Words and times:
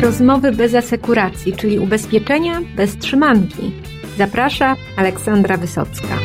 Rozmowy 0.00 0.52
bez 0.52 0.74
asekuracji, 0.74 1.52
czyli 1.52 1.78
ubezpieczenia 1.78 2.60
bez 2.76 2.96
trzymanki. 2.96 3.72
Zaprasza 4.18 4.76
Aleksandra 4.96 5.56
Wysocka. 5.56 6.18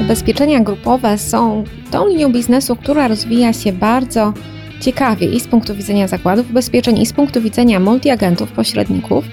Ubezpieczenia 0.00 0.60
grupowe 0.60 1.18
są 1.18 1.64
tą 1.90 2.08
linią 2.08 2.32
biznesu, 2.32 2.76
która 2.76 3.08
rozwija 3.08 3.52
się 3.52 3.72
bardzo 3.72 4.32
ciekawie 4.80 5.26
i 5.26 5.40
z 5.40 5.48
punktu 5.48 5.74
widzenia 5.74 6.08
zakładów 6.08 6.50
ubezpieczeń, 6.50 6.98
i 6.98 7.06
z 7.06 7.12
punktu 7.12 7.40
widzenia 7.40 7.80
multiagentów, 7.80 8.52
pośredników. 8.52 9.24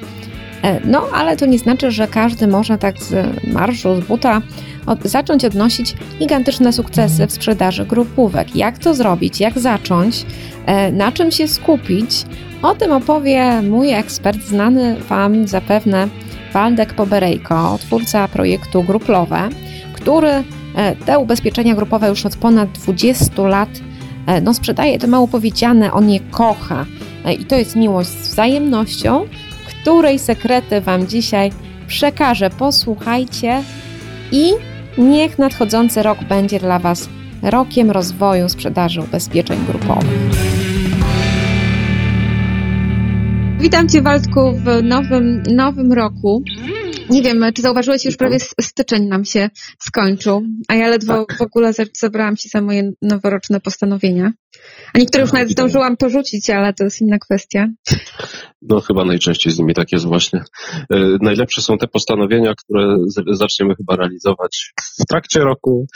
E, 0.64 0.80
no, 0.86 1.04
ale 1.14 1.38
to 1.38 1.46
nie 1.46 1.60
znaczy, 1.60 1.92
że 1.92 2.08
każdy 2.08 2.48
może 2.48 2.78
tak 2.78 2.98
z 3.00 3.14
marszu, 3.48 4.02
z 4.02 4.06
buta 4.06 4.42
od, 4.86 5.04
zacząć 5.04 5.46
odnosić 5.46 5.96
gigantyczne 6.20 6.74
sukcesy 6.74 7.28
w 7.28 7.32
sprzedaży 7.32 7.86
grupówek. 7.86 8.56
Jak 8.56 8.78
to 8.78 8.96
zrobić, 8.96 9.40
jak 9.40 9.60
zacząć, 9.60 10.26
e, 10.66 10.92
na 10.92 11.12
czym 11.12 11.32
się 11.32 11.48
skupić, 11.48 12.26
o 12.62 12.76
tym 12.76 12.92
opowie 12.92 13.62
mój 13.62 13.94
ekspert, 13.94 14.44
znany 14.44 14.96
Wam 15.10 15.48
zapewne 15.48 16.08
Waldek 16.54 16.94
Poberejko, 16.94 17.78
twórca 17.82 18.28
projektu 18.28 18.84
Gruplowe, 18.84 19.50
który 19.94 20.30
e, 20.76 20.96
te 21.06 21.20
ubezpieczenia 21.20 21.76
grupowe 21.76 22.10
już 22.10 22.26
od 22.26 22.36
ponad 22.36 22.72
20 22.72 23.42
lat 23.42 23.70
no, 24.42 24.54
sprzedaje. 24.54 25.00
To 25.00 25.08
mało 25.08 25.28
powiedziane, 25.28 25.94
on 25.94 26.10
je 26.10 26.20
kocha. 26.20 26.86
I 27.40 27.46
to 27.46 27.56
jest 27.56 27.76
miłość 27.76 28.10
z 28.10 28.30
wzajemnością, 28.30 29.26
której 29.82 30.20
sekrety 30.20 30.82
Wam 30.82 31.08
dzisiaj 31.08 31.52
przekażę. 31.88 32.50
Posłuchajcie 32.50 33.64
i 34.32 34.52
niech 34.98 35.40
nadchodzący 35.40 36.04
rok 36.04 36.24
będzie 36.24 36.60
dla 36.60 36.80
Was 36.80 37.10
rokiem 37.42 37.92
rozwoju 37.92 38.50
sprzedaży 38.50 39.02
ubezpieczeń 39.02 39.66
grupowych. 39.66 40.20
Witam 43.60 43.90
Cię 43.90 44.02
Waldku 44.02 44.54
w 44.54 44.84
nowym, 44.84 45.44
nowym 45.56 45.94
roku. 45.94 46.44
Nie 47.10 47.22
wiem, 47.22 47.46
czy 47.56 47.62
zauważyłeś, 47.62 48.06
już 48.06 48.18
prawie 48.18 48.38
styczeń 48.62 49.08
nam 49.08 49.26
się 49.26 49.50
skończył, 49.80 50.42
a 50.68 50.76
ja 50.76 50.88
ledwo 50.88 51.26
tak. 51.26 51.38
w 51.38 51.42
ogóle 51.42 51.74
zabrałam 51.94 52.38
się 52.38 52.50
za 52.50 52.62
moje 52.62 52.92
noworoczne 53.02 53.60
postanowienia. 53.60 54.32
A 54.94 55.00
niektóre 55.00 55.22
już 55.22 55.34
nawet 55.34 55.50
zdążyłam 55.50 55.98
porzucić, 55.98 56.50
ale 56.50 56.74
to 56.74 56.84
jest 56.84 57.02
inna 57.02 57.20
kwestia. 57.20 57.68
No 58.62 58.82
chyba 58.82 59.06
najczęściej 59.06 59.54
z 59.54 59.60
nimi 59.60 59.74
tak 59.74 59.92
jest 59.92 60.06
właśnie. 60.06 60.44
E, 60.90 61.18
najlepsze 61.22 61.62
są 61.62 61.78
te 61.78 61.88
postanowienia, 61.88 62.54
które 62.58 62.98
zaczniemy 63.32 63.76
chyba 63.76 63.96
realizować 63.96 64.74
w 65.02 65.06
trakcie 65.06 65.40
roku, 65.40 65.88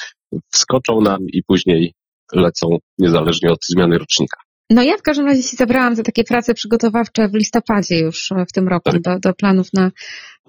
wskoczą 0.52 1.02
nam 1.02 1.20
i 1.28 1.44
później 1.44 1.94
lecą 2.34 2.78
niezależnie 2.98 3.52
od 3.52 3.60
zmiany 3.70 3.98
rocznika. 3.98 4.38
No 4.70 4.84
ja 4.84 4.98
w 4.98 5.02
każdym 5.02 5.26
razie 5.26 5.44
się 5.44 5.58
zabrałam 5.58 5.96
za 5.96 6.04
takie 6.04 6.24
prace 6.24 6.54
przygotowawcze 6.54 7.30
w 7.30 7.34
listopadzie 7.34 8.00
już 8.00 8.30
w 8.50 8.54
tym 8.54 8.68
roku 8.68 8.92
tak. 8.92 9.02
do, 9.02 9.20
do 9.20 9.34
planów 9.34 9.68
na, 9.74 9.92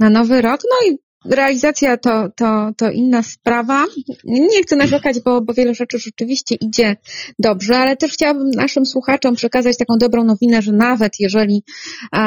na 0.01 0.11
nowy 0.11 0.43
rok. 0.43 0.61
No 0.71 0.93
i 0.93 0.99
realizacja 1.31 1.97
to, 1.97 2.29
to, 2.37 2.71
to 2.77 2.91
inna 2.91 3.23
sprawa. 3.23 3.85
Nie 4.25 4.63
chcę 4.63 4.77
narzekać, 4.77 5.17
bo, 5.25 5.41
bo 5.41 5.55
wiele 5.55 5.75
rzeczy 5.75 5.99
rzeczywiście 5.99 6.55
idzie 6.55 6.97
dobrze, 7.39 7.79
ale 7.79 7.97
też 7.97 8.13
chciałabym 8.13 8.51
naszym 8.51 8.87
słuchaczom 8.87 9.35
przekazać 9.35 9.77
taką 9.77 9.99
dobrą 9.99 10.25
nowinę, 10.25 10.63
że 10.63 10.73
nawet 10.73 11.13
jeżeli 11.21 11.63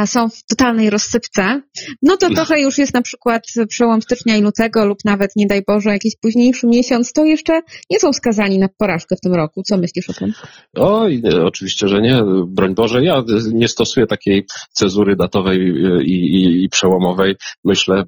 są 0.06 0.30
w 0.30 0.44
totalnej 0.44 0.90
rozsypce, 0.90 1.62
no 2.02 2.18
to 2.18 2.46
że 2.46 2.60
już 2.60 2.78
jest 2.78 2.94
na 2.94 3.02
przykład 3.02 3.44
przełom 3.70 4.02
stycznia 4.02 4.38
i 4.38 4.42
lutego 4.42 4.86
lub 4.86 4.98
nawet, 5.06 5.32
nie 5.36 5.48
daj 5.48 5.62
Boże, 5.68 5.90
jakiś 5.90 6.16
późniejszy 6.22 6.68
miesiąc, 6.68 7.14
to 7.14 7.26
jeszcze 7.26 7.62
nie 7.90 8.00
są 8.00 8.14
skazani 8.14 8.60
na 8.60 8.68
porażkę 8.78 9.16
w 9.16 9.22
tym 9.22 9.36
roku. 9.36 9.64
Co 9.64 9.78
myślisz 9.78 10.10
o 10.10 10.14
tym? 10.14 10.34
Oj, 10.76 11.22
oczywiście, 11.44 11.88
że 11.88 12.02
nie. 12.02 12.24
Broń 12.48 12.76
Boże, 12.76 13.04
ja 13.04 13.24
nie 13.54 13.68
stosuję 13.68 14.08
takiej 14.08 14.46
cezury 14.72 15.16
datowej 15.16 15.60
i, 16.04 16.12
i, 16.12 16.64
i 16.64 16.70
przełomowej. 16.70 17.36
Myślę, 17.64 18.04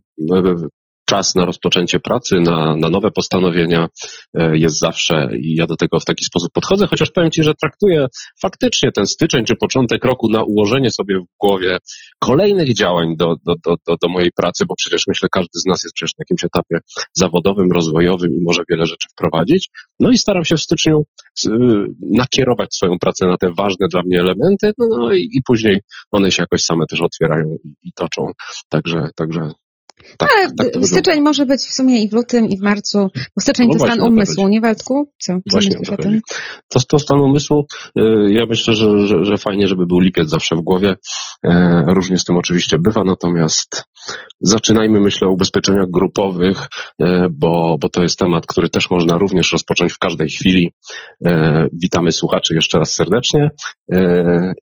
czas 1.09 1.35
na 1.35 1.45
rozpoczęcie 1.45 1.99
pracy, 1.99 2.39
na, 2.39 2.75
na 2.75 2.89
nowe 2.89 3.11
postanowienia 3.11 3.87
e, 4.33 4.57
jest 4.57 4.79
zawsze 4.79 5.29
i 5.41 5.55
ja 5.55 5.67
do 5.67 5.75
tego 5.75 5.99
w 5.99 6.05
taki 6.05 6.25
sposób 6.25 6.51
podchodzę, 6.53 6.87
chociaż 6.87 7.11
powiem 7.11 7.31
Ci, 7.31 7.43
że 7.43 7.53
traktuję 7.53 8.07
faktycznie 8.41 8.91
ten 8.91 9.07
styczeń 9.07 9.45
czy 9.45 9.55
początek 9.55 10.05
roku 10.05 10.29
na 10.29 10.43
ułożenie 10.43 10.91
sobie 10.91 11.19
w 11.19 11.23
głowie 11.39 11.77
kolejnych 12.19 12.73
działań 12.73 13.15
do, 13.17 13.35
do, 13.45 13.55
do, 13.65 13.75
do, 13.87 13.95
do 14.01 14.09
mojej 14.09 14.31
pracy, 14.31 14.65
bo 14.65 14.75
przecież 14.77 15.07
myślę, 15.07 15.29
każdy 15.31 15.59
z 15.59 15.65
nas 15.65 15.83
jest 15.83 15.95
przecież 15.95 16.11
na 16.17 16.21
jakimś 16.21 16.43
etapie 16.43 16.79
zawodowym, 17.13 17.71
rozwojowym 17.71 18.31
i 18.31 18.43
może 18.43 18.63
wiele 18.69 18.85
rzeczy 18.85 19.07
wprowadzić. 19.11 19.69
No 19.99 20.11
i 20.11 20.17
staram 20.17 20.45
się 20.45 20.55
w 20.55 20.61
styczniu 20.61 21.05
y, 21.45 21.49
nakierować 22.01 22.75
swoją 22.75 22.99
pracę 22.99 23.27
na 23.27 23.37
te 23.37 23.53
ważne 23.57 23.87
dla 23.87 24.01
mnie 24.01 24.19
elementy, 24.19 24.71
no, 24.77 24.87
no 24.89 25.13
i, 25.13 25.29
i 25.31 25.41
później 25.45 25.79
one 26.11 26.31
się 26.31 26.43
jakoś 26.43 26.63
same 26.63 26.85
też 26.85 27.01
otwierają 27.01 27.55
i, 27.63 27.87
i 27.87 27.91
toczą. 27.93 28.31
Także, 28.69 29.09
także 29.15 29.51
tak, 30.17 30.29
Ale 30.35 30.51
tak 30.53 30.85
styczeń 30.85 31.21
może 31.21 31.45
być 31.45 31.61
w 31.61 31.73
sumie 31.73 32.03
i 32.03 32.09
w 32.09 32.13
lutym, 32.13 32.45
i 32.45 32.57
w 32.57 32.61
marcu, 32.61 33.07
bo 33.35 33.41
styczeń 33.41 33.67
no 33.67 33.73
to 33.73 33.79
stan 33.79 34.01
umysłu, 34.01 34.47
nie 34.47 34.61
Waldku? 34.61 35.11
Co? 35.17 35.39
Właśnie 35.51 35.77
o 35.77 35.97
to, 35.97 36.09
to, 36.67 36.79
to 36.87 36.99
stan 36.99 37.21
umysłu, 37.21 37.65
y, 37.97 38.01
ja 38.29 38.45
myślę, 38.45 38.75
że, 38.75 39.07
że, 39.07 39.25
że 39.25 39.37
fajnie, 39.37 39.67
żeby 39.67 39.85
był 39.85 39.99
lipiec 39.99 40.29
zawsze 40.29 40.55
w 40.55 40.61
głowie. 40.61 40.95
E, 41.45 41.83
różnie 41.87 42.17
z 42.17 42.23
tym 42.23 42.37
oczywiście 42.37 42.77
bywa, 42.79 43.03
natomiast 43.03 43.83
zaczynajmy, 44.41 44.99
myślę, 44.99 45.27
o 45.27 45.31
ubezpieczeniach 45.31 45.89
grupowych, 45.89 46.67
e, 47.01 47.27
bo, 47.31 47.77
bo 47.81 47.89
to 47.89 48.03
jest 48.03 48.19
temat, 48.19 48.45
który 48.45 48.69
też 48.69 48.89
można 48.89 49.17
również 49.17 49.51
rozpocząć 49.51 49.93
w 49.93 49.97
każdej 49.97 50.29
chwili. 50.29 50.71
E, 51.25 51.67
witamy 51.73 52.11
słuchaczy 52.11 52.55
jeszcze 52.55 52.79
raz 52.79 52.93
serdecznie 52.93 53.49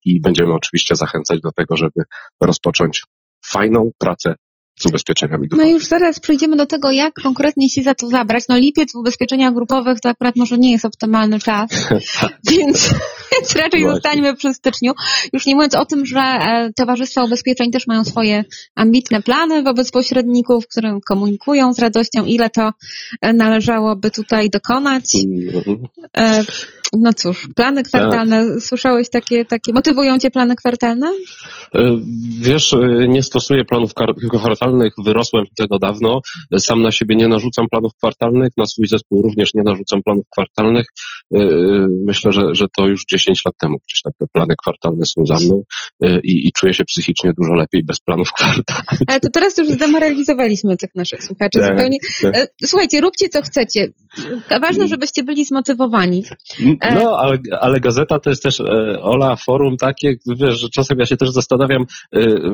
i 0.05 0.21
będziemy 0.21 0.53
oczywiście 0.53 0.95
zachęcać 0.95 1.41
do 1.41 1.51
tego, 1.51 1.77
żeby 1.77 2.03
rozpocząć 2.41 3.03
fajną 3.45 3.91
pracę 3.97 4.35
z 4.77 4.85
ubezpieczeniami 4.85 5.47
grupowymi. 5.47 5.71
No 5.71 5.77
już 5.77 5.87
zaraz 5.87 6.19
przejdziemy 6.19 6.55
do 6.55 6.65
tego, 6.65 6.91
jak 6.91 7.13
konkretnie 7.13 7.69
się 7.69 7.83
za 7.83 7.95
to 7.95 8.07
zabrać. 8.07 8.43
No 8.49 8.57
lipiec 8.57 8.93
w 8.93 8.95
ubezpieczeniach 8.95 9.53
grupowych 9.53 9.99
to 9.99 10.09
akurat 10.09 10.35
może 10.35 10.57
nie 10.57 10.71
jest 10.71 10.85
optymalny 10.85 11.39
czas, 11.39 11.69
więc, 12.51 12.89
więc 13.31 13.55
raczej 13.55 13.81
Właśnie. 13.81 13.89
zostańmy 13.89 14.35
przy 14.35 14.53
styczniu. 14.53 14.93
Już 15.33 15.45
nie 15.45 15.55
mówiąc 15.55 15.75
o 15.75 15.85
tym, 15.85 16.05
że 16.05 16.19
e, 16.19 16.69
towarzystwa 16.75 17.23
ubezpieczeń 17.23 17.71
też 17.71 17.87
mają 17.87 18.03
swoje 18.03 18.43
ambitne 18.75 19.21
plany 19.21 19.63
wobec 19.63 19.91
pośredników, 19.91 20.67
które 20.67 20.99
komunikują 21.05 21.73
z 21.73 21.79
radością, 21.79 22.25
ile 22.25 22.49
to 22.49 22.71
e, 23.21 23.33
należałoby 23.33 24.11
tutaj 24.11 24.49
dokonać. 24.49 25.03
E, 26.93 26.97
no 27.01 27.13
cóż, 27.13 27.47
plany 27.55 27.83
kwartalne. 27.83 28.47
Tak. 28.47 28.61
Słyszałeś 28.61 29.09
takie, 29.09 29.45
takie, 29.45 29.73
motywują 29.73 30.19
cię 30.19 30.31
plany 30.31 30.55
kwartalne? 30.55 31.13
Wiesz, 32.41 32.75
nie 33.07 33.23
stosuję 33.23 33.65
planów 33.65 33.93
kwartalnych 34.39 34.93
wyrosłem 35.05 35.45
tego 35.57 35.79
dawno. 35.79 36.21
Sam 36.57 36.81
na 36.81 36.91
siebie 36.91 37.15
nie 37.15 37.27
narzucam 37.27 37.65
planów 37.71 37.91
kwartalnych, 37.97 38.49
na 38.57 38.65
swój 38.65 38.87
zespół 38.87 39.21
również 39.21 39.53
nie 39.53 39.63
narzucam 39.63 40.03
planów 40.03 40.25
kwartalnych. 40.33 40.85
Y, 41.35 41.39
myślę, 42.05 42.31
że, 42.31 42.41
że 42.51 42.65
to 42.77 42.87
już 42.87 43.05
10 43.11 43.45
lat 43.45 43.55
temu 43.61 43.77
gdzieś 43.87 44.01
tak 44.01 44.13
te 44.19 44.25
plany 44.33 44.55
kwartalne 44.61 45.05
są 45.05 45.25
za 45.25 45.35
mną 45.35 45.63
i, 46.23 46.47
i 46.47 46.51
czuję 46.51 46.73
się 46.73 46.85
psychicznie 46.85 47.33
dużo 47.37 47.53
lepiej 47.53 47.83
bez 47.83 47.99
planów 47.99 48.31
kwartalnych. 48.33 49.01
Ale 49.07 49.19
to 49.19 49.29
teraz 49.29 49.57
już 49.57 49.67
zdemoralizowaliśmy 49.67 50.77
tych 50.77 50.95
naszych 50.95 51.23
słuchaczy 51.23 51.59
tak, 51.59 51.71
zupełnie. 51.71 51.97
Tak. 52.21 52.35
E, 52.35 52.47
słuchajcie, 52.65 53.01
róbcie 53.01 53.29
co 53.29 53.41
chcecie. 53.41 53.87
Ważne, 54.61 54.87
żebyście 54.87 55.23
byli 55.23 55.45
zmotywowani. 55.45 56.23
E, 56.81 56.95
no, 56.95 57.17
ale, 57.17 57.37
ale 57.59 57.79
gazeta 57.79 58.19
to 58.19 58.29
jest 58.29 58.43
też, 58.43 58.59
e, 58.59 59.01
Ola, 59.01 59.35
forum 59.35 59.77
takie, 59.77 60.15
wiesz, 60.39 60.59
że 60.59 60.69
czasem 60.69 60.99
ja 60.99 61.05
się 61.05 61.17
też 61.17 61.29
zastanawiam, 61.29 61.85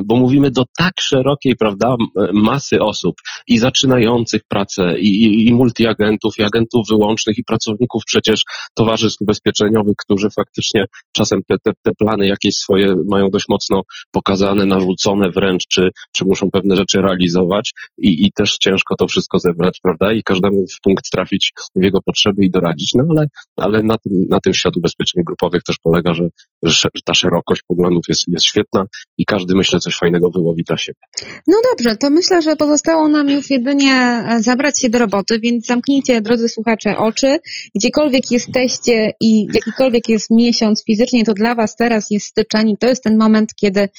bo 0.05 0.15
mówimy 0.15 0.51
do 0.51 0.63
tak 0.77 0.93
szerokiej, 0.99 1.55
prawda, 1.55 1.95
masy 2.33 2.81
osób 2.81 3.15
i 3.47 3.57
zaczynających 3.57 4.41
pracę, 4.47 4.99
i, 4.99 5.23
i, 5.23 5.47
i 5.47 5.53
multiagentów, 5.53 6.33
i 6.39 6.43
agentów 6.43 6.87
wyłącznych, 6.89 7.37
i 7.37 7.43
pracowników 7.43 8.03
przecież 8.05 8.43
towarzystw 8.73 9.21
ubezpieczeniowych, 9.21 9.95
którzy 9.97 10.29
faktycznie 10.29 10.85
czasem 11.11 11.41
te, 11.47 11.55
te, 11.63 11.71
te 11.83 11.91
plany 11.95 12.27
jakieś 12.27 12.55
swoje 12.55 12.95
mają 13.09 13.29
dość 13.29 13.45
mocno 13.49 13.81
pokazane, 14.11 14.65
narzucone 14.65 15.29
wręcz, 15.29 15.67
czy, 15.67 15.89
czy 16.15 16.25
muszą 16.25 16.51
pewne 16.51 16.75
rzeczy 16.75 17.01
realizować 17.01 17.71
i, 17.97 18.25
i 18.25 18.31
też 18.31 18.57
ciężko 18.57 18.95
to 18.95 19.07
wszystko 19.07 19.39
zebrać, 19.39 19.79
prawda? 19.83 20.13
I 20.13 20.23
każdemu 20.23 20.65
w 20.77 20.81
punkt 20.81 21.11
trafić 21.11 21.53
w 21.75 21.83
jego 21.83 22.01
potrzeby 22.01 22.45
i 22.45 22.51
doradzić. 22.51 22.93
No 22.93 23.03
ale, 23.09 23.27
ale 23.57 23.83
na 23.83 23.97
tym, 23.97 24.12
na 24.29 24.39
tym 24.39 24.53
świat 24.53 24.77
ubezpieczeń 24.77 25.23
grupowych 25.23 25.63
też 25.63 25.75
polega, 25.83 26.13
że, 26.13 26.29
że 26.63 26.89
ta 27.05 27.13
szerokość 27.13 27.61
poglądów 27.67 28.03
jest, 28.09 28.23
jest 28.27 28.45
świetna 28.45 28.85
i 29.17 29.25
każdy 29.25 29.55
myślę 29.55 29.79
coś 29.79 29.95
fajnego 29.95 30.29
wyłowi 30.29 30.63
dla 30.63 30.77
siebie. 30.77 30.99
No 31.47 31.57
dobrze, 31.71 31.97
to 31.97 32.09
myślę, 32.09 32.41
że 32.41 32.55
pozostało 32.55 33.07
nam 33.07 33.29
już 33.29 33.49
jedynie 33.49 33.93
e, 33.93 34.41
zabrać 34.41 34.81
się 34.81 34.89
do 34.89 34.99
roboty, 34.99 35.39
więc 35.39 35.65
zamknijcie, 35.65 36.21
drodzy 36.21 36.49
słuchacze, 36.49 36.97
oczy. 36.97 37.39
Gdziekolwiek 37.75 38.31
jesteście 38.31 39.11
i 39.21 39.45
jakikolwiek 39.53 40.09
jest 40.09 40.31
miesiąc 40.31 40.83
fizycznie, 40.85 41.25
to 41.25 41.33
dla 41.33 41.55
Was 41.55 41.75
teraz 41.75 42.11
jest 42.11 42.25
styczeń 42.25 42.69
i 42.69 42.77
to 42.77 42.87
jest 42.87 43.03
ten 43.03 43.17
moment, 43.17 43.55
kiedy 43.55 43.89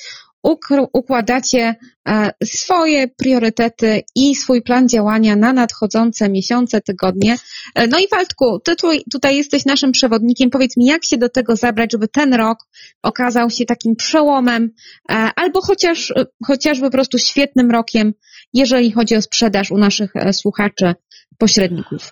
układacie 0.93 1.75
e, 2.09 2.31
swoje 2.45 3.09
priorytety 3.09 4.03
i 4.15 4.35
swój 4.35 4.63
plan 4.63 4.89
działania 4.89 5.37
na 5.37 5.53
nadchodzące 5.53 6.29
miesiące, 6.29 6.81
tygodnie. 6.81 7.37
E, 7.75 7.87
no 7.87 7.99
i 7.99 8.09
Waldku, 8.11 8.61
ty 8.61 8.77
tu, 8.77 8.89
tutaj 9.13 9.37
jesteś 9.37 9.65
naszym 9.65 9.93
przewodnikiem. 9.93 10.51
Powiedz 10.51 10.77
mi, 10.77 10.87
jak 10.87 11.05
się 11.05 11.19
do 11.19 11.29
tego 11.29 11.57
zabrać, 11.57 11.93
żeby 11.93 12.09
ten 12.09 12.35
rok 12.35 12.59
okazał 13.03 13.51
się 13.51 13.65
takim 13.65 13.97
przełomem, 13.97 14.71
e, 15.11 15.15
albo 15.37 15.61
chociaż, 15.61 16.13
chociażby 16.47 16.87
po 16.87 16.93
prostu 16.93 17.19
świetnym 17.19 17.71
rokiem, 17.71 18.13
jeżeli 18.53 18.93
chodzi 18.93 19.17
o 19.17 19.23
sprzedaż 19.23 19.71
u 19.71 19.79
naszych 19.79 20.13
słuchaczy, 20.33 20.95
pośredników. 21.39 22.11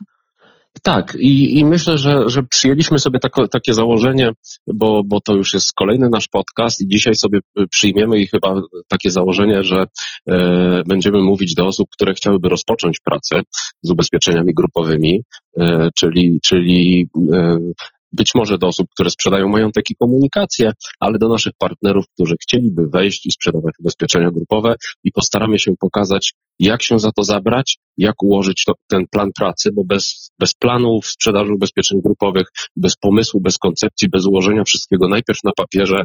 Tak, 0.82 1.16
i, 1.20 1.58
i 1.58 1.64
myślę, 1.64 1.98
że, 1.98 2.22
że 2.26 2.42
przyjęliśmy 2.42 2.98
sobie 2.98 3.18
tako, 3.18 3.48
takie 3.48 3.74
założenie, 3.74 4.30
bo, 4.66 5.02
bo 5.04 5.20
to 5.20 5.34
już 5.34 5.54
jest 5.54 5.72
kolejny 5.72 6.08
nasz 6.08 6.28
podcast 6.28 6.80
i 6.80 6.88
dzisiaj 6.88 7.14
sobie 7.14 7.38
przyjmiemy 7.70 8.20
i 8.20 8.26
chyba 8.26 8.54
takie 8.88 9.10
założenie, 9.10 9.64
że 9.64 9.84
e, 10.28 10.82
będziemy 10.86 11.20
mówić 11.20 11.54
do 11.54 11.66
osób, 11.66 11.88
które 11.92 12.14
chciałyby 12.14 12.48
rozpocząć 12.48 13.00
pracę 13.04 13.40
z 13.82 13.90
ubezpieczeniami 13.90 14.54
grupowymi, 14.54 15.22
e, 15.58 15.88
czyli, 15.94 16.40
czyli 16.42 17.08
e, 17.32 17.58
być 18.12 18.34
może 18.34 18.58
do 18.58 18.66
osób, 18.66 18.86
które 18.90 19.10
sprzedają 19.10 19.48
majątek 19.48 19.90
i 19.90 19.96
komunikację, 19.96 20.72
ale 21.00 21.18
do 21.18 21.28
naszych 21.28 21.52
partnerów, 21.58 22.04
którzy 22.14 22.36
chcieliby 22.42 22.88
wejść 22.88 23.26
i 23.26 23.30
sprzedawać 23.30 23.74
ubezpieczenia 23.80 24.30
grupowe 24.30 24.74
i 25.04 25.12
postaramy 25.12 25.58
się 25.58 25.72
pokazać, 25.80 26.32
jak 26.58 26.82
się 26.82 26.98
za 26.98 27.12
to 27.12 27.24
zabrać, 27.24 27.78
jak 27.96 28.22
ułożyć 28.22 28.64
to, 28.66 28.72
ten 28.88 29.06
plan 29.10 29.30
pracy, 29.38 29.70
bo 29.72 29.84
bez, 29.84 30.30
bez 30.38 30.54
planu 30.54 31.00
sprzedaży 31.04 31.52
ubezpieczeń 31.52 32.00
grupowych, 32.04 32.46
bez 32.76 32.96
pomysłu, 32.96 33.40
bez 33.40 33.58
koncepcji, 33.58 34.08
bez 34.08 34.26
ułożenia 34.26 34.64
wszystkiego 34.64 35.08
najpierw 35.08 35.38
na 35.44 35.52
papierze, 35.56 36.04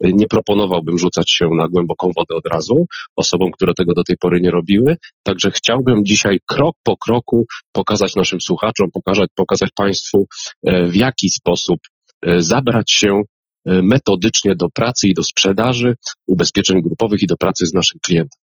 nie 0.00 0.26
proponowałbym 0.26 0.98
rzucać 0.98 1.30
się 1.30 1.48
na 1.58 1.68
głęboką 1.68 2.10
wodę 2.16 2.34
od 2.34 2.46
razu 2.46 2.86
osobom, 3.16 3.50
które 3.50 3.74
tego 3.74 3.94
do 3.94 4.04
tej 4.04 4.16
pory 4.16 4.40
nie 4.40 4.50
robiły. 4.50 4.96
Także 5.22 5.50
chciałbym 5.50 6.04
dzisiaj 6.04 6.38
krok 6.46 6.76
po 6.82 6.96
kroku 6.96 7.46
pokazać 7.72 8.14
naszym 8.14 8.40
słuchaczom, 8.40 8.90
pokazać, 8.92 9.28
pokazać 9.34 9.70
Państwu, 9.74 10.26
e, 10.66 10.86
w 10.86 10.96
jaki 10.96 11.30
sposób 11.30 11.80
e, 12.26 12.42
zabrać 12.42 12.92
się 12.92 13.22
e, 13.66 13.82
metodycznie 13.82 14.56
do 14.56 14.68
pracy 14.74 15.08
i 15.08 15.14
do 15.14 15.22
sprzedaży 15.22 15.94
ubezpieczeń 16.26 16.82
grupowych 16.82 17.22
i 17.22 17.26
do 17.26 17.36
pracy 17.36 17.66
z 17.66 17.74
naszym 17.74 18.00
klientem. 18.02 18.45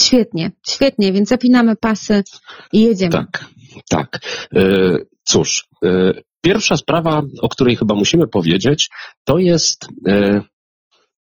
Świetnie, 0.00 0.50
świetnie, 0.68 1.12
więc 1.12 1.28
zapinamy 1.28 1.76
pasy 1.76 2.22
i 2.72 2.80
jedziemy. 2.80 3.12
Tak, 3.12 3.44
tak. 3.90 4.20
Cóż, 5.24 5.68
pierwsza 6.40 6.76
sprawa, 6.76 7.22
o 7.42 7.48
której 7.48 7.76
chyba 7.76 7.94
musimy 7.94 8.28
powiedzieć, 8.28 8.88
to 9.24 9.38
jest 9.38 9.86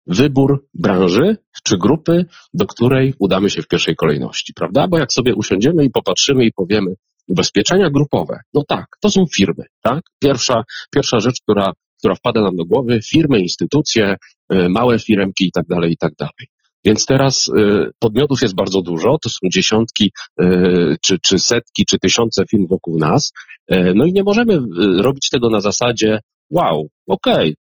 wybór 0.07 0.67
branży 0.75 1.37
czy 1.65 1.79
grupy, 1.79 2.25
do 2.55 2.67
której 2.67 3.15
udamy 3.19 3.51
się 3.51 3.63
w 3.63 3.69
pierwszej 3.69 3.97
kolejności, 3.97 4.55
prawda? 4.55 4.89
Bo 4.89 4.99
jak 4.99 5.13
sobie 5.13 5.35
usiądziemy 5.35 5.85
i 5.85 5.91
popatrzymy 5.91 6.45
i 6.45 6.53
powiemy, 6.53 6.95
ubezpieczenia 7.29 7.91
grupowe, 7.91 8.41
no 8.55 8.65
tak, 8.69 8.87
to 9.01 9.11
są 9.11 9.25
firmy, 9.35 9.65
tak? 9.83 10.01
Pierwsza, 10.19 10.63
pierwsza 10.95 11.21
rzecz, 11.21 11.41
która, 11.43 11.73
która 11.99 12.15
wpada 12.15 12.41
nam 12.43 12.57
do 12.57 12.65
głowy, 12.65 13.01
firmy, 13.11 13.41
instytucje, 13.41 14.17
małe 14.51 14.99
firmki 14.99 15.47
i 15.47 15.53
tak 15.53 15.67
dalej, 15.67 15.93
i 15.93 15.97
tak 15.97 16.13
dalej. 16.19 16.49
Więc 16.85 17.07
teraz 17.07 17.49
y, 17.49 17.91
podmiotów 17.99 18.43
jest 18.43 18.55
bardzo 18.55 18.83
dużo, 18.83 19.19
to 19.23 19.29
są 19.29 19.39
dziesiątki, 19.53 20.13
y, 20.43 20.97
czy, 21.03 21.19
czy 21.19 21.39
setki, 21.39 21.85
czy 21.87 21.99
tysiące 21.99 22.45
firm 22.51 22.67
wokół 22.67 22.99
nas. 22.99 23.33
No 23.95 24.05
i 24.05 24.13
nie 24.13 24.23
możemy 24.23 24.59
robić 25.03 25.29
tego 25.31 25.51
na 25.51 25.61
zasadzie, 25.61 26.21
wow, 26.51 26.89
okej, 27.07 27.35
okay, 27.35 27.55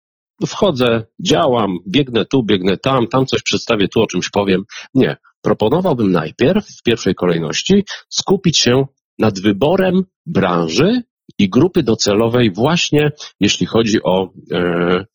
wchodzę, 0.46 1.04
działam, 1.20 1.78
biegnę 1.88 2.26
tu, 2.26 2.44
biegnę 2.44 2.78
tam, 2.78 3.08
tam 3.08 3.26
coś 3.26 3.42
przedstawię, 3.44 3.88
tu 3.88 4.02
o 4.02 4.08
czymś 4.08 4.30
powiem. 4.30 4.64
Nie. 4.94 5.18
Proponowałbym 5.42 6.12
najpierw, 6.12 6.68
w 6.68 6.84
pierwszej 6.84 7.16
kolejności, 7.16 7.84
skupić 8.10 8.60
się 8.60 8.86
nad 9.20 9.40
wyborem 9.40 10.04
branży 10.26 11.04
i 11.40 11.50
grupy 11.50 11.84
docelowej 11.84 12.52
właśnie 12.52 13.12
jeśli 13.40 13.66
chodzi 13.66 14.04
o 14.04 14.30
e, 14.54 15.06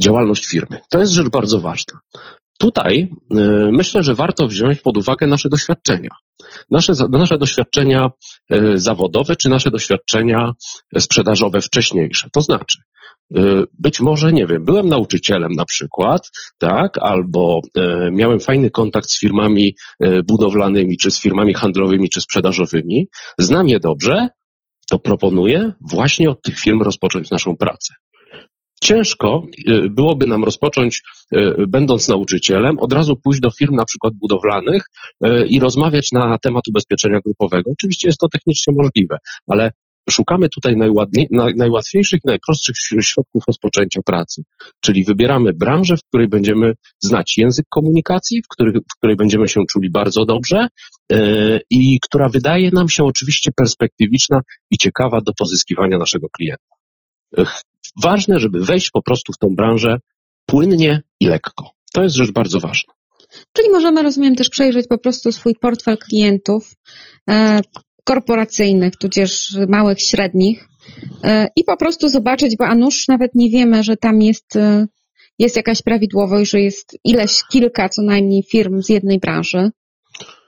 działalność 0.00 0.46
firmy. 0.46 0.80
To 0.90 0.98
jest 0.98 1.12
rzecz 1.12 1.28
bardzo 1.28 1.60
ważna. 1.60 2.00
Tutaj 2.58 3.08
e, 3.30 3.36
myślę, 3.72 4.02
że 4.02 4.14
warto 4.14 4.46
wziąć 4.46 4.80
pod 4.80 4.96
uwagę 4.96 5.26
nasze 5.26 5.48
doświadczenia. 5.48 6.10
Nasze, 6.70 6.92
nasze 7.10 7.38
doświadczenia 7.38 8.10
e, 8.50 8.78
zawodowe 8.78 9.36
czy 9.36 9.48
nasze 9.48 9.70
doświadczenia 9.70 10.52
sprzedażowe 10.98 11.60
wcześniejsze. 11.60 12.28
To 12.32 12.40
znaczy, 12.40 12.78
Y, 13.36 13.66
być 13.78 14.00
może, 14.00 14.32
nie 14.32 14.46
wiem, 14.46 14.64
byłem 14.64 14.88
nauczycielem 14.88 15.52
na 15.52 15.64
przykład, 15.64 16.30
tak, 16.58 16.98
albo 16.98 17.60
miałem 18.12 18.40
fajny 18.40 18.70
kontakt 18.70 19.10
z 19.10 19.20
firmami 19.20 19.76
budowlanymi, 20.24 20.96
czy 20.96 21.10
z 21.10 21.20
firmami 21.20 21.54
handlowymi, 21.54 22.10
czy 22.10 22.20
sprzedażowymi, 22.20 23.08
znam 23.38 23.68
je 23.68 23.80
dobrze, 23.80 24.28
to 24.90 24.98
proponuję 24.98 25.72
właśnie 25.80 26.30
od 26.30 26.42
tych 26.42 26.58
firm 26.58 26.82
rozpocząć 26.82 27.30
naszą 27.30 27.56
pracę. 27.56 27.94
Ciężko 28.82 29.46
e, 29.66 29.88
byłoby 29.88 30.26
nam 30.26 30.44
rozpocząć, 30.44 31.02
będąc 31.68 32.08
nauczycielem, 32.08 32.78
od 32.78 32.92
razu 32.92 33.16
pójść 33.16 33.40
do 33.40 33.50
firm 33.50 33.74
na 33.74 33.84
przykład 33.84 34.14
budowlanych 34.14 34.84
i 35.48 35.60
rozmawiać 35.60 36.12
na 36.12 36.38
temat 36.38 36.68
ubezpieczenia 36.68 37.20
grupowego. 37.24 37.70
Oczywiście 37.70 38.08
jest 38.08 38.18
to 38.18 38.28
technicznie 38.28 38.74
możliwe, 38.76 39.18
ale 39.48 39.70
Szukamy 40.10 40.48
tutaj 40.48 40.76
najłatwiejszych 41.56 42.20
najprostszych 42.24 42.76
środków 43.00 43.42
rozpoczęcia 43.46 44.00
pracy, 44.02 44.42
czyli 44.80 45.04
wybieramy 45.04 45.52
branżę, 45.52 45.96
w 45.96 46.04
której 46.08 46.28
będziemy 46.28 46.72
znać 47.02 47.38
język 47.38 47.66
komunikacji, 47.68 48.42
w, 48.42 48.48
który, 48.48 48.72
w 48.72 48.96
której 48.96 49.16
będziemy 49.16 49.48
się 49.48 49.60
czuli 49.70 49.90
bardzo 49.90 50.24
dobrze 50.24 50.68
i 51.70 52.00
która 52.00 52.28
wydaje 52.28 52.70
nam 52.70 52.88
się 52.88 53.04
oczywiście 53.04 53.50
perspektywiczna 53.56 54.40
i 54.70 54.78
ciekawa 54.78 55.20
do 55.20 55.32
pozyskiwania 55.38 55.98
naszego 55.98 56.28
klienta. 56.28 56.74
Ważne, 58.02 58.38
żeby 58.38 58.64
wejść 58.64 58.90
po 58.90 59.02
prostu 59.02 59.32
w 59.32 59.38
tą 59.38 59.48
branżę 59.56 59.98
płynnie 60.46 61.02
i 61.20 61.26
lekko. 61.26 61.70
To 61.92 62.02
jest 62.02 62.16
rzecz 62.16 62.30
bardzo 62.30 62.60
ważna. 62.60 62.94
Czyli 63.52 63.70
możemy, 63.70 64.02
rozumiem, 64.02 64.36
też 64.36 64.48
przejrzeć 64.48 64.86
po 64.88 64.98
prostu 64.98 65.32
swój 65.32 65.54
portfel 65.54 65.98
klientów, 65.98 66.74
e, 67.30 67.60
korporacyjnych, 68.04 68.96
tudzież 68.96 69.56
małych, 69.68 70.00
średnich 70.00 70.68
e, 71.24 71.48
i 71.56 71.64
po 71.64 71.76
prostu 71.76 72.08
zobaczyć, 72.08 72.56
bo 72.56 72.66
a 72.66 72.74
nuż 72.74 73.08
nawet 73.08 73.34
nie 73.34 73.50
wiemy, 73.50 73.82
że 73.82 73.96
tam 73.96 74.22
jest, 74.22 74.56
e, 74.56 74.86
jest 75.38 75.56
jakaś 75.56 75.82
prawidłowość, 75.82 76.50
że 76.50 76.60
jest 76.60 76.98
ileś, 77.04 77.42
kilka 77.52 77.88
co 77.88 78.02
najmniej 78.02 78.42
firm 78.42 78.82
z 78.82 78.88
jednej 78.88 79.18
branży. 79.18 79.70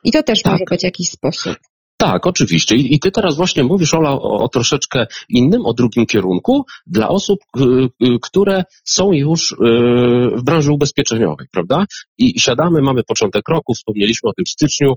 I 0.04 0.12
to 0.12 0.22
też 0.22 0.42
tak. 0.42 0.52
może 0.52 0.64
być 0.70 0.82
jakiś 0.82 1.08
sposób. 1.08 1.56
Tak, 1.96 2.26
oczywiście. 2.26 2.76
I, 2.76 2.94
I, 2.94 3.00
ty 3.00 3.10
teraz 3.10 3.36
właśnie 3.36 3.64
mówisz, 3.64 3.94
Ola, 3.94 4.12
o, 4.12 4.38
o, 4.38 4.48
troszeczkę 4.48 5.06
innym, 5.28 5.66
o 5.66 5.74
drugim 5.74 6.06
kierunku 6.06 6.64
dla 6.86 7.08
osób, 7.08 7.40
y, 7.56 7.62
y, 8.06 8.18
które 8.22 8.64
są 8.84 9.12
już 9.12 9.52
y, 9.52 9.56
w 10.36 10.42
branży 10.44 10.72
ubezpieczeniowej, 10.72 11.46
prawda? 11.52 11.84
I 12.18 12.40
siadamy, 12.40 12.82
mamy 12.82 13.02
początek 13.04 13.48
roku, 13.48 13.74
wspomnieliśmy 13.74 14.30
o 14.30 14.32
tym 14.32 14.44
w 14.44 14.48
styczniu, 14.48 14.94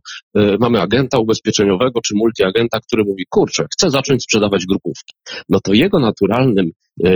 mamy 0.59 0.81
agenta 0.81 1.19
ubezpieczeniowego 1.19 2.01
czy 2.01 2.13
multiagenta, 2.15 2.79
który 2.79 3.03
mówi, 3.03 3.25
kurczę, 3.29 3.65
chcę 3.73 3.89
zacząć 3.89 4.23
sprzedawać 4.23 4.65
grupówki. 4.65 5.13
No 5.49 5.59
to 5.59 5.73
jego 5.73 5.99
naturalnym 5.99 6.71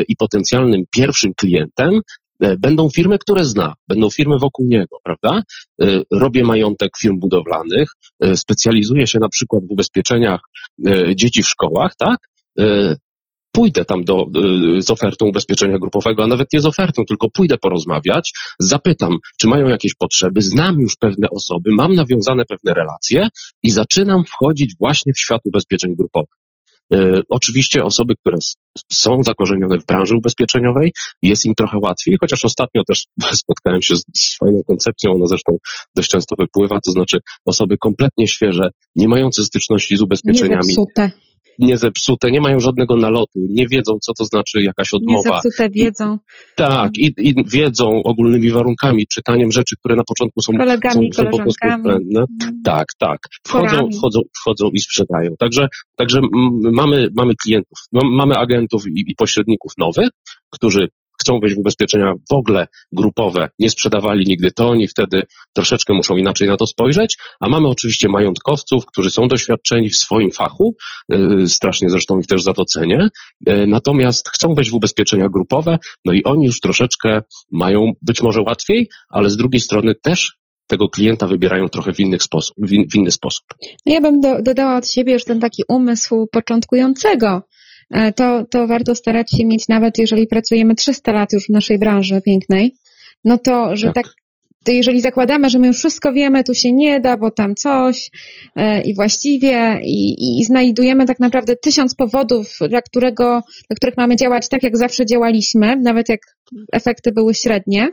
i 0.08 0.16
potencjalnym 0.16 0.84
pierwszym 0.96 1.34
klientem 1.34 2.02
będą 2.60 2.90
firmy, 2.90 3.20
które 3.20 3.46
zna, 3.46 3.74
będą 3.88 4.10
firmy 4.10 4.40
wokół 4.40 4.68
niego, 4.68 4.98
prawda? 5.04 5.44
E, 5.82 6.02
robię 6.12 6.44
majątek 6.44 6.92
firm 7.02 7.20
budowlanych, 7.20 7.90
e, 8.20 8.38
specjalizuję 8.38 9.08
się 9.08 9.20
na 9.20 9.30
przykład 9.30 9.64
w 9.68 9.72
ubezpieczeniach 9.72 10.40
dzieci 11.16 11.44
w 11.44 11.48
szkołach, 11.48 11.96
tak? 11.98 12.18
Pójdę 13.52 13.86
tam 13.86 14.04
do, 14.04 14.26
z 14.80 14.90
ofertą 14.90 15.26
ubezpieczenia 15.26 15.80
grupowego, 15.80 16.24
a 16.24 16.28
nawet 16.28 16.54
nie 16.54 16.60
z 16.60 16.66
ofertą, 16.66 17.06
tylko 17.06 17.30
pójdę 17.30 17.58
porozmawiać, 17.58 18.34
zapytam, 18.60 19.18
czy 19.40 19.48
mają 19.48 19.68
jakieś 19.68 19.94
potrzeby, 19.94 20.42
znam 20.42 20.80
już 20.80 20.96
pewne 20.96 21.28
osoby, 21.30 21.72
mam 21.72 21.94
nawiązane 21.94 22.46
pewne 22.46 22.74
relacje 22.74 23.28
i 23.64 23.72
zaczynam 23.72 24.24
wchodzić 24.26 24.76
właśnie 24.80 25.14
w 25.14 25.20
świat 25.20 25.42
ubezpieczeń 25.46 25.96
grupowych. 25.96 26.43
E, 26.94 27.22
oczywiście 27.30 27.84
osoby, 27.84 28.16
które 28.16 28.38
są 28.92 29.24
zakorzenione 29.24 29.80
w 29.80 29.86
branży 29.86 30.18
ubezpieczeniowej, 30.18 30.94
jest 31.22 31.46
im 31.46 31.56
trochę 31.56 31.78
łatwiej, 31.78 32.18
chociaż 32.22 32.46
ostatnio 32.46 32.84
też 32.84 33.06
spotkałem 33.44 33.82
się 33.82 33.96
z, 33.96 34.04
z 34.16 34.38
fajną 34.38 34.62
koncepcją, 34.68 35.12
ona 35.12 35.28
zresztą 35.28 35.58
dość 35.96 36.10
często 36.10 36.36
wypływa, 36.40 36.80
to 36.86 36.92
znaczy 36.92 37.20
osoby 37.46 37.78
kompletnie 37.78 38.28
świeże, 38.28 38.70
nie 38.96 39.08
mające 39.08 39.44
styczności 39.44 39.98
z 39.98 40.02
ubezpieczeniami. 40.02 40.76
Nie 41.60 41.78
zepsute, 41.78 42.32
nie 42.32 42.42
mają 42.42 42.60
żadnego 42.60 42.98
nalotu, 42.98 43.40
nie 43.50 43.68
wiedzą, 43.68 43.98
co 44.02 44.14
to 44.14 44.26
znaczy 44.26 44.62
jakaś 44.62 44.94
odmowa. 44.94 45.30
Nie 45.30 45.42
zepsute 45.42 45.70
wiedzą. 45.70 46.14
I, 46.16 46.56
tak, 46.56 46.98
i, 46.98 47.14
i, 47.18 47.36
wiedzą 47.48 48.04
ogólnymi 48.04 48.52
warunkami, 48.52 49.08
czytaniem 49.08 49.52
rzeczy, 49.52 49.76
które 49.80 49.96
na 49.96 50.04
początku 50.04 50.42
są, 50.42 50.54
Kolegami, 50.58 51.14
są, 51.14 51.24
są 51.24 51.30
po 51.30 51.38
prostu 51.38 51.68
błędne. 51.84 52.26
Tak, 52.64 52.86
tak. 53.00 53.20
Wchodzą, 53.48 53.90
wchodzą, 53.98 54.20
wchodzą 54.42 54.70
i 54.70 54.80
sprzedają. 54.80 55.36
Także, 55.40 55.68
także 55.96 56.20
mamy, 56.74 57.08
mamy 57.16 57.34
klientów, 57.44 57.78
mamy 57.92 58.36
agentów 58.36 58.88
i, 58.88 59.04
i 59.08 59.16
pośredników 59.16 59.72
nowych, 59.78 60.10
którzy 60.50 60.88
chcą 61.24 61.40
wejść 61.40 61.56
w 61.56 61.60
ubezpieczenia 61.60 62.14
w 62.32 62.34
ogóle 62.34 62.68
grupowe, 62.92 63.50
nie 63.60 63.70
sprzedawali 63.70 64.26
nigdy, 64.26 64.52
to 64.52 64.70
oni 64.70 64.88
wtedy 64.88 65.24
troszeczkę 65.54 65.94
muszą 65.94 66.18
inaczej 66.18 66.48
na 66.48 66.58
to 66.58 66.68
spojrzeć, 66.68 67.18
a 67.40 67.50
mamy 67.50 67.68
oczywiście 67.68 68.10
majątkowców, 68.10 68.86
którzy 68.86 69.10
są 69.10 69.28
doświadczeni 69.28 69.90
w 69.90 69.98
swoim 69.98 70.32
fachu, 70.32 70.76
yy, 71.10 71.50
strasznie 71.50 71.90
zresztą 71.90 72.20
ich 72.20 72.28
też 72.28 72.44
za 72.44 72.54
to 72.54 72.66
cenię, 72.66 73.10
yy, 73.48 73.68
natomiast 73.68 74.30
chcą 74.30 74.54
wejść 74.54 74.72
w 74.72 74.74
ubezpieczenia 74.74 75.30
grupowe, 75.30 75.78
no 76.06 76.14
i 76.14 76.24
oni 76.24 76.46
już 76.46 76.60
troszeczkę 76.60 77.22
mają 77.52 77.92
być 78.02 78.22
może 78.22 78.42
łatwiej, 78.42 78.90
ale 79.10 79.30
z 79.30 79.38
drugiej 79.38 79.62
strony 79.62 79.96
też 79.96 80.44
tego 80.68 80.90
klienta 80.90 81.28
wybierają 81.28 81.70
trochę 81.70 81.94
w, 81.94 82.00
innych 82.00 82.22
w 82.92 82.96
inny 82.96 83.12
sposób. 83.12 83.46
No 83.86 83.94
ja 83.94 84.02
bym 84.02 84.22
do, 84.22 84.42
dodała 84.42 84.78
od 84.78 84.88
siebie 84.88 85.14
już 85.14 85.24
ten 85.24 85.40
taki 85.40 85.64
umysł 85.68 86.28
początkującego. 86.32 87.42
E, 87.92 88.14
to, 88.14 88.46
to 88.46 88.68
warto 88.68 88.96
starać 88.96 89.32
się 89.32 89.46
mieć, 89.46 89.68
nawet 89.68 89.98
jeżeli 89.98 90.28
pracujemy 90.28 90.76
300 90.76 91.12
lat 91.12 91.34
już 91.34 91.46
w 91.46 91.50
naszej 91.50 91.80
branży 91.80 92.22
pięknej, 92.22 92.76
no 93.26 93.38
to, 93.38 93.76
że 93.76 93.88
tak, 93.94 94.06
tak 94.06 94.14
to 94.64 94.72
jeżeli 94.72 95.02
zakładamy, 95.02 95.50
że 95.50 95.60
my 95.60 95.68
już 95.68 95.78
wszystko 95.78 96.14
wiemy, 96.14 96.44
tu 96.44 96.54
się 96.54 96.74
nie 96.74 97.00
da, 97.00 97.18
bo 97.18 97.32
tam 97.32 97.56
coś 97.56 98.12
e, 98.56 98.82
i 98.82 98.96
właściwie 98.96 99.80
i, 99.84 100.40
i 100.40 100.44
znajdujemy 100.44 101.06
tak 101.06 101.20
naprawdę 101.20 101.56
tysiąc 101.56 101.96
powodów, 101.96 102.58
dla, 102.70 102.82
którego, 102.82 103.42
dla 103.70 103.76
których 103.76 103.98
mamy 103.98 104.16
działać 104.16 104.50
tak, 104.50 104.64
jak 104.64 104.78
zawsze 104.78 105.06
działaliśmy, 105.06 105.76
nawet 105.76 106.10
jak 106.10 106.20
efekty 106.72 107.12
były 107.12 107.34
średnie, 107.34 107.88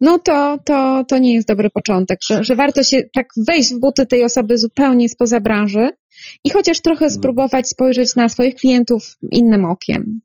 no 0.00 0.18
to, 0.18 0.58
to, 0.64 1.04
to 1.08 1.18
nie 1.18 1.34
jest 1.34 1.48
dobry 1.48 1.70
początek, 1.70 2.18
że, 2.28 2.44
że 2.44 2.56
warto 2.56 2.82
się 2.82 3.02
tak 3.14 3.26
wejść 3.36 3.74
w 3.74 3.80
buty 3.80 4.06
tej 4.06 4.24
osoby 4.24 4.58
zupełnie 4.58 5.08
spoza 5.08 5.40
branży 5.40 5.88
i 6.44 6.50
chociaż 6.50 6.80
trochę 6.80 7.04
mm. 7.04 7.14
spróbować 7.14 7.68
spojrzeć 7.68 8.16
na 8.16 8.28
swoich 8.28 8.54
klientów 8.54 9.16
innym 9.30 9.64
okiem 9.64 10.20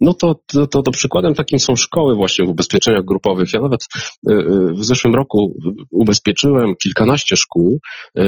no 0.00 0.14
to, 0.14 0.40
to, 0.46 0.66
to, 0.66 0.82
to 0.82 0.90
przykładem 0.90 1.34
takim 1.34 1.58
są 1.58 1.76
szkoły 1.76 2.14
właśnie 2.14 2.44
w 2.44 2.48
ubezpieczeniach 2.48 3.04
grupowych. 3.04 3.52
Ja 3.52 3.60
nawet 3.60 3.80
y, 3.82 4.32
y, 4.32 4.72
w 4.74 4.84
zeszłym 4.84 5.14
roku 5.14 5.56
ubezpieczyłem 5.90 6.74
kilkanaście 6.82 7.36
szkół. 7.36 7.78
Y, 8.18 8.22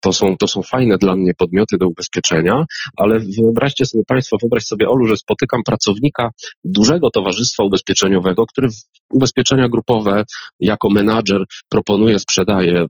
to 0.00 0.12
są, 0.12 0.36
to 0.36 0.46
są 0.46 0.62
fajne 0.62 0.98
dla 0.98 1.16
mnie 1.16 1.32
podmioty 1.34 1.78
do 1.78 1.88
ubezpieczenia, 1.88 2.64
ale 2.96 3.20
wyobraźcie 3.38 3.86
sobie 3.86 4.04
Państwo, 4.04 4.36
wyobraź 4.42 4.64
sobie 4.64 4.88
Olu, 4.88 5.06
że 5.06 5.16
spotykam 5.16 5.62
pracownika 5.66 6.30
dużego 6.64 7.10
towarzystwa 7.10 7.64
ubezpieczeniowego, 7.64 8.46
który 8.46 8.68
ubezpieczenia 9.12 9.68
grupowe 9.68 10.24
jako 10.60 10.90
menadżer 10.90 11.44
proponuje, 11.68 12.18
sprzedaje 12.18 12.86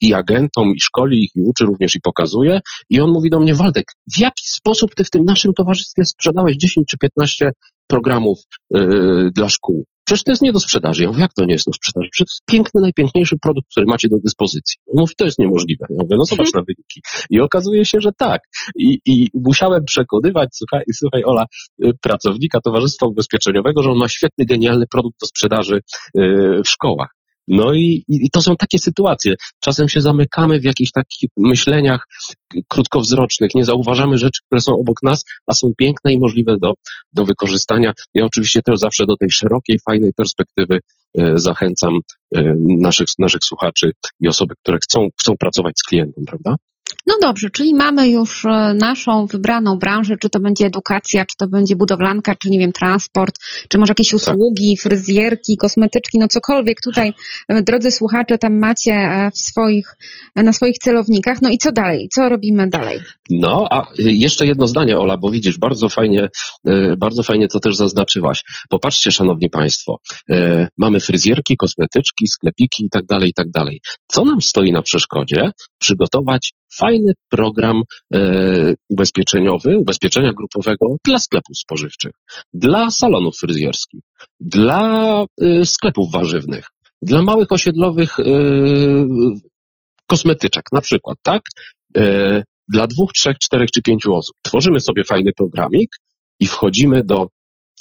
i 0.00 0.14
agentom, 0.14 0.74
i 0.76 0.80
szkoli 0.80 1.24
ich, 1.24 1.30
i 1.36 1.40
uczy 1.40 1.64
również 1.64 1.96
i 1.96 2.00
pokazuje. 2.06 2.60
I 2.90 3.00
on 3.00 3.10
mówi 3.10 3.30
do 3.30 3.40
mnie, 3.40 3.54
Waldek, 3.54 3.84
w 4.14 4.18
jaki 4.18 4.44
sposób 4.46 4.94
ty 4.94 5.04
w 5.04 5.10
tym 5.10 5.24
naszym 5.24 5.52
towarzystwie 5.54 6.04
sprzedałeś 6.04 6.56
10 6.56 6.86
czy 6.90 6.98
15 6.98 7.52
programów 7.86 8.38
yy, 8.70 9.30
dla 9.34 9.48
szkół. 9.48 9.84
Przecież 10.06 10.24
to 10.24 10.32
jest 10.32 10.42
nie 10.42 10.52
do 10.52 10.60
sprzedaży. 10.60 11.02
Ja 11.02 11.08
mówię, 11.08 11.20
jak 11.20 11.32
to 11.32 11.44
nie 11.44 11.52
jest 11.52 11.66
do 11.66 11.72
sprzedaży? 11.72 12.08
Przecież 12.12 12.28
to 12.28 12.32
jest 12.32 12.46
piękny, 12.46 12.80
najpiękniejszy 12.80 13.36
produkt, 13.42 13.70
który 13.70 13.86
macie 13.86 14.08
do 14.08 14.16
dyspozycji. 14.24 14.76
On 14.86 15.00
mówi, 15.00 15.14
to 15.16 15.24
jest 15.24 15.38
niemożliwe. 15.38 15.86
Ja 15.90 15.96
mówię, 16.02 16.16
no 16.16 16.24
zobacz 16.24 16.52
na 16.54 16.62
wyniki. 16.62 17.00
I 17.30 17.40
okazuje 17.40 17.84
się, 17.84 18.00
że 18.00 18.10
tak. 18.18 18.40
I, 18.76 18.98
i 19.06 19.28
musiałem 19.34 19.84
przekonywać, 19.84 20.48
słuchaj, 20.52 20.82
słuchaj 20.94 21.24
Ola, 21.24 21.44
y, 21.84 21.90
pracownika 22.02 22.60
Towarzystwa 22.60 23.06
Ubezpieczeniowego, 23.06 23.82
że 23.82 23.90
on 23.90 23.98
ma 23.98 24.08
świetny, 24.08 24.44
genialny 24.44 24.86
produkt 24.86 25.20
do 25.20 25.26
sprzedaży 25.26 25.80
yy, 26.14 26.62
w 26.64 26.68
szkołach. 26.68 27.10
No 27.48 27.74
i, 27.74 28.04
i 28.08 28.30
to 28.30 28.42
są 28.42 28.56
takie 28.56 28.78
sytuacje. 28.78 29.34
Czasem 29.60 29.88
się 29.88 30.00
zamykamy 30.00 30.60
w 30.60 30.64
jakichś 30.64 30.90
takich 30.90 31.30
myśleniach 31.36 32.06
krótkowzrocznych, 32.68 33.54
nie 33.54 33.64
zauważamy 33.64 34.18
rzeczy, 34.18 34.40
które 34.46 34.60
są 34.60 34.72
obok 34.72 35.02
nas, 35.02 35.24
a 35.46 35.54
są 35.54 35.72
piękne 35.78 36.12
i 36.12 36.18
możliwe 36.18 36.56
do, 36.58 36.74
do 37.12 37.24
wykorzystania. 37.24 37.92
Ja 38.14 38.24
oczywiście 38.24 38.62
też 38.62 38.78
zawsze 38.78 39.06
do 39.06 39.16
tej 39.16 39.30
szerokiej, 39.30 39.78
fajnej 39.84 40.12
perspektywy 40.16 40.78
e, 41.18 41.38
zachęcam 41.38 41.98
e, 42.34 42.54
naszych, 42.58 43.08
naszych 43.18 43.40
słuchaczy 43.44 43.92
i 44.20 44.28
osoby, 44.28 44.54
które 44.62 44.78
chcą, 44.78 45.08
chcą 45.20 45.36
pracować 45.38 45.74
z 45.78 45.82
klientem, 45.82 46.24
prawda? 46.24 46.56
No 47.06 47.14
dobrze, 47.22 47.50
czyli 47.50 47.74
mamy 47.74 48.08
już 48.08 48.44
e, 48.44 48.74
naszą 48.74 49.26
wybraną 49.26 49.78
branżę, 49.78 50.16
czy 50.20 50.30
to 50.30 50.40
będzie 50.40 50.66
edukacja, 50.66 51.24
czy 51.24 51.36
to 51.36 51.48
będzie 51.48 51.76
budowlanka, 51.76 52.34
czy 52.34 52.50
nie 52.50 52.58
wiem, 52.58 52.72
transport, 52.72 53.38
czy 53.68 53.78
może 53.78 53.90
jakieś 53.90 54.10
tak. 54.10 54.16
usługi, 54.16 54.76
fryzjerki, 54.76 55.56
kosmetyczki, 55.56 56.18
no 56.18 56.28
cokolwiek 56.28 56.80
tutaj, 56.80 57.12
e, 57.48 57.62
drodzy 57.62 57.90
słuchacze, 57.90 58.38
tam 58.38 58.58
macie 58.58 58.92
e, 58.92 59.30
w 59.30 59.38
swoich, 59.38 59.96
na 60.36 60.52
swoich 60.52 60.78
celownikach. 60.78 61.42
No 61.42 61.50
i 61.50 61.58
co 61.58 61.72
dalej? 61.72 62.08
Co 62.14 62.28
robimy 62.28 62.68
dalej? 62.68 63.00
No, 63.30 63.66
a 63.70 63.86
jeszcze 63.98 64.46
jedno 64.46 64.68
zdanie, 64.68 64.98
Ola, 64.98 65.16
bo 65.16 65.30
widzisz, 65.30 65.58
bardzo 65.58 65.88
fajnie, 65.88 66.28
bardzo 66.98 67.22
fajnie 67.22 67.48
to 67.48 67.60
też 67.60 67.76
zaznaczyłaś. 67.76 68.44
Popatrzcie, 68.68 69.12
szanowni 69.12 69.50
państwo, 69.50 69.98
mamy 70.78 71.00
fryzjerki, 71.00 71.56
kosmetyczki, 71.56 72.26
sklepiki 72.28 72.84
i 72.84 72.90
tak 72.90 73.06
dalej, 73.06 73.30
i 73.30 73.34
tak 73.34 73.50
dalej. 73.50 73.80
Co 74.08 74.24
nam 74.24 74.42
stoi 74.42 74.72
na 74.72 74.82
przeszkodzie? 74.82 75.50
Przygotować 75.78 76.52
fajny 76.78 77.12
program 77.28 77.82
e, 78.14 78.74
ubezpieczeniowy, 78.88 79.78
ubezpieczenia 79.78 80.32
grupowego 80.32 80.96
dla 81.04 81.18
sklepów 81.18 81.58
spożywczych, 81.58 82.12
dla 82.54 82.90
salonów 82.90 83.36
fryzjerskich, 83.38 84.00
dla 84.40 85.24
e, 85.40 85.64
sklepów 85.64 86.12
warzywnych, 86.12 86.66
dla 87.02 87.22
małych 87.22 87.52
osiedlowych 87.52 88.20
e, 88.20 88.24
kosmetyczek 90.06 90.64
na 90.72 90.80
przykład, 90.80 91.18
tak? 91.22 91.42
E, 91.96 92.42
dla 92.68 92.86
dwóch, 92.86 93.12
trzech, 93.12 93.38
czterech 93.38 93.70
czy 93.70 93.82
pięciu 93.82 94.14
osób. 94.14 94.36
Tworzymy 94.42 94.80
sobie 94.80 95.04
fajny 95.04 95.32
programik 95.32 95.90
i 96.40 96.46
wchodzimy 96.46 97.04
do 97.04 97.28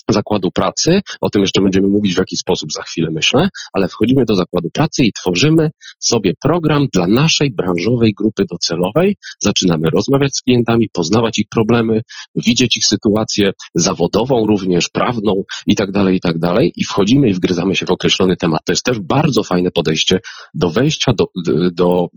zakładu 0.10 0.52
pracy, 0.52 1.02
o 1.22 1.30
tym 1.30 1.42
jeszcze 1.42 1.62
będziemy 1.62 1.88
mówić 1.88 2.16
w 2.16 2.18
jaki 2.18 2.38
sposób 2.38 2.72
za 2.72 2.82
chwilę 2.82 3.08
myślę, 3.12 3.50
ale 3.74 3.88
wchodzimy 3.88 4.26
do 4.26 4.36
zakładu 4.36 4.70
pracy 4.74 5.04
i 5.04 5.14
tworzymy 5.14 5.70
sobie 6.00 6.34
program 6.42 6.88
dla 6.94 7.08
naszej 7.08 7.52
branżowej 7.52 8.14
grupy 8.14 8.46
docelowej, 8.52 9.16
zaczynamy 9.44 9.90
rozmawiać 9.90 10.36
z 10.36 10.42
klientami, 10.42 10.90
poznawać 10.94 11.40
ich 11.40 11.48
problemy, 11.50 12.02
widzieć 12.36 12.78
ich 12.78 12.86
sytuację 12.86 13.52
zawodową 13.76 14.46
również, 14.48 14.90
prawną 14.90 15.44
i 15.68 15.76
tak 15.76 15.92
dalej, 15.92 16.16
i 16.16 16.20
tak 16.20 16.40
dalej 16.40 16.74
i 16.76 16.84
wchodzimy 16.84 17.30
i 17.30 17.34
wgryzamy 17.34 17.76
się 17.76 17.86
w 17.86 17.92
określony 17.92 18.38
temat. 18.38 18.62
To 18.66 18.72
jest 18.72 18.84
też 18.84 19.00
bardzo 19.00 19.44
fajne 19.44 19.72
podejście 19.72 20.20
do 20.54 20.70
wejścia 20.70 21.14
do, 21.14 21.28
do 21.72 22.10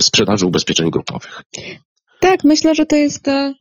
sprzedaży 0.00 0.46
ubezpieczeń 0.46 0.90
grupowych. 0.90 1.42
Tak, 2.20 2.44
myślę, 2.44 2.74
że 2.74 2.86
to 2.86 2.96
jest 2.96 3.28
e, 3.28 3.54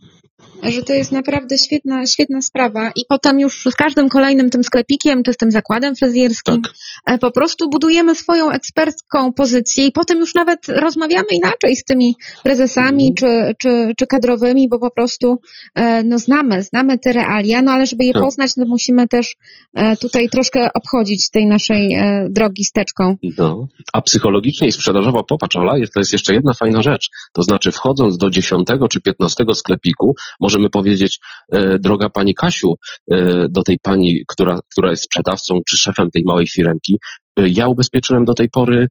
że 0.64 0.84
to 0.84 0.94
jest 0.94 1.12
naprawdę 1.12 1.58
świetna, 1.58 2.06
świetna 2.06 2.42
sprawa 2.42 2.92
i 2.96 3.02
potem 3.10 3.40
już 3.40 3.64
z 3.64 3.76
każdym 3.76 4.10
kolejnym 4.10 4.50
tym 4.50 4.64
sklepikiem, 4.64 5.24
czy 5.24 5.34
z 5.34 5.38
tym 5.38 5.52
zakładem 5.52 5.96
fryzjerskim 5.96 6.62
tak. 6.62 6.74
E, 7.06 7.18
po 7.18 7.32
prostu 7.32 7.70
budujemy 7.70 8.16
swoją 8.16 8.52
ekspercką 8.52 9.34
pozycję 9.34 9.86
i 9.86 9.92
potem 9.92 10.20
już 10.20 10.36
nawet 10.36 10.68
rozmawiamy 10.68 11.28
inaczej 11.32 11.76
z 11.76 11.84
tymi 11.84 12.16
prezesami 12.44 13.10
mhm. 13.10 13.16
czy, 13.16 13.56
czy, 13.58 13.94
czy 13.98 14.08
kadrowymi, 14.08 14.70
bo 14.70 14.80
po 14.80 14.92
prostu 14.92 15.40
e, 15.76 16.04
no 16.04 16.20
znamy, 16.20 16.64
znamy 16.64 17.00
te 17.00 17.14
realia, 17.14 17.62
no 17.62 17.72
ale 17.72 17.86
żeby 17.86 18.06
je 18.06 18.14
tak. 18.14 18.24
poznać, 18.24 18.52
no 18.58 18.66
musimy 18.66 19.08
też 19.08 19.36
e, 19.74 19.98
tutaj 19.98 20.30
troszkę 20.30 20.74
obchodzić 20.74 21.30
tej 21.30 21.46
naszej 21.46 22.02
drogi 22.30 22.66
steczką. 22.66 23.18
No, 23.38 23.68
a 23.94 24.02
psychologicznie 24.02 24.68
i 24.68 24.72
sprzedażowo 24.72 25.24
popatrz 25.24 25.56
Ola, 25.56 25.74
to 25.94 26.00
jest 26.00 26.14
jeszcze 26.14 26.34
jedna 26.34 26.54
fajna 26.54 26.82
rzecz, 26.82 27.10
to 27.34 27.44
znaczy 27.44 27.72
wchodząc 27.72 28.18
do 28.18 28.30
10 28.30 28.68
czy 28.90 29.02
15 29.02 29.46
sklepiku, 29.54 30.16
możemy 30.40 30.70
powiedzieć, 30.70 31.20
e, 31.52 31.80
droga 31.80 32.10
pani 32.10 32.36
Kasiu, 32.36 32.74
e, 33.12 33.48
do 33.50 33.64
tej 33.64 33.80
pani, 33.82 34.24
która, 34.28 34.60
która 34.72 34.90
jest 34.90 35.04
sprzedawcą 35.04 35.60
czy 35.70 35.78
szefem 35.78 36.12
tej 36.12 36.24
małej 36.26 36.48
firemki, 36.48 36.98
e, 37.40 37.50
ja 37.50 37.68
ubezpieczyłem 37.68 38.26
do 38.26 38.34
tej 38.34 38.50
pory 38.50 38.88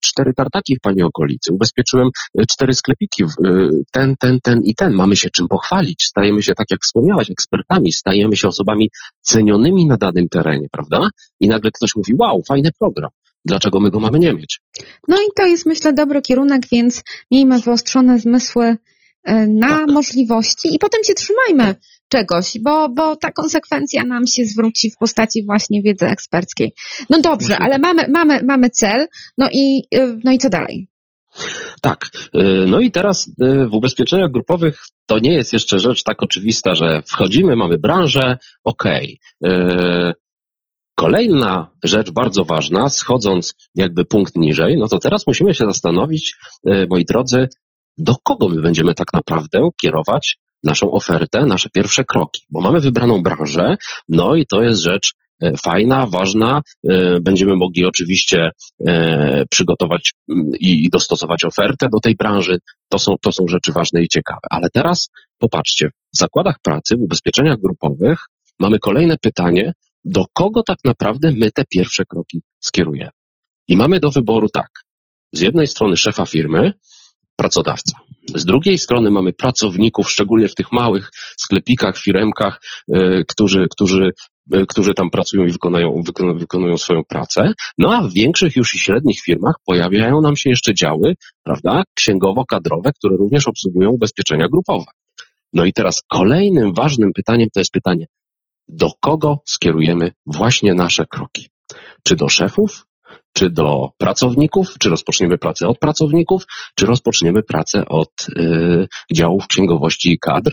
cztery 0.00 0.32
tartaki 0.34 0.76
w 0.76 0.80
Pani 0.80 1.02
okolicy, 1.02 1.52
ubezpieczyłem 1.52 2.08
cztery 2.48 2.74
sklepiki, 2.74 3.24
ten, 3.92 4.14
ten, 4.20 4.38
ten 4.42 4.60
i 4.64 4.74
ten. 4.74 4.92
Mamy 4.92 5.16
się 5.16 5.30
czym 5.30 5.48
pochwalić. 5.48 6.04
Stajemy 6.04 6.42
się, 6.42 6.54
tak 6.54 6.66
jak 6.70 6.80
wspomniałaś, 6.82 7.30
ekspertami, 7.30 7.92
stajemy 7.92 8.36
się 8.36 8.48
osobami 8.48 8.90
cenionymi 9.20 9.86
na 9.86 9.96
danym 9.96 10.28
terenie, 10.28 10.66
prawda? 10.72 11.08
I 11.40 11.48
nagle 11.48 11.70
ktoś 11.70 11.96
mówi, 11.96 12.14
wow, 12.18 12.42
fajny 12.48 12.70
program. 12.78 13.10
Dlaczego 13.44 13.80
my 13.80 13.90
go 13.90 14.00
mamy 14.00 14.18
nie 14.18 14.32
mieć? 14.32 14.60
No 15.08 15.16
i 15.16 15.26
to 15.36 15.46
jest, 15.46 15.66
myślę, 15.66 15.92
dobry 15.92 16.22
kierunek, 16.22 16.62
więc 16.72 17.02
miejmy 17.30 17.60
wyostrzone 17.60 18.18
zmysły 18.18 18.76
na 19.48 19.68
tak. 19.68 19.88
możliwości 19.90 20.74
i 20.74 20.78
potem 20.78 21.04
się 21.04 21.14
trzymajmy 21.14 21.74
czegoś, 22.08 22.58
bo, 22.62 22.88
bo 22.88 23.16
ta 23.16 23.32
konsekwencja 23.32 24.04
nam 24.04 24.26
się 24.26 24.44
zwróci 24.44 24.90
w 24.90 24.96
postaci 24.96 25.44
właśnie 25.46 25.82
wiedzy 25.82 26.06
eksperckiej. 26.06 26.72
No 27.10 27.20
dobrze, 27.20 27.58
ale 27.58 27.78
mamy, 27.78 28.08
mamy, 28.08 28.42
mamy 28.42 28.70
cel, 28.70 29.06
no 29.38 29.48
i, 29.52 29.82
e, 29.94 30.16
no 30.24 30.32
i 30.32 30.38
co 30.38 30.48
dalej? 30.48 30.88
Tak. 31.80 32.10
E, 32.34 32.42
no 32.66 32.80
i 32.80 32.90
teraz 32.90 33.30
w 33.70 33.74
ubezpieczeniach 33.74 34.30
grupowych 34.30 34.82
to 35.06 35.18
nie 35.18 35.34
jest 35.34 35.52
jeszcze 35.52 35.78
rzecz 35.78 36.02
tak 36.02 36.22
oczywista, 36.22 36.74
że 36.74 37.02
wchodzimy, 37.06 37.56
mamy 37.56 37.78
branżę, 37.78 38.38
okej. 38.64 39.18
Okay. 39.40 40.12
Kolejna 40.94 41.70
rzecz 41.84 42.10
bardzo 42.10 42.44
ważna, 42.44 42.88
schodząc 42.88 43.54
jakby 43.74 44.04
punkt 44.04 44.36
niżej, 44.36 44.76
no 44.78 44.88
to 44.88 44.98
teraz 44.98 45.26
musimy 45.26 45.54
się 45.54 45.64
zastanowić, 45.64 46.36
moi 46.90 47.04
drodzy, 47.04 47.48
do 48.00 48.16
kogo 48.22 48.48
my 48.48 48.62
będziemy 48.62 48.94
tak 48.94 49.12
naprawdę 49.12 49.68
kierować 49.82 50.38
naszą 50.64 50.90
ofertę, 50.90 51.46
nasze 51.46 51.70
pierwsze 51.70 52.04
kroki, 52.04 52.42
bo 52.50 52.60
mamy 52.60 52.80
wybraną 52.80 53.22
branżę, 53.22 53.76
no 54.08 54.34
i 54.34 54.46
to 54.46 54.62
jest 54.62 54.82
rzecz 54.82 55.14
e, 55.42 55.56
fajna, 55.56 56.06
ważna. 56.06 56.62
E, 56.88 57.20
będziemy 57.20 57.56
mogli 57.56 57.84
oczywiście 57.84 58.50
e, 58.86 59.44
przygotować 59.50 60.12
mm, 60.28 60.50
i 60.60 60.88
dostosować 60.92 61.44
ofertę 61.44 61.88
do 61.92 62.00
tej 62.00 62.16
branży. 62.16 62.58
To 62.88 62.98
są, 62.98 63.14
to 63.22 63.32
są 63.32 63.48
rzeczy 63.48 63.72
ważne 63.72 64.02
i 64.02 64.08
ciekawe. 64.08 64.46
Ale 64.50 64.70
teraz 64.70 65.10
popatrzcie, 65.38 65.88
w 66.14 66.18
zakładach 66.18 66.56
pracy, 66.62 66.96
w 66.96 67.02
ubezpieczeniach 67.02 67.60
grupowych 67.60 68.18
mamy 68.58 68.78
kolejne 68.78 69.16
pytanie, 69.18 69.72
do 70.04 70.24
kogo 70.32 70.62
tak 70.62 70.78
naprawdę 70.84 71.32
my 71.32 71.50
te 71.52 71.64
pierwsze 71.64 72.04
kroki 72.04 72.42
skierujemy. 72.60 73.10
I 73.68 73.76
mamy 73.76 74.00
do 74.00 74.10
wyboru 74.10 74.48
tak. 74.48 74.70
Z 75.32 75.40
jednej 75.40 75.66
strony 75.66 75.96
szefa 75.96 76.26
firmy, 76.26 76.72
pracodawca. 77.40 77.98
Z 78.34 78.44
drugiej 78.44 78.78
strony 78.78 79.10
mamy 79.10 79.32
pracowników, 79.32 80.10
szczególnie 80.10 80.48
w 80.48 80.54
tych 80.54 80.72
małych 80.72 81.10
sklepikach, 81.36 81.98
firemkach, 81.98 82.60
yy, 82.88 83.24
którzy, 83.28 83.66
którzy, 83.70 84.10
yy, 84.50 84.66
którzy 84.66 84.94
tam 84.94 85.10
pracują 85.10 85.44
i 85.44 85.52
wykonają, 85.52 86.02
wykonują 86.34 86.78
swoją 86.78 87.04
pracę. 87.04 87.52
No 87.78 87.94
a 87.94 88.02
w 88.02 88.12
większych 88.12 88.56
już 88.56 88.74
i 88.74 88.78
średnich 88.78 89.20
firmach 89.20 89.54
pojawiają 89.66 90.20
nam 90.20 90.36
się 90.36 90.50
jeszcze 90.50 90.74
działy, 90.74 91.14
prawda, 91.42 91.82
księgowo-kadrowe, 91.94 92.92
które 92.92 93.16
również 93.16 93.48
obsługują 93.48 93.90
ubezpieczenia 93.90 94.48
grupowe. 94.48 94.86
No 95.52 95.64
i 95.64 95.72
teraz 95.72 96.02
kolejnym 96.08 96.74
ważnym 96.74 97.12
pytaniem 97.12 97.48
to 97.54 97.60
jest 97.60 97.72
pytanie, 97.72 98.06
do 98.68 98.90
kogo 99.00 99.38
skierujemy 99.44 100.12
właśnie 100.26 100.74
nasze 100.74 101.06
kroki? 101.06 101.48
Czy 102.04 102.16
do 102.16 102.28
szefów, 102.28 102.86
czy 103.32 103.50
do 103.50 103.90
pracowników, 103.98 104.74
czy 104.78 104.88
rozpoczniemy 104.88 105.38
pracę 105.38 105.68
od 105.68 105.78
pracowników, 105.78 106.44
czy 106.74 106.86
rozpoczniemy 106.86 107.42
pracę 107.42 107.88
od 107.88 108.10
y, 108.38 108.88
działów 109.14 109.46
księgowości 109.46 110.12
i 110.12 110.18
kadr. 110.18 110.52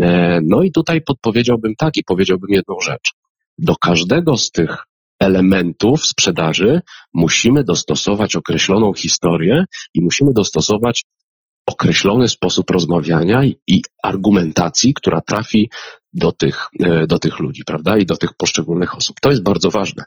E, 0.00 0.40
no 0.44 0.62
i 0.62 0.72
tutaj 0.72 1.00
podpowiedziałbym 1.00 1.74
tak 1.78 1.96
i 1.96 2.04
powiedziałbym 2.04 2.50
jedną 2.50 2.80
rzecz. 2.80 3.12
Do 3.58 3.76
każdego 3.76 4.36
z 4.36 4.50
tych 4.50 4.84
elementów 5.20 6.06
sprzedaży 6.06 6.80
musimy 7.14 7.64
dostosować 7.64 8.36
określoną 8.36 8.92
historię 8.92 9.64
i 9.94 10.00
musimy 10.00 10.32
dostosować 10.32 11.04
określony 11.66 12.28
sposób 12.28 12.70
rozmawiania 12.70 13.44
i, 13.66 13.82
argumentacji, 14.02 14.94
która 14.94 15.20
trafi 15.20 15.70
do 16.12 16.32
tych, 16.32 16.66
e, 16.80 17.06
do 17.06 17.18
tych 17.18 17.38
ludzi, 17.38 17.62
prawda? 17.66 17.98
I 17.98 18.06
do 18.06 18.16
tych 18.16 18.34
poszczególnych 18.34 18.96
osób. 18.96 19.16
To 19.20 19.30
jest 19.30 19.42
bardzo 19.42 19.70
ważne. 19.70 20.04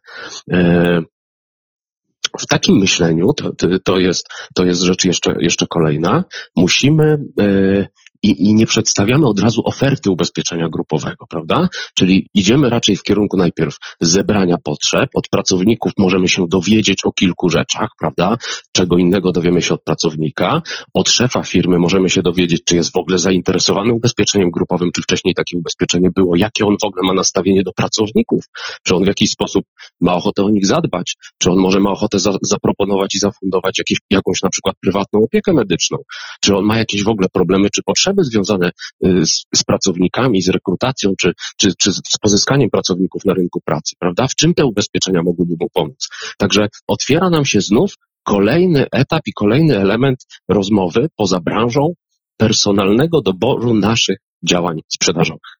W 2.39 2.47
takim 2.47 2.77
myśleniu, 2.77 3.33
to, 3.33 3.51
to, 3.83 3.99
jest, 3.99 4.29
to 4.55 4.65
jest 4.65 4.81
rzecz 4.81 5.05
jeszcze, 5.05 5.35
jeszcze 5.39 5.67
kolejna, 5.67 6.23
musimy 6.55 7.17
e, 7.39 7.87
i, 8.23 8.49
i 8.49 8.53
nie 8.53 8.65
przedstawiamy 8.65 9.27
od 9.27 9.39
razu 9.39 9.61
oferty 9.65 10.11
ubezpieczenia 10.11 10.69
grupowego, 10.69 11.25
prawda? 11.29 11.69
Czyli 11.93 12.27
idziemy 12.33 12.69
raczej 12.69 12.95
w 12.95 13.03
kierunku 13.03 13.37
najpierw 13.37 13.77
zebrania 14.01 14.57
potrzeb. 14.63 15.09
Od 15.13 15.27
pracowników 15.27 15.91
możemy 15.97 16.27
się 16.27 16.47
dowiedzieć 16.47 17.05
o 17.05 17.11
kilku 17.11 17.49
rzeczach, 17.49 17.89
prawda? 17.99 18.37
Czego 18.71 18.97
innego 18.97 19.31
dowiemy 19.31 19.61
się 19.61 19.73
od 19.73 19.83
pracownika. 19.83 20.61
Od 20.93 21.09
szefa 21.09 21.43
firmy 21.43 21.79
możemy 21.79 22.09
się 22.09 22.21
dowiedzieć, 22.21 22.61
czy 22.65 22.75
jest 22.75 22.93
w 22.93 22.97
ogóle 22.97 23.17
zainteresowany 23.17 23.93
ubezpieczeniem 23.93 24.51
grupowym, 24.51 24.91
czy 24.95 25.01
wcześniej 25.01 25.33
takie 25.33 25.57
ubezpieczenie 25.57 26.09
było, 26.15 26.35
jakie 26.35 26.65
on 26.65 26.75
w 26.81 26.85
ogóle 26.85 27.07
ma 27.07 27.13
nastawienie 27.13 27.63
do 27.63 27.73
pracowników, 27.73 28.45
czy 28.83 28.95
on 28.95 29.03
w 29.03 29.07
jakiś 29.07 29.31
sposób 29.31 29.65
ma 30.01 30.13
ochotę 30.13 30.43
o 30.43 30.49
nich 30.49 30.65
zadbać, 30.65 31.15
czy 31.37 31.51
on 31.51 31.57
może 31.57 31.79
ma 31.79 31.91
ochotę 31.91 32.19
za, 32.19 32.37
zaproponować 32.41 33.15
i 33.15 33.19
zafundować 33.19 33.77
jakieś, 33.77 33.97
jakąś 34.09 34.41
na 34.41 34.49
przykład 34.49 34.75
prywatną 34.81 35.23
opiekę 35.23 35.53
medyczną, 35.53 35.97
czy 36.41 36.55
on 36.55 36.65
ma 36.65 36.77
jakieś 36.77 37.03
w 37.03 37.09
ogóle 37.09 37.27
problemy 37.33 37.69
czy 37.69 37.83
potrzeby 37.83 38.10
potrzeby 38.11 38.23
związane 38.23 38.71
y, 39.05 39.25
z, 39.25 39.45
z 39.55 39.63
pracownikami, 39.63 40.41
z 40.41 40.49
rekrutacją, 40.49 41.13
czy, 41.21 41.33
czy, 41.57 41.75
czy 41.75 41.93
z 41.93 42.17
pozyskaniem 42.21 42.69
pracowników 42.69 43.25
na 43.25 43.33
rynku 43.33 43.61
pracy, 43.65 43.95
prawda? 43.99 44.27
W 44.27 44.35
czym 44.35 44.53
te 44.53 44.65
ubezpieczenia 44.65 45.23
mogłyby 45.23 45.55
mu 45.59 45.69
pomóc? 45.73 46.09
Także 46.37 46.67
otwiera 46.87 47.29
nam 47.29 47.45
się 47.45 47.61
znów 47.61 47.95
kolejny 48.23 48.85
etap 48.91 49.21
i 49.25 49.33
kolejny 49.33 49.79
element 49.79 50.25
rozmowy 50.49 51.09
poza 51.15 51.39
branżą 51.39 51.93
personalnego 52.37 53.21
doboru 53.21 53.73
naszych 53.73 54.17
działań 54.43 54.79
sprzedażowych. 54.87 55.57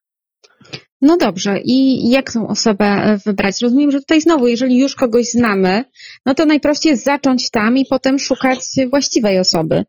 No 1.01 1.17
dobrze, 1.17 1.59
i 1.63 2.09
jak 2.09 2.33
tą 2.33 2.47
osobę 2.47 2.85
e, 2.85 3.17
wybrać? 3.25 3.61
Rozumiem, 3.61 3.91
że 3.91 3.99
tutaj 3.99 4.21
znowu, 4.21 4.47
jeżeli 4.47 4.79
już 4.79 4.95
kogoś 4.95 5.25
znamy, 5.25 5.83
no 6.25 6.33
to 6.33 6.45
najprościej 6.45 6.89
jest 6.89 7.03
zacząć 7.03 7.49
tam 7.49 7.77
i 7.77 7.85
potem 7.85 8.19
szukać 8.19 8.59
właściwej 8.89 9.39
osoby. 9.39 9.85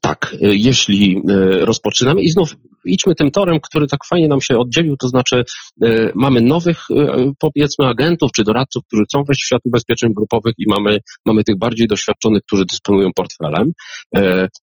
Tak, 0.00 0.34
y, 0.34 0.56
jeśli 0.56 1.16
y, 1.30 1.64
rozpoczynamy 1.64 2.22
i 2.22 2.30
znów 2.30 2.56
idźmy 2.84 3.14
tym 3.14 3.30
torem, 3.30 3.60
który 3.62 3.86
tak 3.86 4.00
fajnie 4.04 4.28
nam 4.28 4.40
się 4.40 4.58
oddzielił, 4.58 4.96
to 4.96 5.08
znaczy 5.08 5.44
y, 5.84 6.12
mamy 6.14 6.40
nowych 6.40 6.78
powiedzmy 7.38 7.86
agentów 7.86 8.32
czy 8.32 8.44
doradców, 8.44 8.82
którzy 8.86 9.04
chcą 9.04 9.24
wejść 9.24 9.42
w 9.42 9.46
świat 9.46 9.60
ubezpieczeń 9.64 10.14
grupowych 10.14 10.54
i 10.58 10.64
mamy, 10.68 10.98
mamy 11.26 11.44
tych 11.44 11.58
bardziej 11.58 11.86
doświadczonych, 11.86 12.42
którzy 12.42 12.64
dysponują 12.64 13.10
portfelem. 13.14 13.72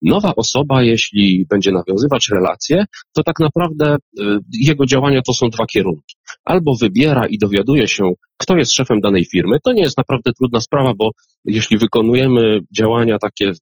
Nowa 0.03 0.35
osoba, 0.37 0.83
jeśli 0.83 1.47
będzie 1.51 1.73
nawiązywać 1.73 2.29
relacje, 2.29 2.85
to 3.13 3.23
tak 3.23 3.41
naprawdę 3.41 3.97
jego 4.61 4.87
działania 4.87 5.23
to 5.23 5.33
są 5.35 5.49
dwa 5.49 5.67
kierunki. 5.67 6.18
Albo 6.45 6.77
wybiera 6.81 7.27
i 7.27 7.39
dowiaduje 7.39 7.89
się, 7.89 8.13
kto 8.39 8.57
jest 8.57 8.73
szefem 8.73 9.01
danej 9.01 9.25
firmy. 9.25 9.57
To 9.65 9.73
nie 9.73 9.83
jest 9.83 9.99
naprawdę 9.99 10.31
trudna 10.33 10.61
sprawa, 10.61 10.93
bo 10.99 11.11
jeśli 11.45 11.79
wykonujemy 11.79 12.61
działania 12.77 13.19
takie, 13.19 13.53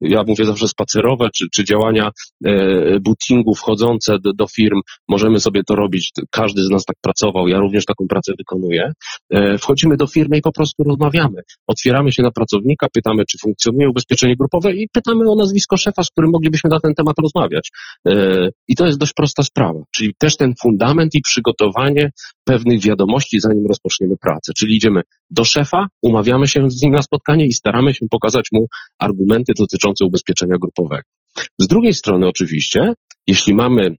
ja 0.00 0.24
mówię 0.26 0.44
zawsze 0.44 0.68
spacerowe, 0.68 1.28
czy, 1.34 1.46
czy 1.54 1.64
działania 1.64 2.10
e, 2.44 3.00
bootingu 3.00 3.54
wchodzące 3.54 4.18
do, 4.18 4.32
do, 4.32 4.46
firm, 4.46 4.80
możemy 5.08 5.40
sobie 5.40 5.62
to 5.68 5.74
robić. 5.74 6.12
Każdy 6.30 6.64
z 6.64 6.70
nas 6.70 6.84
tak 6.84 6.96
pracował, 7.02 7.48
ja 7.48 7.58
również 7.58 7.84
taką 7.84 8.06
pracę 8.08 8.32
wykonuję. 8.38 8.92
E, 9.30 9.58
wchodzimy 9.58 9.96
do 9.96 10.06
firmy 10.06 10.38
i 10.38 10.42
po 10.42 10.52
prostu 10.52 10.82
rozmawiamy. 10.82 11.40
Otwieramy 11.66 12.12
się 12.12 12.22
na 12.22 12.30
pracownika, 12.30 12.86
pytamy, 12.92 13.24
czy 13.24 13.38
funkcjonuje 13.38 13.90
ubezpieczenie 13.90 14.36
grupowe 14.36 14.72
i 14.72 14.88
pytamy 14.92 15.30
o 15.30 15.34
nazwisko 15.34 15.76
szefa, 15.76 16.02
z 16.02 16.10
którym 16.10 16.30
moglibyśmy 16.30 16.70
na 16.70 16.80
ten 16.80 16.94
temat 16.94 17.16
rozmawiać. 17.22 17.70
E, 18.08 18.48
I 18.68 18.76
to 18.76 18.86
jest 18.86 18.98
dość 18.98 19.12
prosta 19.12 19.42
sprawa. 19.42 19.80
Czyli 19.96 20.14
też 20.18 20.36
ten 20.36 20.54
fundament 20.62 21.14
i 21.14 21.20
przygotowanie 21.20 22.05
pewnych 22.44 22.80
wiadomości, 22.82 23.40
zanim 23.40 23.66
rozpoczniemy 23.66 24.16
pracę. 24.16 24.52
Czyli 24.58 24.76
idziemy 24.76 25.02
do 25.30 25.44
szefa, 25.44 25.86
umawiamy 26.02 26.48
się 26.48 26.70
z 26.70 26.82
nim 26.82 26.92
na 26.92 27.02
spotkanie 27.02 27.46
i 27.46 27.52
staramy 27.52 27.94
się 27.94 28.06
pokazać 28.10 28.48
mu 28.52 28.66
argumenty 28.98 29.52
dotyczące 29.58 30.04
ubezpieczenia 30.04 30.56
grupowego. 30.60 31.02
Z 31.58 31.66
drugiej 31.66 31.94
strony 31.94 32.28
oczywiście, 32.28 32.92
jeśli 33.26 33.54
mamy 33.54 33.96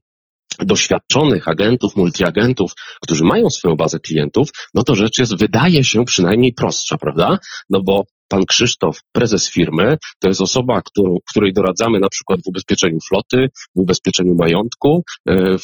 doświadczonych 0.58 1.48
agentów, 1.48 1.96
multiagentów, 1.96 2.72
którzy 3.02 3.24
mają 3.24 3.50
swoją 3.50 3.76
bazę 3.76 3.98
klientów, 3.98 4.48
no 4.74 4.82
to 4.82 4.94
rzecz 4.94 5.18
jest, 5.18 5.36
wydaje 5.36 5.84
się 5.84 6.04
przynajmniej 6.04 6.52
prostsza, 6.52 6.96
prawda? 6.98 7.38
No 7.70 7.82
bo 7.82 8.04
pan 8.28 8.44
Krzysztof, 8.44 9.00
prezes 9.12 9.50
firmy, 9.50 9.96
to 10.18 10.28
jest 10.28 10.40
osoba, 10.40 10.82
którą, 10.82 11.16
której 11.30 11.52
doradzamy 11.52 12.00
na 12.00 12.08
przykład 12.08 12.40
w 12.44 12.48
ubezpieczeniu 12.48 12.98
floty, 13.08 13.48
w 13.76 13.80
ubezpieczeniu 13.80 14.34
majątku, 14.34 15.04
e, 15.28 15.56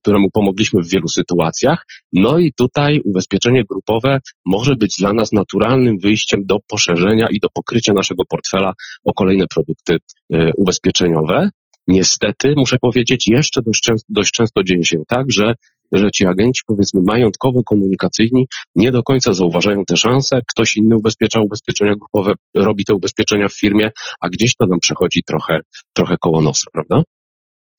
któremu 0.00 0.30
pomogliśmy 0.30 0.82
w 0.82 0.88
wielu 0.88 1.08
sytuacjach. 1.08 1.86
No 2.12 2.38
i 2.38 2.52
tutaj 2.52 3.00
ubezpieczenie 3.04 3.64
grupowe 3.70 4.20
może 4.46 4.76
być 4.76 4.94
dla 4.98 5.12
nas 5.12 5.32
naturalnym 5.32 5.98
wyjściem 5.98 6.40
do 6.46 6.58
poszerzenia 6.68 7.28
i 7.30 7.40
do 7.40 7.48
pokrycia 7.54 7.92
naszego 7.92 8.24
portfela 8.28 8.72
o 9.04 9.12
kolejne 9.12 9.46
produkty 9.46 9.96
e, 10.32 10.52
ubezpieczeniowe. 10.56 11.50
Niestety, 11.88 12.54
muszę 12.56 12.76
powiedzieć, 12.78 13.28
jeszcze 13.28 13.62
dość 13.62 13.80
często, 13.82 14.06
dość 14.08 14.32
często 14.32 14.62
dzieje 14.62 14.84
się 14.84 15.02
tak, 15.08 15.26
że 15.32 15.54
że 15.92 16.10
ci 16.10 16.26
agenci, 16.26 16.62
powiedzmy, 16.66 17.00
majątkowo-komunikacyjni 17.00 18.46
nie 18.74 18.92
do 18.92 19.02
końca 19.02 19.32
zauważają 19.32 19.84
te 19.84 19.96
szanse. 19.96 20.40
Ktoś 20.48 20.76
inny 20.76 20.96
ubezpiecza 20.96 21.40
ubezpieczenia 21.40 21.94
grupowe, 21.94 22.34
robi 22.54 22.84
te 22.84 22.94
ubezpieczenia 22.94 23.48
w 23.48 23.58
firmie, 23.58 23.90
a 24.20 24.28
gdzieś 24.28 24.56
to 24.56 24.66
nam 24.66 24.80
przechodzi 24.80 25.22
trochę, 25.22 25.60
trochę 25.92 26.16
koło 26.20 26.40
nosa, 26.40 26.70
prawda? 26.72 27.02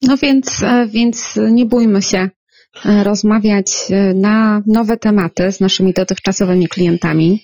No 0.01 0.17
więc, 0.17 0.63
e, 0.63 0.87
więc 0.87 1.39
nie 1.51 1.65
bójmy 1.65 2.01
się 2.01 2.29
e, 2.85 3.03
rozmawiać 3.03 3.71
e, 3.89 4.13
na 4.13 4.61
nowe 4.67 4.97
tematy 4.97 5.51
z 5.51 5.59
naszymi 5.59 5.93
dotychczasowymi 5.93 6.67
klientami. 6.67 7.43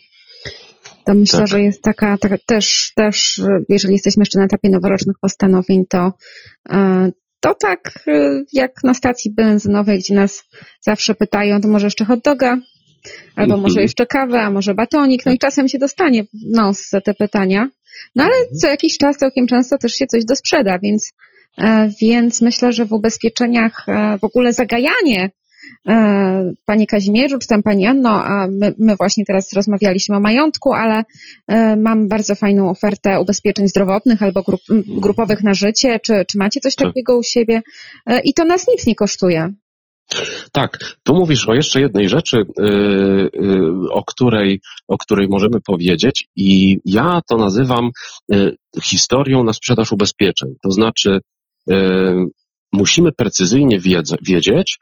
To 1.06 1.14
myślę, 1.14 1.40
tak. 1.40 1.48
że 1.48 1.62
jest 1.62 1.82
taka, 1.82 2.18
taka, 2.18 2.36
też, 2.46 2.92
też, 2.96 3.42
jeżeli 3.70 3.94
jesteśmy 3.94 4.22
jeszcze 4.22 4.40
na 4.40 4.46
etapie 4.46 4.70
noworocznych 4.70 5.16
postanowień, 5.22 5.86
to, 5.90 6.12
to 7.44 7.54
tak 7.54 8.04
y, 8.08 8.46
jak 8.54 8.72
na 8.84 8.94
stacji 8.94 9.32
benzynowej, 9.32 10.00
gdzie 10.00 10.14
nas 10.14 10.44
zawsze 10.82 11.16
pytają, 11.16 11.62
to 11.62 11.68
może 11.68 11.88
jeszcze 11.88 12.06
hot 12.06 12.20
doga, 12.20 12.58
albo 13.36 13.58
może 13.58 13.72
mhm. 13.72 13.84
jeszcze 13.84 14.06
kawę, 14.06 14.42
a 14.42 14.52
może 14.52 14.74
batonik, 14.74 15.26
no 15.26 15.32
i 15.32 15.40
czasem 15.40 15.68
się 15.68 15.80
dostanie 15.80 16.24
nos 16.50 16.90
za 16.90 17.02
te 17.02 17.14
pytania. 17.14 17.70
No 18.16 18.24
ale 18.24 18.34
co 18.62 18.68
jakiś 18.68 18.98
czas, 18.98 19.18
całkiem 19.18 19.48
często 19.48 19.78
też 19.78 19.94
się 19.94 20.08
coś 20.08 20.26
dosprzeda, 20.26 20.80
więc, 20.80 21.12
e, 21.58 21.90
więc 22.02 22.42
myślę, 22.42 22.74
że 22.74 22.86
w 22.86 22.94
ubezpieczeniach 22.94 23.86
e, 23.88 24.18
w 24.18 24.24
ogóle 24.24 24.54
zagajanie 24.54 25.32
Panie 26.66 26.88
Kazimierzu, 26.88 27.40
czy 27.40 27.48
tam 27.48 27.64
Pani 27.64 27.86
Anno, 27.86 28.10
a 28.10 28.48
my, 28.48 28.76
my 28.80 28.96
właśnie 28.96 29.26
teraz 29.26 29.54
rozmawialiśmy 29.54 30.16
o 30.16 30.20
majątku, 30.20 30.74
ale 30.74 31.04
e, 31.48 31.76
mam 31.76 32.08
bardzo 32.08 32.36
fajną 32.36 32.70
ofertę 32.70 33.22
ubezpieczeń 33.22 33.68
zdrowotnych 33.68 34.24
albo 34.24 34.44
grup, 34.44 34.62
grupowych 34.88 35.44
na 35.44 35.54
życie. 35.54 36.00
Czy, 36.00 36.26
czy 36.28 36.38
macie 36.38 36.60
coś 36.60 36.76
Tak. 36.76 36.88
takiego 36.88 37.18
u 37.18 37.24
siebie? 37.24 37.62
E, 38.06 38.20
I 38.20 38.34
to 38.34 38.46
nas 38.46 38.68
nic 38.68 38.88
nie 38.88 38.96
kosztuje. 38.96 39.54
Tak, 40.52 40.78
tu 41.04 41.16
mówisz 41.16 41.48
o 41.48 41.54
jeszcze 41.54 41.82
jednej 41.82 42.10
rzeczy, 42.10 42.38
yy, 42.58 43.30
yy, 43.34 43.92
o, 43.92 44.04
której, 44.04 44.62
o 44.88 44.98
której 44.98 45.28
możemy 45.28 45.62
powiedzieć, 45.62 46.28
i 46.36 46.80
ja 46.86 47.22
to 47.28 47.38
nazywam 47.38 47.90
yy, 48.30 48.56
historią 48.84 49.44
na 49.44 49.54
sprzedaż 49.54 49.92
ubezpieczeń. 49.92 50.50
To 50.64 50.72
znaczy, 50.72 51.20
musimy 52.74 53.12
precyzyjnie 53.12 53.80
wiedzieć, 54.22 54.78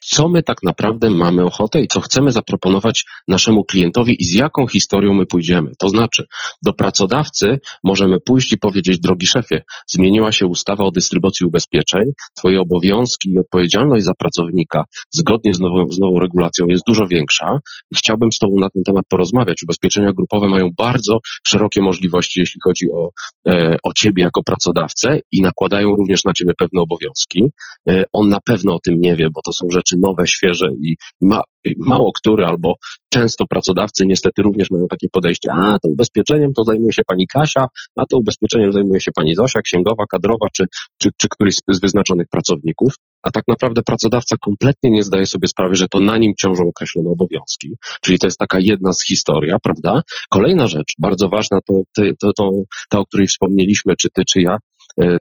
co 0.00 0.28
my 0.28 0.42
tak 0.42 0.62
naprawdę 0.62 1.10
mamy 1.10 1.44
ochotę 1.44 1.80
i 1.80 1.88
co 1.88 2.00
chcemy 2.00 2.32
zaproponować 2.32 3.04
naszemu 3.28 3.64
klientowi 3.64 4.22
i 4.22 4.24
z 4.24 4.34
jaką 4.34 4.66
historią 4.66 5.14
my 5.14 5.26
pójdziemy. 5.26 5.70
To 5.78 5.88
znaczy, 5.88 6.26
do 6.62 6.72
pracodawcy 6.72 7.60
możemy 7.84 8.20
pójść 8.20 8.52
i 8.52 8.58
powiedzieć, 8.58 9.00
drogi 9.00 9.26
szefie, 9.26 9.62
zmieniła 9.86 10.32
się 10.32 10.46
ustawa 10.46 10.84
o 10.84 10.90
dystrybucji 10.90 11.46
ubezpieczeń, 11.46 12.02
twoje 12.36 12.60
obowiązki 12.60 13.30
i 13.30 13.38
odpowiedzialność 13.38 14.04
za 14.04 14.14
pracownika 14.14 14.84
zgodnie 15.10 15.54
z 15.54 15.60
nową, 15.60 15.88
z 15.90 15.98
nową 15.98 16.18
regulacją 16.18 16.66
jest 16.66 16.84
dużo 16.86 17.06
większa. 17.06 17.58
Chciałbym 17.96 18.32
z 18.32 18.38
Tobą 18.38 18.60
na 18.60 18.70
ten 18.70 18.82
temat 18.82 19.04
porozmawiać. 19.08 19.62
Ubezpieczenia 19.62 20.12
grupowe 20.12 20.48
mają 20.48 20.68
bardzo 20.78 21.18
szerokie 21.46 21.82
możliwości, 21.82 22.40
jeśli 22.40 22.60
chodzi 22.64 22.86
o, 22.92 23.10
e, 23.48 23.76
o 23.82 23.92
Ciebie 23.92 24.22
jako 24.22 24.42
pracodawcę 24.42 25.20
i 25.32 25.42
nakładają 25.42 25.96
również 25.96 26.24
na 26.24 26.32
Ciebie 26.32 26.52
pewne 26.58 26.80
obowiązki. 26.80 27.44
E, 27.88 28.04
on 28.12 28.28
na 28.28 28.40
pewno 28.40 28.74
o 28.74 28.78
tym 28.78 29.00
nie 29.00 29.16
wie, 29.16 29.30
bo 29.30 29.42
to 29.42 29.52
są 29.52 29.66
rzeczy 29.70 29.89
nowe, 29.98 30.26
świeże 30.26 30.70
i 30.80 30.96
ma, 31.20 31.42
mało 31.78 32.12
który 32.12 32.44
albo 32.46 32.74
często 33.12 33.46
pracodawcy 33.46 34.06
niestety 34.06 34.42
również 34.42 34.70
mają 34.70 34.88
takie 34.88 35.08
podejście, 35.12 35.52
a 35.52 35.78
to 35.78 35.88
ubezpieczeniem 35.88 36.52
to 36.52 36.64
zajmuje 36.64 36.92
się 36.92 37.02
pani 37.06 37.26
Kasia, 37.26 37.66
a 37.96 38.06
to 38.06 38.18
ubezpieczeniem 38.18 38.72
zajmuje 38.72 39.00
się 39.00 39.12
pani 39.12 39.34
Zosia, 39.34 39.62
księgowa, 39.62 40.04
kadrowa, 40.10 40.46
czy, 40.52 40.64
czy, 40.98 41.10
czy 41.16 41.28
któryś 41.28 41.54
z 41.68 41.80
wyznaczonych 41.80 42.26
pracowników, 42.30 42.94
a 43.22 43.30
tak 43.30 43.44
naprawdę 43.48 43.82
pracodawca 43.82 44.36
kompletnie 44.40 44.90
nie 44.90 45.02
zdaje 45.02 45.26
sobie 45.26 45.48
sprawy, 45.48 45.74
że 45.74 45.88
to 45.88 46.00
na 46.00 46.18
nim 46.18 46.32
ciążą 46.38 46.68
określone 46.68 47.10
obowiązki. 47.10 47.76
Czyli 48.02 48.18
to 48.18 48.26
jest 48.26 48.38
taka 48.38 48.58
jedna 48.60 48.92
z 48.92 49.04
historia, 49.04 49.56
prawda? 49.62 50.02
Kolejna 50.30 50.66
rzecz, 50.66 50.94
bardzo 50.98 51.28
ważna, 51.28 51.58
to, 51.68 51.74
to, 52.20 52.32
to 52.32 52.50
ta, 52.88 52.98
o 52.98 53.06
której 53.06 53.26
wspomnieliśmy, 53.26 53.96
czy 53.96 54.08
ty, 54.10 54.24
czy 54.24 54.40
ja, 54.40 54.56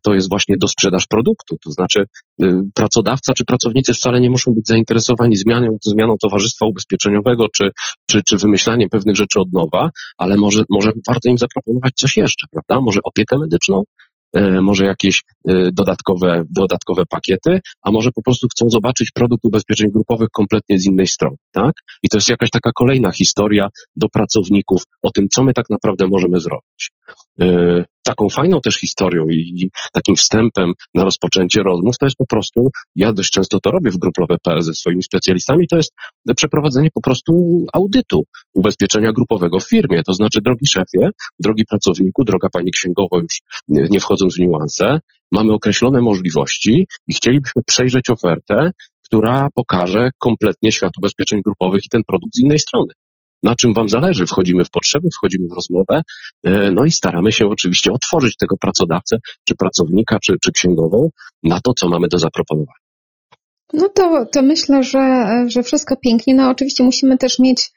to 0.03 0.13
jest 0.13 0.29
właśnie 0.29 0.55
dosprzedaż 0.57 1.07
produktu. 1.07 1.57
To 1.63 1.71
znaczy, 1.71 2.05
y, 2.43 2.53
pracodawca 2.73 3.33
czy 3.33 3.45
pracownicy 3.45 3.93
wcale 3.93 4.21
nie 4.21 4.29
muszą 4.29 4.51
być 4.53 4.67
zainteresowani 4.67 5.35
zmianą, 5.35 5.77
zmianą 5.81 6.15
towarzystwa 6.21 6.65
ubezpieczeniowego, 6.65 7.47
czy, 7.55 7.71
czy, 8.09 8.21
czy 8.23 8.37
wymyślaniem 8.37 8.89
pewnych 8.89 9.15
rzeczy 9.15 9.39
od 9.39 9.53
nowa, 9.53 9.89
ale 10.17 10.37
może, 10.37 10.63
może 10.69 10.91
warto 11.07 11.29
im 11.29 11.37
zaproponować 11.37 11.93
coś 11.95 12.17
jeszcze, 12.17 12.47
prawda? 12.51 12.85
Może 12.85 12.99
opiekę 13.03 13.37
medyczną, 13.37 13.83
e, 14.33 14.61
może 14.61 14.85
jakieś 14.85 15.23
e, 15.47 15.71
dodatkowe, 15.71 16.43
dodatkowe 16.49 17.03
pakiety, 17.09 17.59
a 17.81 17.91
może 17.91 18.11
po 18.11 18.21
prostu 18.21 18.47
chcą 18.47 18.69
zobaczyć 18.69 19.11
produkt 19.11 19.45
ubezpieczeń 19.45 19.91
grupowych 19.91 20.29
kompletnie 20.29 20.79
z 20.79 20.85
innej 20.85 21.07
strony, 21.07 21.35
tak? 21.51 21.71
I 22.03 22.09
to 22.09 22.17
jest 22.17 22.29
jakaś 22.29 22.49
taka 22.49 22.71
kolejna 22.71 23.11
historia 23.11 23.67
do 23.95 24.09
pracowników 24.09 24.83
o 25.01 25.11
tym, 25.11 25.27
co 25.29 25.43
my 25.43 25.53
tak 25.53 25.69
naprawdę 25.69 26.07
możemy 26.07 26.39
zrobić. 26.39 26.91
E, 27.41 27.83
Taką 28.09 28.29
fajną 28.29 28.61
też 28.61 28.75
historią 28.75 29.27
i 29.29 29.69
takim 29.93 30.15
wstępem 30.15 30.73
na 30.93 31.03
rozpoczęcie 31.03 31.63
rozmów 31.63 31.97
to 31.97 32.05
jest 32.05 32.17
po 32.17 32.25
prostu, 32.25 32.69
ja 32.95 33.13
dość 33.13 33.31
często 33.31 33.59
to 33.59 33.71
robię 33.71 33.91
w 33.91 33.97
grupowe.pl 33.97 34.61
ze 34.61 34.73
swoimi 34.73 35.03
specjalistami, 35.03 35.67
to 35.67 35.77
jest 35.77 35.93
przeprowadzenie 36.35 36.89
po 36.93 37.01
prostu 37.01 37.65
audytu 37.73 38.23
ubezpieczenia 38.53 39.11
grupowego 39.11 39.59
w 39.59 39.69
firmie. 39.69 40.03
To 40.03 40.13
znaczy, 40.13 40.41
drogi 40.41 40.67
szefie, 40.67 41.09
drogi 41.39 41.65
pracowniku, 41.65 42.23
droga 42.23 42.49
pani 42.49 42.71
księgowo, 42.71 43.19
już 43.19 43.39
nie 43.67 43.99
wchodząc 43.99 44.35
w 44.35 44.39
niuanse, 44.39 44.99
mamy 45.31 45.53
określone 45.53 46.01
możliwości 46.01 46.87
i 47.07 47.13
chcielibyśmy 47.13 47.61
przejrzeć 47.65 48.09
ofertę, 48.09 48.71
która 49.05 49.47
pokaże 49.55 50.09
kompletnie 50.17 50.71
świat 50.71 50.91
ubezpieczeń 50.97 51.41
grupowych 51.41 51.85
i 51.85 51.89
ten 51.89 52.03
produkt 52.03 52.35
z 52.35 52.39
innej 52.39 52.59
strony. 52.59 52.93
Na 53.43 53.55
czym 53.55 53.73
Wam 53.73 53.89
zależy? 53.89 54.25
Wchodzimy 54.25 54.65
w 54.65 54.69
potrzeby, 54.69 55.09
wchodzimy 55.17 55.47
w 55.47 55.53
rozmowę, 55.53 56.01
e, 56.43 56.71
no 56.71 56.85
i 56.85 56.91
staramy 56.91 57.31
się 57.31 57.47
oczywiście 57.47 57.91
otworzyć 57.91 58.37
tego 58.37 58.57
pracodawcę, 58.57 59.17
czy 59.43 59.55
pracownika, 59.55 60.19
czy, 60.19 60.33
czy 60.43 60.51
księgową 60.51 61.09
na 61.43 61.59
to, 61.61 61.73
co 61.73 61.89
mamy 61.89 62.07
do 62.07 62.19
zaproponowania. 62.19 62.79
No 63.73 63.89
to, 63.89 64.25
to 64.25 64.41
myślę, 64.41 64.83
że, 64.83 65.25
że 65.47 65.63
wszystko 65.63 65.95
pięknie. 65.95 66.35
No 66.35 66.49
oczywiście 66.49 66.83
musimy 66.83 67.17
też 67.17 67.39
mieć 67.39 67.71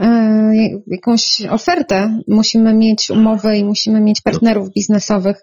e, 0.00 0.52
jakąś 0.86 1.42
ofertę, 1.50 2.20
musimy 2.28 2.74
mieć 2.74 3.10
umowy 3.10 3.56
i 3.56 3.64
musimy 3.64 4.00
mieć 4.00 4.20
partnerów 4.20 4.72
biznesowych 4.72 5.36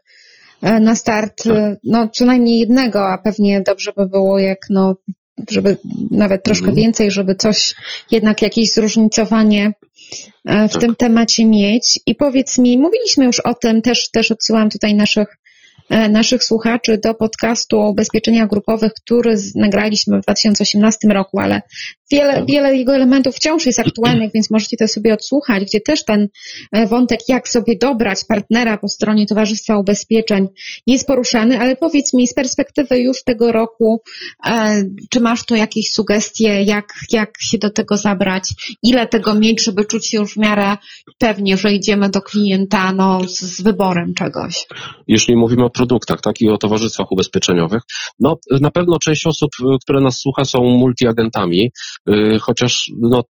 e, 0.62 0.80
na 0.80 0.96
start, 0.96 1.48
e, 1.48 1.78
no 1.84 2.10
co 2.10 2.26
najmniej 2.26 2.60
jednego, 2.60 3.10
a 3.10 3.18
pewnie 3.18 3.62
dobrze 3.62 3.92
by 3.98 4.10
było 4.10 4.40
jak 4.40 4.60
no 4.70 4.96
żeby 5.52 5.78
nawet 6.12 6.44
troszkę 6.44 6.68
Mhm. 6.68 6.76
więcej, 6.84 7.12
żeby 7.12 7.36
coś, 7.36 7.76
jednak 8.12 8.42
jakieś 8.42 8.72
zróżnicowanie 8.72 9.74
e, 10.46 10.68
w 10.68 10.72
Tak. 10.72 10.82
tym 10.82 10.96
temacie 10.96 11.46
mieć. 11.46 12.00
I 12.06 12.16
powiedz 12.16 12.58
mi, 12.58 12.78
mówiliśmy 12.78 13.26
już 13.26 13.40
o 13.40 13.54
tym, 13.54 13.82
też, 13.82 14.10
też 14.10 14.32
odsyłam 14.32 14.70
tutaj 14.70 14.96
naszych 14.96 15.38
naszych 15.90 16.44
słuchaczy 16.44 17.00
do 17.04 17.14
podcastu 17.14 17.80
o 17.80 17.90
ubezpieczeniach 17.90 18.50
grupowych, 18.50 18.92
który 18.94 19.36
nagraliśmy 19.56 20.20
w 20.20 20.24
2018 20.24 21.08
roku, 21.08 21.40
ale 21.40 21.62
wiele, 22.12 22.34
Tak. 22.34 22.46
wiele 22.46 22.78
jego 22.78 22.96
elementów 22.96 23.36
wciąż 23.36 23.66
jest 23.66 23.80
aktualnych, 23.80 24.32
więc 24.34 24.52
możecie 24.52 24.78
to 24.78 24.88
sobie 24.88 25.14
odsłuchać, 25.14 25.64
gdzie 25.64 25.82
też 25.82 26.06
ten 26.06 26.28
e, 26.72 26.88
wątek, 26.88 27.20
jak 27.28 27.50
sobie 27.50 27.78
dobrać 27.82 28.20
partnera 28.28 28.78
po 28.78 28.88
stronie 28.88 29.26
Towarzystwa 29.26 29.78
Ubezpieczeń 29.78 30.48
jest 30.88 31.08
poruszany, 31.08 31.60
ale 31.60 31.76
powiedz 31.76 32.14
mi 32.14 32.28
z 32.28 32.34
perspektywy 32.34 33.00
już 33.00 33.24
tego 33.24 33.52
roku, 33.52 34.02
e, 34.48 34.84
czy 35.10 35.20
masz 35.20 35.46
tu 35.46 35.56
jakieś 35.56 35.92
sugestie, 35.92 36.64
jak, 36.64 36.94
jak 37.12 37.30
się 37.40 37.58
do 37.58 37.70
tego 37.70 37.98
zabrać, 37.98 38.44
ile 38.84 39.08
tego 39.08 39.36
mieć, 39.36 39.64
żeby 39.64 39.86
czuć 39.86 40.08
się 40.08 40.18
już 40.18 40.34
w 40.34 40.38
miarę 40.38 40.78
pewnie, 41.18 41.58
że 41.58 41.74
idziemy 41.74 42.10
do 42.10 42.22
klienta 42.22 42.92
no, 42.92 43.20
z, 43.28 43.40
z 43.40 43.62
wyborem 43.62 44.14
czegoś. 44.14 44.66
jeśli 45.08 45.36
mówimy 45.36 45.66
o 45.66 45.70
produktach, 45.76 46.22
tak, 46.22 46.42
i 46.42 46.50
o 46.50 46.58
towarzystwach 46.58 47.12
ubezpieczeniowych, 47.12 47.82
no 48.20 48.38
na 48.62 48.72
pewno 48.72 49.00
część 49.00 49.28
osób, 49.28 49.50
y, 49.62 49.64
które 49.82 50.02
nas 50.02 50.18
słucha, 50.18 50.46
są 50.46 50.64
multiagentami, 50.64 51.72
y, 52.10 52.40
chociaż 52.42 52.92
no, 52.98 53.24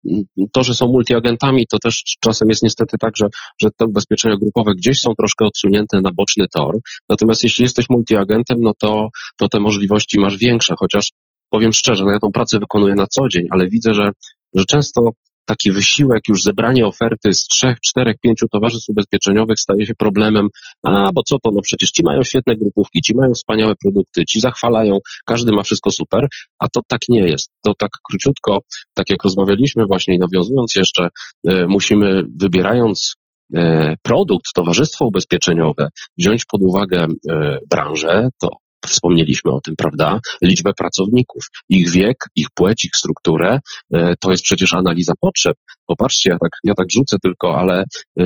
to, 0.52 0.62
że 0.62 0.74
są 0.74 0.86
multiagentami, 0.86 1.66
to 1.66 1.78
też 1.78 2.02
czasem 2.20 2.48
jest 2.48 2.62
niestety 2.62 2.96
tak, 3.00 3.16
że, 3.16 3.26
że 3.60 3.68
te 3.76 3.84
ubezpieczenia 3.86 4.36
grupowe 4.36 4.74
gdzieś 4.74 5.00
są 5.00 5.14
troszkę 5.14 5.44
odsunięte 5.44 6.00
na 6.00 6.10
boczny 6.12 6.46
tor. 6.48 6.78
Natomiast 7.08 7.42
jeśli 7.42 7.62
jesteś 7.62 7.86
multiagentem, 7.90 8.58
no 8.60 8.72
to, 8.78 9.08
to 9.36 9.48
te 9.48 9.60
możliwości 9.60 10.20
masz 10.20 10.36
większe, 10.36 10.74
chociaż 10.78 11.10
powiem 11.50 11.72
szczerze, 11.72 12.04
no 12.04 12.10
ja 12.10 12.18
tą 12.18 12.32
pracę 12.32 12.58
wykonuję 12.58 12.94
na 12.94 13.06
co 13.06 13.28
dzień, 13.28 13.46
ale 13.50 13.68
widzę, 13.68 13.94
że, 13.94 14.10
że 14.54 14.64
często 14.64 15.10
taki 15.44 15.72
wysiłek, 15.72 16.22
już 16.28 16.42
zebranie 16.42 16.86
oferty 16.86 17.34
z 17.34 17.46
trzech, 17.46 17.80
czterech, 17.80 18.16
pięciu 18.20 18.46
towarzystw 18.48 18.88
ubezpieczeniowych 18.88 19.60
staje 19.60 19.86
się 19.86 19.94
problemem, 19.94 20.48
a 20.82 21.12
bo 21.12 21.22
co 21.22 21.38
to, 21.38 21.50
no 21.50 21.60
przecież 21.62 21.90
ci 21.90 22.02
mają 22.04 22.22
świetne 22.22 22.56
grupówki, 22.56 23.02
ci 23.02 23.14
mają 23.16 23.34
wspaniałe 23.34 23.74
produkty, 23.82 24.24
ci 24.24 24.40
zachwalają, 24.40 24.98
każdy 25.26 25.52
ma 25.52 25.62
wszystko 25.62 25.90
super, 25.90 26.28
a 26.58 26.68
to 26.68 26.80
tak 26.88 27.00
nie 27.08 27.20
jest. 27.20 27.50
To 27.64 27.74
tak 27.74 27.90
króciutko, 28.10 28.58
tak 28.94 29.10
jak 29.10 29.24
rozmawialiśmy 29.24 29.86
właśnie 29.86 30.14
i 30.14 30.18
nawiązując 30.18 30.76
jeszcze, 30.76 31.08
e, 31.48 31.66
musimy 31.66 32.22
wybierając 32.40 33.14
e, 33.54 33.94
produkt, 34.02 34.46
towarzystwo 34.54 35.06
ubezpieczeniowe, 35.06 35.88
wziąć 36.18 36.44
pod 36.44 36.60
uwagę 36.62 37.06
e, 37.30 37.58
branżę, 37.70 38.28
to 38.40 38.63
wspomnieliśmy 38.86 39.52
o 39.52 39.60
tym, 39.60 39.74
prawda? 39.76 40.20
Liczbę 40.42 40.72
pracowników, 40.76 41.44
ich 41.68 41.90
wiek, 41.90 42.16
ich 42.36 42.46
płeć, 42.54 42.84
ich 42.84 42.96
strukturę, 42.96 43.60
e, 43.94 44.14
to 44.20 44.30
jest 44.30 44.42
przecież 44.42 44.74
analiza 44.74 45.12
potrzeb. 45.20 45.56
Popatrzcie, 45.86 46.30
ja 46.30 46.38
tak, 46.38 46.50
ja 46.64 46.74
tak 46.74 46.86
rzucę 46.92 47.16
tylko, 47.22 47.58
ale 47.58 47.84
e, 48.18 48.24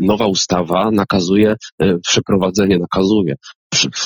nowa 0.00 0.26
ustawa 0.26 0.90
nakazuje 0.90 1.54
e, 1.78 1.98
przeprowadzenie, 1.98 2.78
nakazuje 2.78 3.34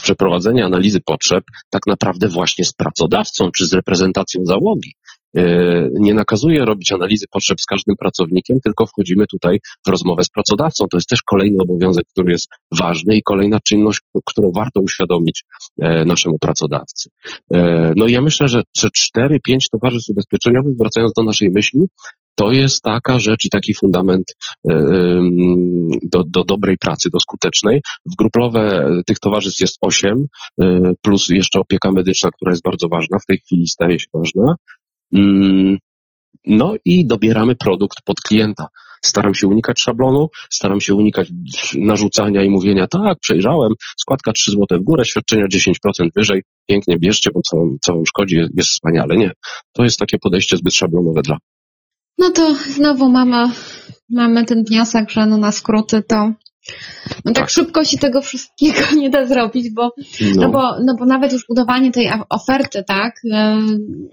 przeprowadzenie 0.02 0.64
analizy 0.64 1.00
potrzeb 1.00 1.44
tak 1.70 1.86
naprawdę 1.86 2.28
właśnie 2.28 2.64
z 2.64 2.72
pracodawcą 2.72 3.50
czy 3.50 3.66
z 3.66 3.72
reprezentacją 3.72 4.44
załogi. 4.44 4.92
E, 5.36 5.88
Nie 5.92 6.14
nakazuje 6.14 6.64
robić 6.64 6.92
analizy 6.92 7.26
potrzeb 7.30 7.60
z 7.60 7.66
każdym 7.66 7.96
pracownikiem, 7.96 8.60
tylko 8.64 8.86
wchodzimy 8.86 9.26
tutaj 9.26 9.58
w 9.86 9.90
rozmowę 9.90 10.24
z 10.24 10.28
pracodawcą. 10.28 10.86
To 10.90 10.96
jest 10.96 11.08
też 11.08 11.22
kolejny 11.22 11.56
obowiązek, 11.62 12.04
który 12.12 12.32
jest 12.32 12.48
ważny 12.78 13.16
i 13.16 13.22
kolejna 13.22 13.60
czynność, 13.60 14.00
którą 14.26 14.50
warto 14.54 14.80
uświadomić 14.80 15.44
e, 15.80 16.04
naszemu 16.04 16.38
pracodawcy. 16.38 17.10
E, 17.54 17.92
No 17.96 18.06
i 18.06 18.12
ja 18.12 18.20
myślę, 18.20 18.48
że 18.48 18.62
że 18.78 18.88
cztery, 18.90 19.40
pięć 19.40 19.68
towarzystw 19.68 20.10
ubezpieczeniowych, 20.10 20.76
wracając 20.78 21.12
do 21.12 21.22
naszej 21.22 21.50
myśli, 21.50 21.80
to 22.38 22.52
jest 22.52 22.82
taka 22.82 23.18
rzecz 23.18 23.44
i 23.44 23.50
taki 23.50 23.74
fundament 23.74 24.24
do, 26.02 26.24
do 26.24 26.44
dobrej 26.44 26.78
pracy, 26.78 27.08
do 27.12 27.20
skutecznej. 27.20 27.80
W 28.12 28.16
grupowe 28.16 28.90
tych 29.06 29.18
towarzystw 29.18 29.60
jest 29.60 29.78
osiem, 29.80 30.26
plus 31.02 31.28
jeszcze 31.28 31.60
opieka 31.60 31.92
medyczna, 31.92 32.30
która 32.30 32.50
jest 32.52 32.62
bardzo 32.62 32.88
ważna, 32.88 33.18
w 33.18 33.26
tej 33.26 33.38
chwili 33.38 33.66
staje 33.66 33.98
się 33.98 34.06
ważna. 34.14 34.54
Mm, 35.14 35.78
no 36.46 36.74
i 36.84 37.06
dobieramy 37.06 37.56
produkt 37.56 37.98
pod 38.04 38.20
klienta. 38.20 38.66
Staram 39.04 39.34
się 39.34 39.46
unikać 39.46 39.80
szablonu, 39.80 40.28
staram 40.50 40.80
się 40.80 40.94
unikać 40.94 41.28
narzucania 41.78 42.44
i 42.44 42.50
mówienia, 42.50 42.86
tak, 42.86 43.18
przejrzałem, 43.20 43.72
składka 43.96 44.32
3 44.32 44.50
zł 44.50 44.78
w 44.80 44.82
górę, 44.84 45.04
świadczenia 45.04 45.46
10% 45.46 45.72
wyżej, 46.16 46.42
pięknie 46.68 46.98
bierzcie, 46.98 47.30
bo 47.34 47.40
co, 47.42 47.56
co 47.82 47.94
wam 47.94 48.06
szkodzi, 48.06 48.36
jest 48.56 48.70
wspaniale. 48.70 49.16
Nie, 49.16 49.32
to 49.72 49.84
jest 49.84 49.98
takie 49.98 50.18
podejście 50.18 50.56
zbyt 50.56 50.74
szablonowe 50.74 51.22
dla. 51.22 51.36
No 52.18 52.30
to 52.30 52.54
znowu 52.54 53.08
mamy, 53.08 53.52
mamy 54.10 54.44
ten 54.44 54.64
wniosek, 54.64 55.10
że 55.10 55.26
no 55.26 55.38
na 55.38 55.52
skróty 55.52 56.02
to 56.02 56.32
no 57.24 57.32
tak, 57.32 57.34
tak, 57.34 57.50
szybko 57.50 57.84
się 57.84 57.98
tego 57.98 58.22
wszystkiego 58.22 58.80
nie 59.00 59.10
da 59.10 59.26
zrobić, 59.26 59.70
bo 59.70 59.82
no. 60.20 60.28
no. 60.36 60.48
bo, 60.48 60.76
no 60.84 60.94
bo 60.98 61.06
nawet 61.06 61.32
już 61.32 61.46
budowanie 61.48 61.92
tej 61.92 62.10
oferty, 62.28 62.84
tak, 62.86 63.20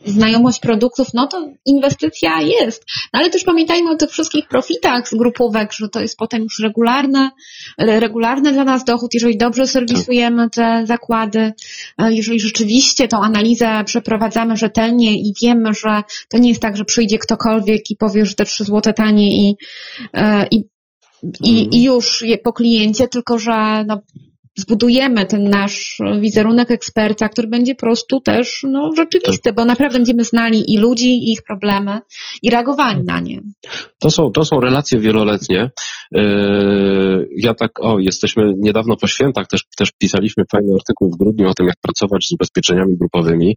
znajomość 0.06 0.60
produktów, 0.60 1.08
no 1.14 1.28
to 1.28 1.50
inwestycja 1.66 2.42
jest. 2.42 2.86
No 3.14 3.20
ale 3.20 3.30
też 3.30 3.44
pamiętajmy 3.44 3.92
o 3.92 3.96
tych 3.96 4.10
wszystkich 4.10 4.48
profitach 4.48 5.10
z 5.10 5.16
grupówek, 5.16 5.74
że 5.74 5.90
to 5.90 6.00
jest 6.00 6.18
potem 6.18 6.44
już 6.44 6.60
regularne, 6.60 7.32
regularny 7.78 8.54
dla 8.54 8.64
nas 8.64 8.84
dochód, 8.84 9.14
jeżeli 9.14 9.38
dobrze 9.38 9.68
serwisujemy 9.68 10.50
te 10.50 10.84
zakłady, 10.86 11.54
e, 11.98 12.14
jeżeli 12.14 12.40
rzeczywiście 12.40 13.08
tą 13.08 13.22
analizę 13.22 13.84
przeprowadzamy 13.86 14.58
rzetelnie 14.58 15.14
i 15.14 15.34
wiemy, 15.42 15.74
że 15.74 16.04
to 16.30 16.38
nie 16.38 16.50
jest 16.50 16.62
tak, 16.62 16.78
że 16.78 16.86
przyjdzie 16.86 17.18
ktokolwiek 17.18 17.92
i 17.92 17.96
powie, 17.96 18.26
że 18.26 18.36
te 18.36 18.46
3 18.46 18.64
złote 18.64 18.94
tanie 18.94 19.50
i, 19.50 19.56
e, 20.14 20.48
i 20.52 20.73
i, 21.44 21.54
i 21.54 21.66
mhm. 21.66 21.84
już 21.84 22.22
je 22.22 22.38
po 22.38 22.54
kliencie, 22.54 23.08
tylko 23.08 23.40
że 23.40 23.86
no, 23.88 24.02
zbudujemy 24.56 25.26
ten 25.26 25.44
nasz 25.50 26.02
wizerunek 26.20 26.72
eksperta, 26.72 27.30
który 27.30 27.48
będzie 27.48 27.76
po 27.76 27.80
prostu 27.80 28.22
też 28.22 28.66
no, 28.70 28.92
rzeczywisty, 28.98 29.54
bo 29.54 29.66
naprawdę 29.66 29.98
będziemy 29.98 30.24
znali 30.24 30.74
i 30.74 30.78
ludzi, 30.78 31.10
i 31.10 31.32
ich 31.32 31.44
problemy 31.44 32.00
i 32.42 32.50
reagowali 32.50 33.04
na 33.04 33.20
nie. 33.20 33.42
To 34.00 34.10
są, 34.10 34.32
to 34.32 34.46
są 34.46 34.60
relacje 34.60 35.00
wieloletnie. 35.00 35.72
Yy, 36.12 37.28
ja 37.38 37.54
tak, 37.54 37.72
o, 37.80 38.00
jesteśmy 38.00 38.54
niedawno 38.58 38.98
po 38.98 39.08
świętach, 39.08 39.48
też, 39.48 39.64
też 39.78 39.92
pisaliśmy 39.98 40.44
fajny 40.52 40.74
artykuł 40.74 41.12
w 41.12 41.18
grudniu 41.18 41.50
o 41.50 41.54
tym, 41.54 41.66
jak 41.66 41.76
pracować 41.82 42.26
z 42.28 42.34
ubezpieczeniami 42.34 42.98
grupowymi. 42.98 43.56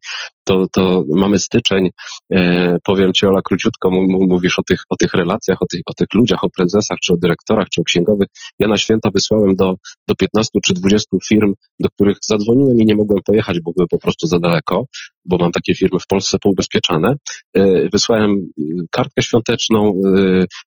To, 0.49 0.67
to 0.73 1.05
mamy 1.15 1.39
styczeń, 1.39 1.91
yy, 2.31 2.77
powiem 2.85 3.13
Ci 3.13 3.27
Ola 3.27 3.41
króciutko, 3.43 3.91
mówisz 4.09 4.59
o 4.59 4.63
tych, 4.63 4.81
o 4.89 4.97
tych 4.97 5.15
relacjach, 5.15 5.63
o 5.63 5.67
tych, 5.67 5.81
o 5.87 5.95
tych 5.95 6.09
ludziach, 6.15 6.45
o 6.45 6.51
prezesach, 6.51 6.99
czy 6.99 7.13
o 7.13 7.17
dyrektorach, 7.17 7.69
czy 7.69 7.81
o 7.81 7.85
księgowych. 7.85 8.29
Ja 8.59 8.69
na 8.69 8.77
święta 8.77 9.11
wysłałem 9.15 9.57
do, 9.57 9.75
do 10.09 10.15
15 10.15 10.51
czy 10.65 10.75
20 10.75 11.17
firm, 11.29 11.55
do 11.81 11.89
których 11.89 12.17
zadzwoniłem 12.23 12.79
i 12.79 12.85
nie 12.85 12.97
mogłem 12.97 13.23
pojechać, 13.23 13.61
bo 13.61 13.73
były 13.77 13.89
po 13.89 13.99
prostu 13.99 14.27
za 14.27 14.39
daleko, 14.39 14.85
bo 15.29 15.37
mam 15.39 15.53
takie 15.53 15.75
firmy 15.75 15.99
w 16.01 16.07
Polsce 16.07 16.39
poubezpieczane. 16.39 17.15
Yy, 17.55 17.89
wysłałem 17.93 18.47
kartkę 18.91 19.23
świąteczną 19.23 20.01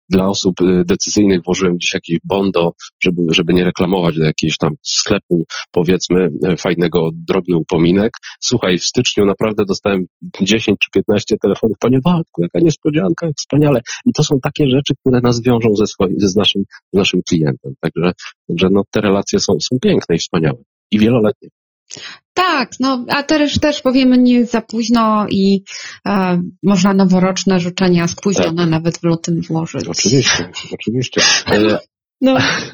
dla 0.10 0.28
osób 0.28 0.56
decyzyjnych, 0.86 1.44
włożyłem 1.44 1.76
gdzieś 1.76 1.94
jakieś 1.94 2.18
bondo, 2.24 2.74
żeby, 3.04 3.22
żeby 3.32 3.54
nie 3.54 3.64
reklamować 3.64 4.18
do 4.18 4.26
jakiegoś 4.26 4.58
tam 4.58 4.74
sklepu, 4.84 5.46
powiedzmy, 5.72 6.30
e, 6.44 6.58
fajnego, 6.58 7.10
drobny 7.14 7.58
upominek. 7.58 8.12
Słuchaj, 8.40 8.78
w 8.78 8.84
styczniu 8.84 9.26
naprawdę 9.26 9.66
dostałem 9.66 10.06
10 10.42 10.78
czy 10.84 10.90
15 10.94 11.38
telefonów, 11.38 11.78
panie 11.80 12.00
Waldku, 12.06 12.42
jaka 12.42 12.60
niespodzianka, 12.60 13.26
jak 13.26 13.36
wspaniale. 13.36 13.82
I 14.06 14.14
to 14.14 14.24
są 14.24 14.40
takie 14.40 14.70
rzeczy, 14.70 14.94
które 15.02 15.22
nas 15.22 15.42
wiążą 15.42 15.76
ze 15.76 15.88
swoim, 15.88 16.16
z 16.18 16.36
naszym, 16.36 16.64
naszym 16.94 17.22
klientem. 17.30 17.74
Także, 17.80 18.12
także 18.48 18.68
no, 18.72 18.84
te 18.92 19.02
relacje 19.02 19.40
są, 19.40 19.54
są 19.60 19.78
piękne 19.82 20.16
i 20.16 20.20
wspaniałe. 20.20 20.58
I 20.92 21.00
wieloletnie. 21.00 21.50
Tak, 22.34 22.70
no 22.80 23.06
a 23.10 23.24
też, 23.24 23.60
też 23.60 23.82
powiemy 23.82 24.18
nie 24.18 24.46
za 24.46 24.62
późno 24.62 25.28
i 25.30 25.64
e, 26.08 26.42
można 26.64 26.94
noworoczne 26.94 27.60
życzenia 27.60 28.08
spóźnione 28.08 28.62
tak. 28.62 28.70
nawet 28.70 28.98
w 28.98 29.04
lutym 29.04 29.42
włożyć. 29.42 29.88
Oczywiście, 29.88 30.52
oczywiście. 30.74 31.22
E, 31.52 31.80
no. 32.22 32.38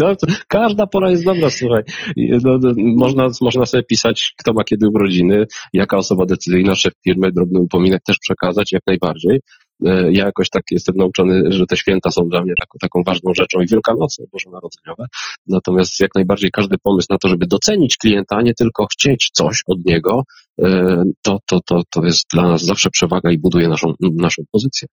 no. 0.00 0.16
Każda 0.48 0.86
pora 0.86 1.10
jest 1.10 1.24
dobra, 1.24 1.50
słuchaj. 1.50 1.82
No, 2.16 2.58
no, 2.62 2.72
można, 2.76 3.28
można 3.40 3.66
sobie 3.66 3.82
pisać, 3.82 4.34
kto 4.38 4.52
ma 4.52 4.64
kiedy 4.64 4.88
urodziny, 4.88 5.46
jaka 5.72 5.96
osoba 5.96 6.26
decyzyjna, 6.26 6.74
szef 6.74 6.92
firmy, 7.04 7.32
drobny 7.32 7.60
upominek 7.60 8.02
też 8.06 8.18
przekazać, 8.18 8.72
jak 8.72 8.82
najbardziej. 8.86 9.40
E, 9.84 10.12
ja 10.12 10.24
jakoś 10.24 10.50
tak 10.50 10.62
jestem 10.70 10.96
nauczony, 10.96 11.52
że 11.52 11.66
te 11.66 11.76
święta 11.76 12.10
są 12.10 12.28
dla 12.28 12.42
mnie 12.42 12.52
taką, 12.60 12.78
taką 12.80 13.02
ważną 13.06 13.34
rzeczą 13.34 13.60
i 13.60 13.66
Wielkanoce, 13.66 14.24
Bożonarodzeniowe. 14.32 15.06
Natomiast 15.46 16.00
jak 16.00 16.10
najbardziej 16.14 16.50
każdy 16.50 16.78
pomysł 16.78 17.06
na 17.10 17.18
to, 17.18 17.28
żeby 17.28 17.46
docenić 17.46 17.96
klienta, 17.96 18.36
a 18.36 18.42
nie 18.42 18.54
tylko 18.54 18.86
chcieć 18.86 19.30
coś 19.32 19.62
od 19.66 19.84
niego, 19.84 20.22
e, 20.62 21.02
to, 21.22 21.38
to, 21.46 21.60
to, 21.66 21.82
to 21.90 22.04
jest 22.04 22.24
dla 22.32 22.48
nas 22.48 22.62
zawsze 22.62 22.90
przewaga 22.90 23.30
i 23.30 23.38
buduje 23.38 23.68
naszą, 23.68 23.94
naszą 24.00 24.42
pozycję. 24.52 24.88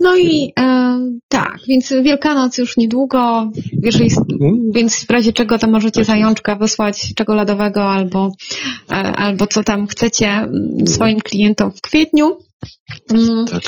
No 0.00 0.16
i 0.16 0.52
e, 0.58 0.98
tak, 1.28 1.58
więc 1.68 1.92
Wielkanoc 2.02 2.58
już 2.58 2.76
niedługo, 2.76 3.50
jeżeli, 3.82 4.10
mhm. 4.32 4.72
więc 4.74 5.06
w 5.06 5.10
razie 5.10 5.32
czego 5.32 5.58
to 5.58 5.66
możecie 5.66 6.00
tak 6.00 6.04
zajączka 6.04 6.56
wysłać 6.56 7.14
czekoladowego 7.14 7.82
albo, 7.82 8.32
e, 8.90 8.94
albo 8.94 9.46
co 9.46 9.64
tam 9.64 9.86
chcecie 9.86 10.28
mhm. 10.28 10.86
swoim 10.86 11.20
klientom 11.20 11.72
w 11.72 11.80
kwietniu. 11.80 12.36
Mm. 13.10 13.46
Tak. 13.46 13.62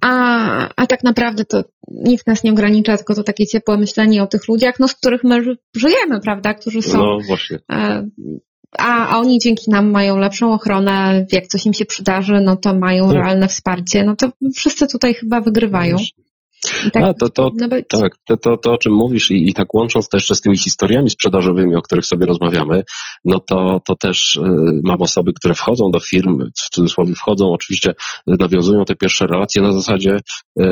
A, 0.00 0.68
a 0.76 0.86
tak 0.86 1.04
naprawdę 1.04 1.44
to 1.44 1.64
nic 1.88 2.26
nas 2.26 2.44
nie 2.44 2.52
ogranicza, 2.52 2.96
tylko 2.96 3.14
to 3.14 3.22
takie 3.22 3.46
ciepłe 3.46 3.78
myślenie 3.78 4.22
o 4.22 4.26
tych 4.26 4.48
ludziach, 4.48 4.80
no, 4.80 4.88
z 4.88 4.94
których 4.94 5.24
my 5.24 5.42
żyjemy, 5.76 6.20
prawda, 6.20 6.54
którzy 6.54 6.82
są. 6.82 6.98
No 6.98 7.18
właśnie. 7.26 7.58
A, 7.68 8.02
a 8.78 9.18
oni 9.18 9.38
dzięki 9.38 9.70
nam 9.70 9.90
mają 9.90 10.16
lepszą 10.16 10.52
ochronę, 10.52 11.26
jak 11.32 11.46
coś 11.46 11.66
im 11.66 11.74
się 11.74 11.84
przydarzy, 11.84 12.40
no 12.40 12.56
to 12.56 12.74
mają 12.74 13.06
tak. 13.06 13.16
realne 13.16 13.48
wsparcie, 13.48 14.04
no 14.04 14.16
to 14.16 14.30
wszyscy 14.56 14.86
tutaj 14.86 15.14
chyba 15.14 15.40
wygrywają. 15.40 15.96
Tak, 16.92 17.02
A, 17.02 17.14
to, 17.14 17.28
to, 17.28 17.50
tak, 17.88 18.12
to, 18.24 18.36
to, 18.36 18.56
to, 18.56 18.72
o 18.72 18.78
czym 18.78 18.92
mówisz 18.92 19.30
i, 19.30 19.48
i 19.50 19.54
tak 19.54 19.74
łącząc 19.74 20.08
to 20.08 20.16
jeszcze 20.16 20.34
z 20.34 20.40
tymi 20.40 20.58
historiami 20.58 21.10
sprzedażowymi, 21.10 21.74
o 21.76 21.82
których 21.82 22.06
sobie 22.06 22.26
rozmawiamy, 22.26 22.82
no 23.24 23.40
to, 23.40 23.80
to 23.86 23.96
też 23.96 24.36
y, 24.36 24.40
mam 24.84 25.02
osoby, 25.02 25.32
które 25.32 25.54
wchodzą 25.54 25.90
do 25.90 26.00
firm, 26.00 26.50
w 26.56 26.74
cudzysłowie 26.74 27.14
wchodzą, 27.14 27.52
oczywiście 27.52 27.94
nawiązują 28.26 28.84
te 28.84 28.96
pierwsze 28.96 29.26
relacje 29.26 29.62
na 29.62 29.72
zasadzie 29.72 30.16
y, 30.60 30.64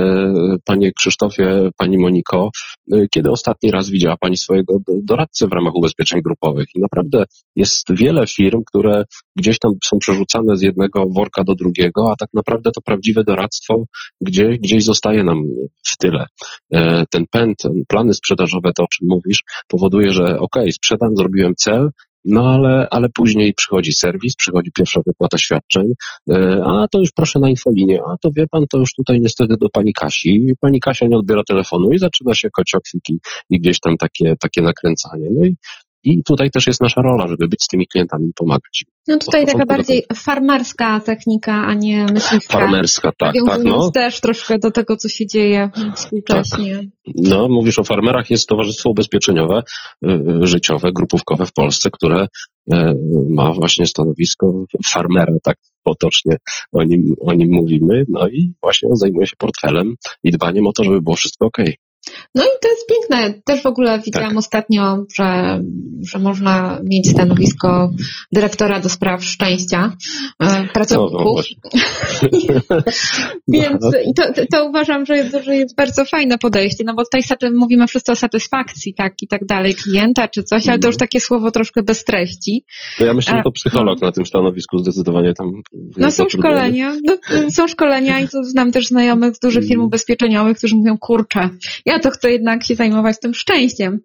Panie 0.64 0.92
Krzysztofie, 0.92 1.70
Pani 1.77 1.99
Moniko, 1.99 2.51
y, 2.94 3.09
kiedy 3.14 3.31
ostatni 3.31 3.70
raz 3.70 3.90
widziała 3.90 4.16
Pani 4.16 4.37
swojego 4.37 4.79
doradcę 4.88 5.46
w 5.49 5.53
ramach 5.53 5.75
ubezpieczeń 5.75 6.22
grupowych? 6.22 6.66
I 6.75 6.81
naprawdę 6.81 7.25
jest 7.57 7.87
wiele 7.90 8.27
firm, 8.27 8.62
które 8.66 9.05
gdzieś 9.37 9.59
tam 9.59 9.72
są 9.85 9.99
przerzucane 9.99 10.57
z 10.57 10.62
jednego 10.62 11.07
worka 11.09 11.44
do 11.44 11.55
drugiego, 11.55 12.11
a 12.12 12.16
tak 12.16 12.29
naprawdę 12.35 12.70
to 12.70 12.81
prawdziwe 12.81 13.25
doradztwo 13.25 13.85
gdzie, 14.20 14.49
gdzieś 14.49 14.85
zostaje 14.85 15.25
nam 15.25 15.44
w 15.90 15.96
tyle. 15.96 16.27
E, 16.72 17.05
ten 17.11 17.25
pęd, 17.31 17.62
plany 17.88 18.14
sprzedażowe, 18.14 18.70
to 18.77 18.83
o 18.83 18.87
czym 18.87 19.09
mówisz, 19.09 19.42
powoduje, 19.68 20.11
że 20.12 20.38
ok, 20.38 20.57
sprzedam, 20.70 21.16
zrobiłem 21.16 21.55
cel, 21.57 21.90
no 22.27 22.51
ale, 22.55 22.88
ale 22.90 23.09
później 23.09 23.55
przychodzi 23.55 23.92
serwis, 23.92 24.37
przychodzi 24.37 24.70
pierwsza 24.72 25.01
wypłata 25.07 25.38
świadczeń, 25.38 25.92
e, 26.31 26.62
a 26.64 26.88
to 26.88 26.99
już 26.99 27.12
proszę 27.12 27.38
na 27.38 27.49
infolinię, 27.49 28.01
a 28.09 28.16
to 28.20 28.31
wie 28.37 28.46
pan, 28.51 28.64
to 28.70 28.79
już 28.79 28.94
tutaj 28.94 29.20
niestety 29.20 29.57
do 29.61 29.68
pani 29.68 29.92
Kasi. 29.92 30.53
Pani 30.61 30.81
Kasia 30.81 31.07
nie 31.07 31.16
odbiera 31.16 31.42
telefonu 31.49 31.92
i 31.92 31.99
zaczyna 31.99 32.35
się 32.35 32.51
kociokwiki 32.51 33.18
i 33.51 33.61
gdzieś 33.61 33.81
tam 33.81 33.96
takie, 33.96 34.35
takie 34.40 34.62
nakręcanie. 34.62 35.29
No 35.33 35.46
i 35.46 35.57
i 36.07 36.23
tutaj 36.23 36.51
też 36.51 36.66
jest 36.66 36.81
nasza 36.81 37.03
rola, 37.03 37.29
żeby 37.29 37.49
być 37.49 37.62
z 37.62 37.66
tymi 37.66 37.87
klientami 37.87 38.29
i 38.29 38.33
pomagać. 38.37 38.85
No 39.09 39.19
tutaj 39.19 39.47
taka 39.47 39.66
bardziej 39.66 40.05
farmerska 40.14 41.01
technika, 41.01 41.53
a 41.53 41.75
nie 41.75 42.05
myśliwska. 42.05 42.59
Farmerska, 42.59 43.12
tak, 43.19 43.35
tak. 43.47 43.64
No. 43.64 43.90
też 43.90 44.21
troszkę 44.21 44.59
do 44.59 44.71
tego, 44.71 44.97
co 44.97 45.09
się 45.09 45.27
dzieje 45.27 45.71
współcześnie. 45.95 46.77
Tak. 46.77 47.14
No, 47.14 47.49
mówisz 47.49 47.79
o 47.79 47.85
farmerach, 47.85 48.31
jest 48.31 48.49
Towarzystwo 48.49 48.90
Ubezpieczeniowe, 48.90 49.62
y, 50.05 50.11
y, 50.42 50.47
życiowe, 50.47 50.92
grupówkowe 50.92 51.47
w 51.47 51.53
Polsce, 51.53 51.90
które 51.90 52.27
y, 52.73 52.77
ma 53.29 53.53
właśnie 53.53 53.87
stanowisko 53.87 54.64
farmera, 54.87 55.33
tak 55.42 55.57
potocznie 55.83 56.37
o 56.73 56.83
nim, 56.83 57.14
o 57.21 57.33
nim 57.33 57.49
mówimy, 57.53 58.05
no 58.09 58.29
i 58.29 58.53
właśnie 58.62 58.88
zajmuje 58.92 59.27
się 59.27 59.37
portfelem 59.38 59.95
i 60.25 60.31
dbaniem 60.31 60.66
o 60.66 60.73
to, 60.73 60.85
żeby 60.85 61.03
było 61.03 61.16
wszystko 61.16 61.47
ok. 61.47 61.59
No 62.35 62.45
i 62.45 62.49
to 62.62 62.69
jest 62.69 62.87
piękne. 62.88 63.42
Też 63.45 63.62
w 63.62 63.66
ogóle 63.66 64.01
widziałam 64.01 64.29
tak. 64.29 64.38
ostatnio, 64.38 65.05
że, 65.14 65.61
że 66.03 66.19
można 66.19 66.81
mieć 66.85 67.11
stanowisko 67.11 67.90
dyrektora 68.33 68.81
do 68.81 68.88
spraw 68.88 69.25
szczęścia 69.25 69.92
e, 70.42 70.69
pracowników. 70.73 71.45
No, 71.75 71.81
no 72.71 72.77
Więc 73.49 73.83
no. 73.83 73.90
to, 74.16 74.47
to 74.53 74.64
uważam, 74.64 75.07
że 75.07 75.16
jest, 75.16 75.37
że 75.45 75.57
jest 75.57 75.77
bardzo 75.77 76.05
fajne 76.05 76.38
podejście, 76.38 76.85
no 76.85 76.95
bo 76.95 77.03
tutaj 77.05 77.51
mówimy 77.55 77.87
wszyscy 77.87 78.12
o 78.12 78.16
satysfakcji, 78.16 78.95
tak, 78.95 79.12
i 79.23 79.29
tak 79.29 79.47
dalej, 79.47 79.75
klienta 79.75 80.29
czy 80.29 80.42
coś, 80.42 80.69
ale 80.69 80.79
to 80.79 80.88
już 80.88 80.95
mhm. 80.95 81.09
takie 81.09 81.21
słowo 81.21 81.51
troszkę 81.51 81.83
bez 81.83 82.05
treści. 82.05 82.64
To 82.99 83.05
ja 83.05 83.14
myślę, 83.14 83.37
że 83.37 83.42
to 83.42 83.51
psycholog 83.53 84.01
no. 84.01 84.07
na 84.07 84.12
tym 84.12 84.27
stanowisku 84.27 84.79
zdecydowanie 84.79 85.35
tam. 85.35 85.53
No 85.97 86.11
są 86.11 86.29
szkolenia, 86.29 86.97
no, 87.05 87.16
są 87.51 87.69
szkolenia 87.69 88.21
i 88.21 88.29
tu 88.29 88.45
znam 88.45 88.73
też 88.73 88.87
znajomych 88.87 89.37
z 89.37 89.38
dużych 89.38 89.62
firm 89.62 89.73
mhm. 89.73 89.87
ubezpieczeniowych, 89.87 90.59
którzy 90.59 90.77
mówią, 90.77 90.99
kurczę, 90.99 91.49
ja 91.87 91.95
to 91.98 92.11
chcę 92.11 92.32
jednak 92.32 92.64
się 92.64 92.74
zajmować 92.74 93.20
tym 93.20 93.35
szczęściem. 93.35 94.00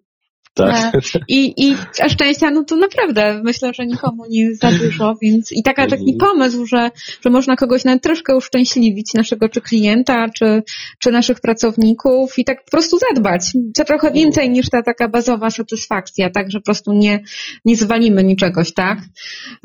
Tak. 0.54 0.94
E, 0.94 1.00
I, 1.28 1.66
I 1.66 1.76
a 2.02 2.08
szczęścia, 2.08 2.50
no 2.50 2.64
to 2.64 2.76
naprawdę 2.76 3.40
myślę, 3.44 3.70
że 3.74 3.86
nikomu 3.86 4.24
nie 4.30 4.54
za 4.54 4.70
dużo, 4.70 5.14
więc 5.22 5.52
i 5.52 5.62
taka, 5.62 5.86
taki 5.86 6.16
pomysł, 6.20 6.66
że, 6.66 6.90
że 7.24 7.30
można 7.30 7.56
kogoś 7.56 7.84
nawet 7.84 8.02
troszkę 8.02 8.36
uszczęśliwić, 8.36 9.14
naszego 9.14 9.48
czy 9.48 9.60
klienta, 9.60 10.28
czy, 10.28 10.62
czy 10.98 11.10
naszych 11.10 11.40
pracowników 11.40 12.38
i 12.38 12.44
tak 12.44 12.64
po 12.64 12.70
prostu 12.70 12.98
zadbać. 12.98 13.52
Co 13.76 13.84
trochę 13.84 14.10
więcej 14.10 14.50
niż 14.50 14.70
ta 14.70 14.82
taka 14.82 15.08
bazowa 15.08 15.50
satysfakcja, 15.50 16.30
tak, 16.30 16.50
że 16.50 16.60
po 16.60 16.64
prostu 16.64 16.92
nie, 16.92 17.20
nie 17.64 17.76
zwalimy 17.76 18.24
niczegoś, 18.24 18.74
tak, 18.74 18.98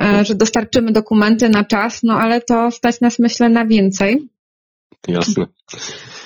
e, 0.02 0.26
że 0.26 0.36
dostarczymy 0.36 0.92
dokumenty 0.92 1.50
na 1.50 1.64
czas, 1.64 2.04
no 2.04 2.20
ale 2.20 2.42
to 2.42 2.72
stać 2.72 3.02
nas 3.02 3.20
myślę 3.20 3.50
na 3.50 3.66
więcej. 3.66 4.28
Jasne. 5.08 5.46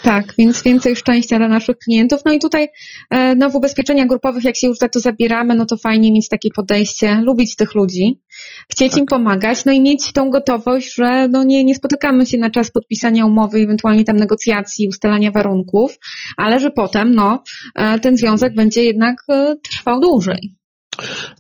Tak, 0.04 0.34
więc 0.38 0.64
więcej 0.64 0.96
szczęścia 0.96 1.38
dla 1.38 1.48
naszych 1.48 1.78
klientów. 1.78 2.22
No 2.26 2.34
i 2.34 2.40
tutaj 2.40 2.68
e, 3.10 3.36
no, 3.36 3.50
w 3.50 3.56
ubezpieczeniach 3.56 4.08
grupowych, 4.08 4.44
jak 4.44 4.56
się 4.56 4.68
już 4.68 4.78
za 4.78 4.90
to 4.90 5.00
zabieramy, 5.00 5.56
no 5.56 5.66
to 5.66 5.78
fajnie 5.78 6.12
mieć 6.12 6.30
takie 6.30 6.50
podejście, 6.56 7.16
lubić 7.16 7.56
tych 7.56 7.76
ludzi, 7.76 8.22
chcieć 8.70 8.92
tak. 8.92 9.00
im 9.00 9.06
pomagać, 9.06 9.66
no 9.66 9.72
i 9.72 9.82
mieć 9.82 10.12
tą 10.14 10.30
gotowość, 10.30 10.96
że 10.96 11.28
no 11.28 11.44
nie, 11.44 11.64
nie 11.64 11.76
spotykamy 11.76 12.26
się 12.26 12.38
na 12.38 12.50
czas 12.50 12.72
podpisania 12.72 13.26
umowy, 13.26 13.60
ewentualnie 13.60 14.04
tam 14.04 14.18
negocjacji, 14.18 14.88
ustalania 14.88 15.32
warunków, 15.32 15.98
ale 16.38 16.60
że 16.60 16.72
potem 16.72 17.16
no, 17.16 17.44
e, 17.76 18.00
ten 18.00 18.18
związek 18.18 18.56
będzie 18.56 18.84
jednak 18.84 19.16
e, 19.30 19.56
trwał 19.64 20.00
dłużej. 20.00 20.61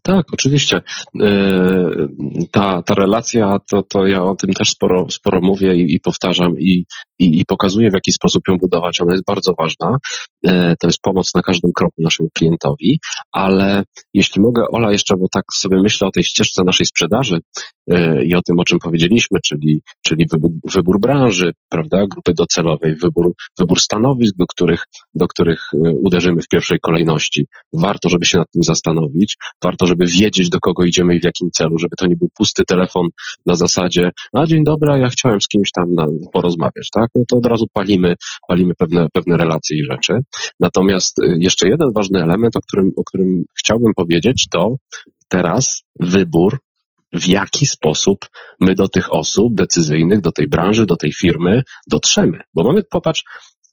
Tak, 0.02 0.26
oczywiście. 0.34 0.82
E, 1.22 1.30
ta, 2.52 2.82
ta 2.82 2.94
relacja, 2.94 3.58
to, 3.72 3.84
to 3.84 4.08
ja 4.08 4.24
o 4.24 4.36
tym 4.36 4.54
też 4.54 4.70
sporo, 4.70 5.06
sporo 5.10 5.42
mówię 5.42 5.76
i, 5.76 5.96
i 5.96 6.00
powtarzam 6.00 6.60
i, 6.60 6.86
i, 7.20 7.40
i 7.40 7.46
pokazuję, 7.46 7.90
w 7.90 7.94
jaki 7.94 8.12
sposób 8.12 8.44
ją 8.48 8.58
budować. 8.58 9.02
Ona 9.02 9.12
jest 9.12 9.26
bardzo 9.26 9.54
ważna. 9.54 9.98
E, 10.48 10.76
to 10.80 10.88
jest 10.88 11.02
pomoc 11.02 11.36
na 11.36 11.42
każdym 11.42 11.72
kroku 11.76 12.02
naszemu 12.02 12.30
klientowi, 12.34 13.00
ale 13.32 13.84
jeśli 14.14 14.42
mogę, 14.42 14.66
Ola, 14.72 14.92
jeszcze, 14.92 15.18
bo 15.18 15.26
tak 15.32 15.44
sobie 15.54 15.82
myślę 15.82 16.08
o 16.08 16.12
tej 16.12 16.24
ścieżce 16.24 16.64
naszej 16.64 16.86
sprzedaży 16.86 17.40
i 18.26 18.36
o 18.36 18.41
tym, 18.41 18.60
o 18.60 18.63
czym 18.63 18.80
powiedzieliśmy, 18.80 19.39
czyli, 19.46 19.82
czyli 20.06 20.26
wybór, 20.32 20.52
wybór 20.76 21.00
branży, 21.00 21.52
prawda, 21.70 22.08
grupy 22.08 22.34
docelowej, 22.34 22.96
wybór, 22.96 23.34
wybór 23.60 23.80
stanowisk, 23.80 24.36
do 24.38 24.46
których, 24.48 24.86
do 25.13 25.28
których 25.28 25.62
uderzymy 26.04 26.41
w 26.41 26.48
pierwszej 26.48 26.80
kolejności. 26.80 27.48
Warto, 27.74 28.10
żeby 28.10 28.26
się 28.26 28.38
nad 28.38 28.52
tym 28.52 28.63
zastanowić 28.63 29.38
warto, 29.63 29.88
żeby 29.88 30.06
wiedzieć, 30.06 30.50
do 30.50 30.60
kogo 30.60 30.84
idziemy 30.84 31.15
i 31.15 31.20
w 31.20 31.24
jakim 31.24 31.52
celu, 31.52 31.78
żeby 31.78 31.96
to 31.98 32.08
nie 32.08 32.15
był 32.15 32.30
pusty 32.38 32.63
telefon 32.65 33.08
na 33.46 33.56
zasadzie, 33.56 34.12
a 34.34 34.46
dzień 34.46 34.63
dobry, 34.63 35.00
ja 35.00 35.10
chciałem 35.10 35.41
z 35.41 35.48
kimś 35.48 35.72
tam 35.72 35.94
na, 35.94 36.08
porozmawiać, 36.34 36.89
tak? 36.94 37.10
No 37.15 37.24
to 37.28 37.38
od 37.38 37.46
razu 37.46 37.65
palimy, 37.74 38.15
palimy 38.48 38.74
pewne, 38.76 39.08
pewne 39.13 39.38
relacje 39.38 39.78
i 39.78 39.84
rzeczy. 39.84 40.13
Natomiast 40.60 41.20
y, 41.20 41.38
jeszcze 41.39 41.70
jeden 41.70 41.91
ważny 41.94 42.24
element, 42.24 42.56
o 42.56 42.62
którym, 42.62 42.91
o 42.96 43.04
którym 43.04 43.44
chciałbym 43.60 43.94
powiedzieć, 43.94 44.48
to 44.52 44.76
teraz 45.30 45.84
wybór 46.00 46.60
w 47.13 47.28
jaki 47.28 47.67
sposób 47.67 48.30
my 48.60 48.76
do 48.76 48.88
tych 48.88 49.13
osób 49.13 49.56
decyzyjnych, 49.56 50.21
do 50.21 50.32
tej 50.32 50.47
branży, 50.47 50.86
do 50.86 50.95
tej 50.95 51.13
firmy 51.13 51.63
dotrzemy. 51.88 52.39
Bo 52.54 52.63
mamy, 52.63 52.84
popatrz, 52.84 53.24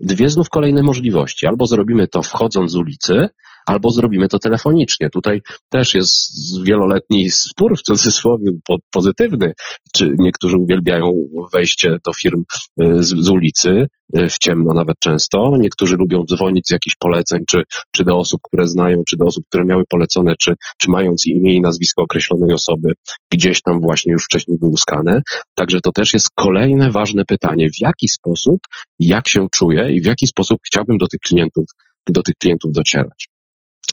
dwie 0.00 0.30
znów 0.30 0.50
kolejne 0.50 0.82
możliwości. 0.82 1.46
Albo 1.46 1.66
zrobimy 1.66 2.08
to 2.08 2.22
wchodząc 2.22 2.70
z 2.70 2.76
ulicy, 2.76 3.28
albo 3.68 3.90
zrobimy 3.90 4.28
to 4.28 4.38
telefonicznie. 4.38 5.10
Tutaj 5.10 5.40
też 5.68 5.94
jest 5.94 6.32
wieloletni 6.64 7.30
spór 7.30 7.78
w 7.78 7.82
cudzysłowie 7.82 8.50
pozytywny, 8.90 9.52
czy 9.94 10.14
niektórzy 10.18 10.56
uwielbiają 10.56 11.12
wejście 11.52 11.96
do 12.06 12.12
firm 12.12 12.44
y, 12.82 13.02
z, 13.02 13.08
z 13.08 13.28
ulicy, 13.28 13.86
y, 14.18 14.28
w 14.28 14.38
ciemno 14.38 14.74
nawet 14.74 14.96
często. 14.98 15.52
Niektórzy 15.58 15.96
lubią 15.96 16.24
dzwonić 16.24 16.66
z 16.66 16.70
jakichś 16.70 16.96
poleceń, 16.96 17.40
czy, 17.48 17.62
czy 17.92 18.04
do 18.04 18.18
osób, 18.18 18.40
które 18.42 18.68
znają, 18.68 19.02
czy 19.08 19.16
do 19.16 19.24
osób, 19.24 19.44
które 19.48 19.64
miały 19.64 19.84
polecone, 19.88 20.34
czy, 20.40 20.54
czy 20.78 20.90
mając 20.90 21.26
imię 21.26 21.54
i 21.54 21.60
nazwisko 21.60 22.02
określonej 22.02 22.54
osoby 22.54 22.92
gdzieś 23.32 23.62
tam 23.62 23.80
właśnie 23.80 24.12
już 24.12 24.24
wcześniej 24.24 24.58
wyłuskane. 24.58 25.22
Także 25.54 25.80
to 25.80 25.92
też 25.92 26.14
jest 26.14 26.30
kolejne 26.34 26.90
ważne 26.90 27.24
pytanie, 27.24 27.68
w 27.70 27.80
jaki 27.80 28.08
sposób, 28.08 28.60
jak 28.98 29.28
się 29.28 29.46
czuję 29.52 29.92
i 29.92 30.00
w 30.00 30.06
jaki 30.06 30.26
sposób 30.26 30.58
chciałbym 30.66 30.98
do 30.98 31.06
tych 31.08 31.20
klientów, 31.20 31.64
do 32.06 32.22
tych 32.22 32.34
klientów 32.34 32.72
docierać. 32.72 33.28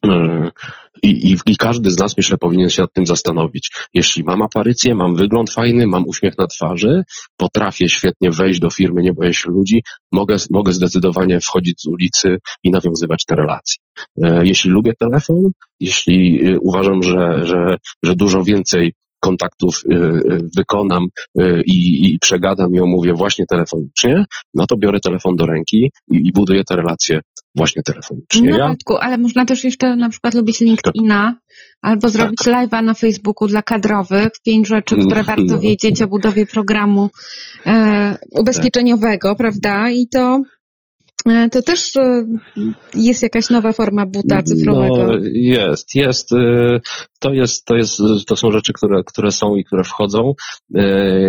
E, 0.05 0.51
I, 1.03 1.31
i, 1.31 1.37
I, 1.45 1.57
każdy 1.57 1.91
z 1.91 1.97
nas, 1.97 2.17
myślę, 2.17 2.37
powinien 2.37 2.69
się 2.69 2.81
nad 2.81 2.93
tym 2.93 3.05
zastanowić. 3.05 3.71
Jeśli 3.93 4.23
mam 4.23 4.41
aparycję, 4.41 4.95
mam 4.95 5.15
wygląd 5.15 5.51
fajny, 5.51 5.87
mam 5.87 6.07
uśmiech 6.07 6.37
na 6.37 6.47
twarzy, 6.47 7.03
potrafię 7.37 7.89
świetnie 7.89 8.31
wejść 8.31 8.59
do 8.59 8.69
firmy, 8.69 9.01
nie 9.01 9.13
boję 9.13 9.33
się 9.33 9.49
ludzi, 9.49 9.83
mogę, 10.11 10.35
mogę 10.49 10.73
zdecydowanie 10.73 11.39
wchodzić 11.39 11.81
z 11.81 11.87
ulicy 11.87 12.37
i 12.63 12.71
nawiązywać 12.71 13.25
te 13.25 13.35
relacje. 13.35 13.77
E, 14.23 14.45
jeśli 14.45 14.71
lubię 14.71 14.93
telefon, 14.99 15.51
jeśli 15.79 16.47
e, 16.47 16.59
uważam, 16.59 17.03
że, 17.03 17.45
że, 17.45 17.77
że 18.03 18.15
dużo 18.15 18.43
więcej 18.43 18.93
kontaktów 19.25 19.83
wykonam 20.57 21.03
i, 21.65 22.07
i 22.07 22.19
przegadam 22.19 22.75
i 22.75 22.79
omówię 22.79 23.13
właśnie 23.13 23.45
telefonicznie, 23.49 24.25
no 24.53 24.67
to 24.67 24.77
biorę 24.77 24.99
telefon 24.99 25.35
do 25.35 25.45
ręki 25.45 25.91
i, 26.11 26.27
i 26.27 26.31
buduję 26.31 26.63
te 26.63 26.75
relacje 26.75 27.19
właśnie 27.55 27.83
telefonicznie. 27.83 28.49
No, 28.49 28.57
ja... 28.57 28.75
ale 28.99 29.17
można 29.17 29.45
też 29.45 29.63
jeszcze 29.63 29.95
na 29.95 30.09
przykład 30.09 30.33
lubić 30.33 30.59
LinkedIna 30.59 31.33
tak. 31.33 31.59
albo 31.81 32.09
zrobić 32.09 32.39
tak. 32.43 32.53
live'a 32.53 32.83
na 32.83 32.93
Facebooku 32.93 33.47
dla 33.47 33.61
kadrowych, 33.61 34.29
pięć 34.45 34.67
rzeczy, 34.67 34.95
które 34.95 35.23
no. 35.27 35.35
warto 35.35 35.59
wiedzieć 35.59 36.01
o 36.01 36.07
budowie 36.07 36.45
programu 36.45 37.09
e, 37.65 38.17
ubezpieczeniowego, 38.31 39.29
tak. 39.29 39.37
prawda? 39.37 39.89
I 39.89 40.07
to 40.07 40.41
to 41.51 41.61
też 41.61 41.95
e, 41.95 42.25
jest 42.95 43.23
jakaś 43.23 43.49
nowa 43.49 43.73
forma 43.73 44.05
buta 44.05 44.43
cyfrowego. 44.43 44.97
No, 44.97 45.13
jest, 45.33 45.95
jest. 45.95 46.33
E, 46.33 46.79
to 47.19 47.33
jest, 47.33 47.65
to 47.65 47.75
jest, 47.75 48.01
to 48.27 48.35
są 48.35 48.51
rzeczy, 48.51 48.73
które, 48.73 49.03
które 49.03 49.31
są 49.31 49.55
i 49.55 49.63
które 49.65 49.83
wchodzą. 49.83 50.33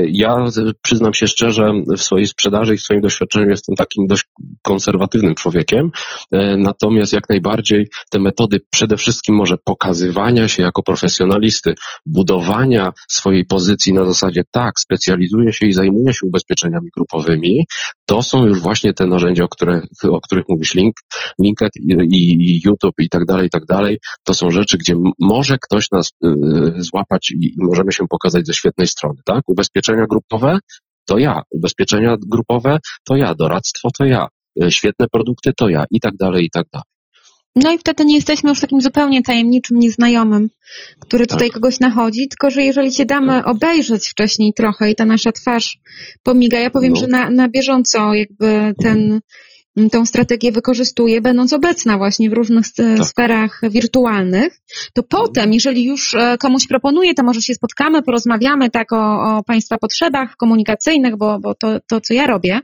Ja 0.08 0.44
przyznam 0.82 1.14
się 1.14 1.26
szczerze, 1.26 1.72
w 1.96 2.02
swojej 2.02 2.26
sprzedaży 2.26 2.74
i 2.74 2.76
w 2.76 2.82
swoim 2.82 3.00
doświadczeniu 3.00 3.50
jestem 3.50 3.76
takim 3.76 4.06
dość 4.06 4.24
konserwatywnym 4.62 5.34
człowiekiem. 5.34 5.90
Natomiast 6.58 7.12
jak 7.12 7.28
najbardziej 7.28 7.88
te 8.10 8.18
metody 8.18 8.60
przede 8.70 8.96
wszystkim 8.96 9.34
może 9.34 9.56
pokazywania 9.64 10.48
się 10.48 10.62
jako 10.62 10.82
profesjonalisty, 10.82 11.74
budowania 12.06 12.92
swojej 13.08 13.44
pozycji 13.44 13.92
na 13.92 14.04
zasadzie 14.04 14.42
tak, 14.50 14.80
specjalizuję 14.80 15.52
się 15.52 15.66
i 15.66 15.72
zajmuję 15.72 16.14
się 16.14 16.26
ubezpieczeniami 16.26 16.88
grupowymi, 16.96 17.66
to 18.06 18.22
są 18.22 18.46
już 18.46 18.60
właśnie 18.60 18.94
te 18.94 19.06
narzędzia, 19.06 19.44
o, 19.44 19.48
które, 19.48 19.75
o 20.02 20.20
których 20.20 20.44
mówisz, 20.48 20.74
link, 20.74 20.94
LinkedIn 21.38 22.00
i, 22.02 22.16
i 22.16 22.60
YouTube 22.64 22.94
i 22.98 23.08
tak 23.08 23.24
dalej, 23.24 23.46
i 23.46 23.50
tak 23.50 23.64
dalej. 23.64 23.98
To 24.24 24.34
są 24.34 24.50
rzeczy, 24.50 24.78
gdzie 24.78 24.94
może 25.20 25.58
ktoś 25.58 25.90
nas 25.90 26.12
y, 26.24 26.28
złapać 26.78 27.30
i, 27.30 27.44
i 27.44 27.54
możemy 27.58 27.92
się 27.92 28.06
pokazać 28.08 28.46
ze 28.46 28.54
świetnej 28.54 28.86
strony, 28.86 29.20
tak? 29.24 29.42
Ubezpieczenia 29.46 30.06
grupowe 30.06 30.58
to 31.06 31.18
ja, 31.18 31.42
ubezpieczenia 31.50 32.16
grupowe 32.26 32.78
to 33.04 33.16
ja, 33.16 33.34
doradztwo 33.34 33.88
to 33.98 34.04
ja, 34.04 34.28
y, 34.62 34.70
świetne 34.70 35.06
produkty 35.12 35.52
to 35.56 35.68
ja 35.68 35.84
i 35.90 36.00
tak 36.00 36.16
dalej, 36.16 36.44
i 36.44 36.50
tak 36.50 36.66
dalej. 36.72 36.96
No 37.56 37.72
i 37.72 37.78
wtedy 37.78 38.04
nie 38.04 38.14
jesteśmy 38.14 38.50
już 38.50 38.60
takim 38.60 38.80
zupełnie 38.80 39.22
tajemniczym 39.22 39.78
nieznajomym, 39.78 40.48
który 41.00 41.26
tutaj 41.26 41.48
tak. 41.48 41.54
kogoś 41.54 41.80
nachodzi, 41.80 42.28
tylko 42.28 42.50
że 42.50 42.62
jeżeli 42.62 42.92
się 42.92 43.06
damy 43.06 43.32
tak. 43.32 43.46
obejrzeć 43.46 44.08
wcześniej 44.08 44.52
trochę 44.56 44.90
i 44.90 44.94
ta 44.94 45.04
nasza 45.04 45.32
twarz 45.32 45.78
pomiga, 46.22 46.58
ja 46.58 46.70
powiem, 46.70 46.92
no. 46.92 47.00
że 47.00 47.06
na, 47.06 47.30
na 47.30 47.48
bieżąco 47.48 48.14
jakby 48.14 48.74
ten 48.82 49.20
tą 49.92 50.06
strategię 50.06 50.52
wykorzystuje, 50.52 51.20
będąc 51.20 51.52
obecna 51.52 51.98
właśnie 51.98 52.30
w 52.30 52.32
różnych 52.32 52.66
tak. 52.72 53.06
sferach 53.06 53.60
wirtualnych, 53.70 54.60
to 54.92 55.02
potem, 55.02 55.52
jeżeli 55.52 55.84
już 55.84 56.14
e, 56.14 56.38
komuś 56.38 56.66
proponuję, 56.66 57.14
to 57.14 57.22
może 57.22 57.42
się 57.42 57.54
spotkamy, 57.54 58.02
porozmawiamy 58.02 58.70
tak 58.70 58.92
o, 58.92 59.36
o 59.36 59.42
Państwa 59.42 59.78
potrzebach 59.78 60.36
komunikacyjnych, 60.36 61.16
bo, 61.16 61.38
bo 61.38 61.54
to, 61.54 61.80
to, 61.88 62.00
co 62.00 62.14
ja 62.14 62.26
robię, 62.26 62.60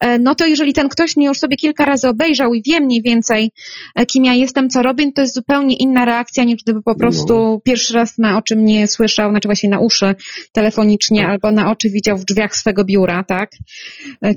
e, 0.00 0.18
no 0.18 0.34
to 0.34 0.46
jeżeli 0.46 0.72
ten 0.72 0.88
ktoś 0.88 1.16
mnie 1.16 1.26
już 1.26 1.38
sobie 1.38 1.56
kilka 1.56 1.84
razy 1.84 2.08
obejrzał 2.08 2.54
i 2.54 2.62
wie 2.62 2.80
mniej 2.80 3.02
więcej, 3.02 3.52
e, 3.94 4.06
kim 4.06 4.24
ja 4.24 4.34
jestem, 4.34 4.70
co 4.70 4.82
robię, 4.82 5.12
to 5.12 5.22
jest 5.22 5.34
zupełnie 5.34 5.76
inna 5.76 6.04
reakcja, 6.04 6.44
niż 6.44 6.62
gdyby 6.62 6.82
po 6.82 6.94
prostu 6.94 7.34
no. 7.34 7.60
pierwszy 7.64 7.94
raz 7.94 8.18
na 8.18 8.38
oczy 8.38 8.56
mnie 8.56 8.88
słyszał, 8.88 9.30
znaczy 9.30 9.48
właśnie 9.48 9.70
na 9.70 9.80
uszy 9.80 10.14
telefonicznie, 10.52 11.22
tak. 11.22 11.30
albo 11.30 11.52
na 11.52 11.70
oczy 11.70 11.90
widział 11.90 12.18
w 12.18 12.24
drzwiach 12.24 12.56
swego 12.56 12.84
biura, 12.84 13.24
tak? 13.24 13.50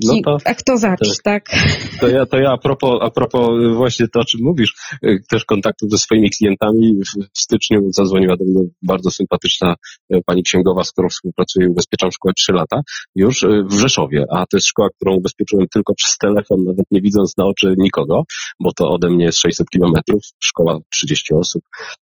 Ki, 0.00 0.06
no 0.06 0.14
to, 0.24 0.38
a 0.44 0.54
kto 0.54 0.76
zacz, 0.76 1.22
tak? 1.24 1.44
To 2.00 2.13
ja, 2.14 2.26
to 2.26 2.38
ja 2.38 2.52
a 2.52 2.58
propos, 2.58 2.98
a 3.02 3.10
propos 3.10 3.50
właśnie 3.74 4.08
to, 4.08 4.20
o 4.20 4.24
czym 4.24 4.40
mówisz, 4.42 4.74
y, 5.04 5.22
też 5.30 5.44
kontaktów 5.44 5.90
ze 5.90 5.98
swoimi 5.98 6.30
klientami. 6.30 6.92
W 7.34 7.38
styczniu 7.38 7.92
zadzwoniła 7.92 8.36
do 8.36 8.44
mnie 8.44 8.68
bardzo 8.82 9.10
sympatyczna 9.10 9.74
y, 10.14 10.20
pani 10.26 10.42
księgowa, 10.42 10.84
z 10.84 10.92
którą 10.92 11.08
współpracuję 11.08 11.70
ubezpieczam 11.70 12.12
szkołę 12.12 12.32
3 12.36 12.52
lata, 12.52 12.80
już 13.14 13.42
y, 13.42 13.64
w 13.70 13.72
Rzeszowie, 13.72 14.24
a 14.30 14.46
to 14.46 14.56
jest 14.56 14.66
szkoła, 14.66 14.88
którą 14.96 15.14
ubezpieczyłem 15.16 15.66
tylko 15.74 15.94
przez 15.94 16.18
telefon, 16.18 16.64
nawet 16.64 16.86
nie 16.90 17.00
widząc 17.00 17.36
na 17.36 17.44
oczy 17.44 17.74
nikogo, 17.78 18.22
bo 18.60 18.72
to 18.72 18.90
ode 18.90 19.10
mnie 19.10 19.24
jest 19.24 19.38
600 19.38 19.68
kilometrów, 19.68 20.22
szkoła 20.40 20.78
30 20.92 21.34
osób, 21.34 21.62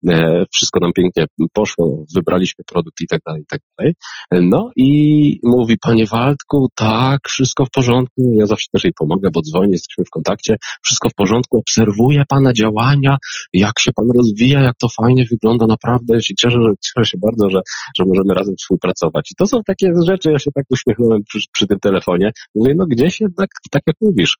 e, 0.09 0.45
wszystko 0.53 0.81
nam 0.81 0.93
pięknie 0.93 1.27
poszło, 1.53 2.05
wybraliśmy 2.15 2.65
produkt 2.65 3.01
i 3.01 3.07
tak 3.07 3.21
dalej, 3.27 3.43
i 3.43 3.47
tak 3.47 3.61
dalej. 3.79 3.95
No 4.33 4.71
i 4.77 5.41
mówi, 5.43 5.79
panie 5.79 6.07
Waldku, 6.07 6.69
tak, 6.75 7.29
wszystko 7.29 7.65
w 7.67 7.71
porządku, 7.71 8.35
ja 8.39 8.47
zawsze 8.47 8.67
też 8.73 8.85
jej 8.85 8.93
pomogę, 8.99 9.31
bo 9.33 9.43
dzwonię, 9.43 9.73
jesteśmy 9.73 9.98
w 10.05 10.11
kontakcie, 10.11 10.57
wszystko 10.83 11.09
w 11.09 11.15
porządku, 11.15 11.59
obserwuję 11.59 12.25
pana 12.29 12.53
działania, 12.53 13.17
jak 13.53 13.79
się 13.79 13.93
pan 13.93 14.07
rozwija, 14.17 14.61
jak 14.61 14.77
to 14.77 14.89
fajnie 14.89 15.25
wygląda, 15.31 15.67
naprawdę 15.67 16.23
się 16.23 16.35
cieszę, 16.35 16.59
cieszę 16.81 17.11
się 17.11 17.19
bardzo, 17.19 17.51
że, 17.51 17.61
że 17.99 18.05
możemy 18.05 18.35
razem 18.35 18.55
współpracować. 18.57 19.31
I 19.31 19.35
to 19.35 19.47
są 19.47 19.63
takie 19.67 19.93
rzeczy, 20.07 20.31
ja 20.33 20.39
się 20.39 20.51
tak 20.55 20.65
uśmiechnąłem 20.71 21.23
przy, 21.29 21.39
przy 21.53 21.67
tym 21.67 21.81
telefonie, 21.81 22.31
mówię, 22.55 22.75
no 22.77 22.87
gdzieś 22.87 23.21
jednak, 23.21 23.51
tak 23.71 23.83
jak 23.87 23.97
mówisz, 24.01 24.37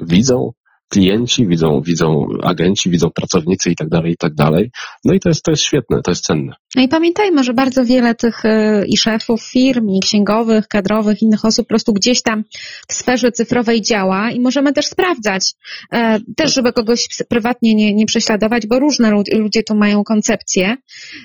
widzą, 0.00 0.52
klienci, 0.88 1.46
widzą, 1.46 1.80
widzą 1.80 2.26
agenci, 2.42 2.90
widzą 2.90 3.10
pracownicy 3.10 3.70
i 3.70 3.76
tak 3.76 3.88
dalej, 3.88 4.12
i 4.12 4.16
tak 4.16 4.34
dalej. 4.34 4.70
No 5.04 5.14
i 5.14 5.20
to 5.20 5.28
jest, 5.28 5.42
to 5.42 5.50
jest 5.50 5.62
świetne, 5.62 6.02
to 6.02 6.10
jest 6.10 6.24
cenne. 6.24 6.52
No 6.76 6.82
i 6.82 6.88
pamiętajmy, 6.88 7.44
że 7.44 7.54
bardzo 7.54 7.84
wiele 7.84 8.14
tych 8.14 8.44
y, 8.44 8.84
i 8.86 8.96
szefów 8.96 9.42
firm, 9.42 9.88
i 9.88 10.00
księgowych, 10.00 10.68
kadrowych, 10.68 11.22
innych 11.22 11.44
osób 11.44 11.66
po 11.66 11.68
prostu 11.68 11.92
gdzieś 11.92 12.22
tam 12.22 12.44
w 12.88 12.92
sferze 12.92 13.32
cyfrowej 13.32 13.82
działa 13.82 14.30
i 14.30 14.40
możemy 14.40 14.72
też 14.72 14.86
sprawdzać, 14.86 15.54
e, 15.92 16.20
też 16.36 16.54
żeby 16.54 16.72
kogoś 16.72 17.08
prywatnie 17.28 17.74
nie, 17.74 17.94
nie 17.94 18.06
prześladować, 18.06 18.66
bo 18.66 18.78
różne 18.78 19.10
ludzie 19.32 19.62
tu 19.62 19.74
mają 19.74 20.04
koncepcje, 20.04 20.66
e, 20.66 20.76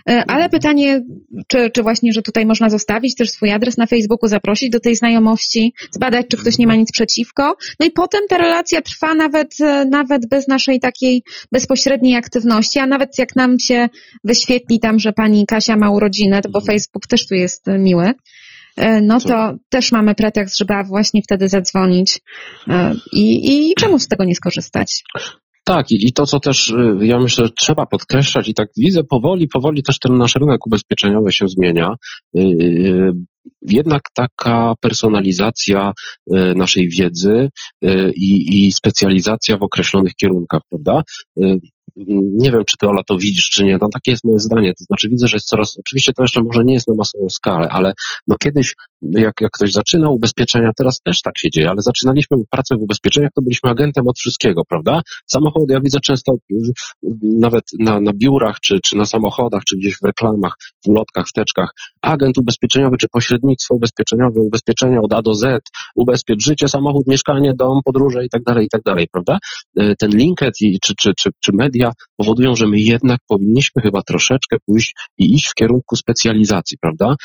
ale 0.05 0.43
mhm. 0.43 0.49
pytanie, 0.49 1.01
czy, 1.47 1.69
czy 1.69 1.83
właśnie, 1.83 2.13
że 2.13 2.21
tutaj 2.21 2.45
można 2.45 2.69
zostawić 2.69 3.15
też 3.15 3.29
swój 3.29 3.51
adres 3.51 3.77
na 3.77 3.85
Facebooku, 3.85 4.29
zaprosić 4.29 4.69
do 4.69 4.79
tej 4.79 4.95
znajomości, 4.95 5.73
zbadać, 5.91 6.25
czy 6.29 6.37
ktoś 6.37 6.57
nie 6.57 6.67
ma 6.67 6.75
nic 6.75 6.91
przeciwko, 6.91 7.55
no 7.79 7.85
i 7.85 7.91
potem 7.91 8.21
ta 8.29 8.37
relacja 8.37 8.81
trwa 8.81 9.15
nawet 9.15 9.48
nawet 9.89 10.29
bez 10.29 10.47
naszej 10.47 10.79
takiej 10.79 11.23
bezpośredniej 11.51 12.15
aktywności, 12.15 12.79
a 12.79 12.87
nawet 12.87 13.19
jak 13.19 13.35
nam 13.35 13.59
się 13.59 13.89
wyświetli 14.23 14.79
tam, 14.79 14.99
że 14.99 15.13
pani 15.13 15.45
Kasia 15.45 15.75
ma 15.77 15.91
urodzinę, 15.91 16.41
to 16.41 16.49
bo 16.49 16.59
mhm. 16.59 16.77
Facebook 16.77 17.07
też 17.07 17.27
tu 17.27 17.35
jest 17.35 17.67
miły, 17.67 18.13
e, 18.77 19.01
no 19.01 19.19
to 19.19 19.53
też 19.69 19.91
mamy 19.91 20.15
pretekst, 20.15 20.57
żeby 20.57 20.73
właśnie 20.87 21.21
wtedy 21.21 21.47
zadzwonić 21.49 22.19
e, 22.67 22.95
i, 23.13 23.51
i 23.69 23.73
czemu 23.75 23.99
z 23.99 24.07
tego 24.07 24.23
nie 24.23 24.35
skorzystać? 24.35 25.03
Tak, 25.63 25.91
i, 25.91 26.07
i 26.07 26.13
to, 26.13 26.25
co 26.25 26.39
też 26.39 26.73
ja 27.01 27.19
myślę, 27.19 27.45
że 27.45 27.51
trzeba 27.51 27.85
podkreślać 27.85 28.47
i 28.47 28.53
tak 28.53 28.67
widzę 28.77 29.03
powoli, 29.03 29.47
powoli 29.47 29.83
też 29.83 29.99
ten 29.99 30.17
nasz 30.17 30.35
rynek 30.35 30.67
ubezpieczeniowy 30.67 31.31
się 31.31 31.47
zmienia. 31.47 31.95
Jednak 33.61 34.01
taka 34.13 34.73
personalizacja 34.81 35.91
naszej 36.55 36.89
wiedzy 36.89 37.49
i, 38.15 38.67
i 38.67 38.71
specjalizacja 38.71 39.57
w 39.57 39.63
określonych 39.63 40.13
kierunkach, 40.13 40.61
prawda? 40.69 41.03
nie 42.15 42.51
wiem, 42.51 42.65
czy 42.65 42.77
ty 42.77 42.87
Ola 42.87 43.03
to 43.03 43.17
widzisz, 43.17 43.49
czy 43.49 43.63
nie, 43.63 43.77
no 43.81 43.89
takie 43.93 44.11
jest 44.11 44.23
moje 44.23 44.39
zdanie, 44.39 44.73
to 44.73 44.83
znaczy 44.83 45.09
widzę, 45.09 45.27
że 45.27 45.35
jest 45.35 45.47
coraz, 45.47 45.77
oczywiście 45.79 46.13
to 46.13 46.23
jeszcze 46.23 46.43
może 46.43 46.63
nie 46.63 46.73
jest 46.73 46.87
na 46.87 46.93
masową 46.95 47.29
skalę, 47.29 47.69
ale 47.69 47.93
no 48.27 48.35
kiedyś, 48.43 48.75
jak, 49.01 49.41
jak 49.41 49.51
ktoś 49.51 49.71
zaczyna 49.71 50.09
ubezpieczenia, 50.09 50.71
teraz 50.77 51.01
też 51.01 51.21
tak 51.21 51.37
się 51.37 51.49
dzieje, 51.49 51.69
ale 51.69 51.81
zaczynaliśmy 51.81 52.37
pracę 52.49 52.75
w 52.75 52.81
ubezpieczeniach, 52.81 53.31
to 53.35 53.41
byliśmy 53.41 53.69
agentem 53.69 54.07
od 54.07 54.17
wszystkiego, 54.19 54.61
prawda? 54.69 55.01
Samochody, 55.25 55.73
ja 55.73 55.81
widzę 55.81 55.99
często 55.99 56.35
nawet 57.23 57.63
na, 57.79 58.01
na 58.01 58.11
biurach, 58.13 58.59
czy, 58.59 58.79
czy 58.83 58.97
na 58.97 59.05
samochodach, 59.05 59.63
czy 59.63 59.77
gdzieś 59.77 59.95
w 59.95 60.05
reklamach, 60.05 60.53
w 60.85 60.89
ulotkach, 60.89 61.27
w 61.27 61.33
teczkach, 61.33 61.69
agent 62.01 62.37
ubezpieczeniowy, 62.37 62.97
czy 62.97 63.07
pośrednictwo 63.11 63.75
ubezpieczeniowe, 63.75 64.41
ubezpieczenia 64.41 65.01
od 65.01 65.13
A 65.13 65.21
do 65.21 65.33
Z, 65.33 65.63
ubezpiecz 65.95 66.43
życie, 66.43 66.67
samochód, 66.67 67.07
mieszkanie, 67.07 67.53
dom, 67.53 67.79
podróże 67.85 68.25
i 68.25 68.29
tak 68.29 68.43
dalej, 68.43 68.65
i 68.65 68.69
tak 68.69 68.81
dalej, 68.81 69.07
prawda? 69.11 69.37
E, 69.77 69.95
ten 69.95 70.11
linket 70.11 70.53
i, 70.61 70.79
czy, 70.83 70.93
czy, 70.99 71.13
czy, 71.17 71.29
czy 71.39 71.51
media 71.53 71.91
powodują, 72.17 72.55
że 72.55 72.67
my 72.67 72.79
jednak 72.79 73.19
powinniśmy 73.27 73.81
chyba 73.81 74.01
troszeczkę 74.01 74.57
pójść 74.65 74.95
i 75.17 75.35
iść 75.35 75.47
w 75.47 75.53
kierunku 75.53 75.95
specjalizacji, 75.95 76.77
prawda? 76.81 77.15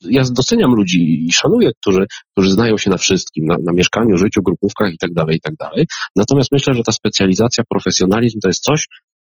Ja 0.00 0.22
doceniam 0.30 0.74
ludzi 0.74 1.26
i 1.26 1.32
szanuję, 1.32 1.70
którzy, 1.80 2.06
którzy 2.32 2.50
znają 2.50 2.78
się 2.78 2.90
na 2.90 2.96
wszystkim, 2.96 3.44
na, 3.44 3.56
na 3.64 3.72
mieszkaniu, 3.72 4.16
życiu, 4.16 4.42
grupówkach 4.42 4.92
i 4.92 4.98
tak 4.98 5.12
dalej, 5.12 5.36
i 5.36 5.40
tak 5.40 5.54
dalej. 5.54 5.86
Natomiast 6.16 6.52
myślę, 6.52 6.74
że 6.74 6.82
ta 6.82 6.92
specjalizacja, 6.92 7.64
profesjonalizm 7.68 8.40
to 8.40 8.48
jest 8.48 8.62
coś, 8.62 8.86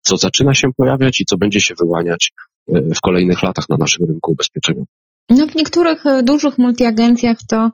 co 0.02 0.16
zaczyna 0.16 0.54
się 0.54 0.68
pojawiać 0.76 1.20
i 1.20 1.24
co 1.24 1.36
będzie 1.36 1.60
się 1.60 1.74
wyłaniać 1.74 2.32
e, 2.68 2.80
w 2.94 3.00
kolejnych 3.00 3.42
latach 3.42 3.68
na 3.68 3.76
naszym 3.76 4.06
rynku 4.06 4.32
ubezpieczeniowym. 4.32 4.86
No 5.30 5.46
w 5.46 5.54
niektórych 5.54 6.06
e, 6.06 6.22
dużych 6.22 6.58
multiagencjach 6.58 7.38
to 7.48 7.70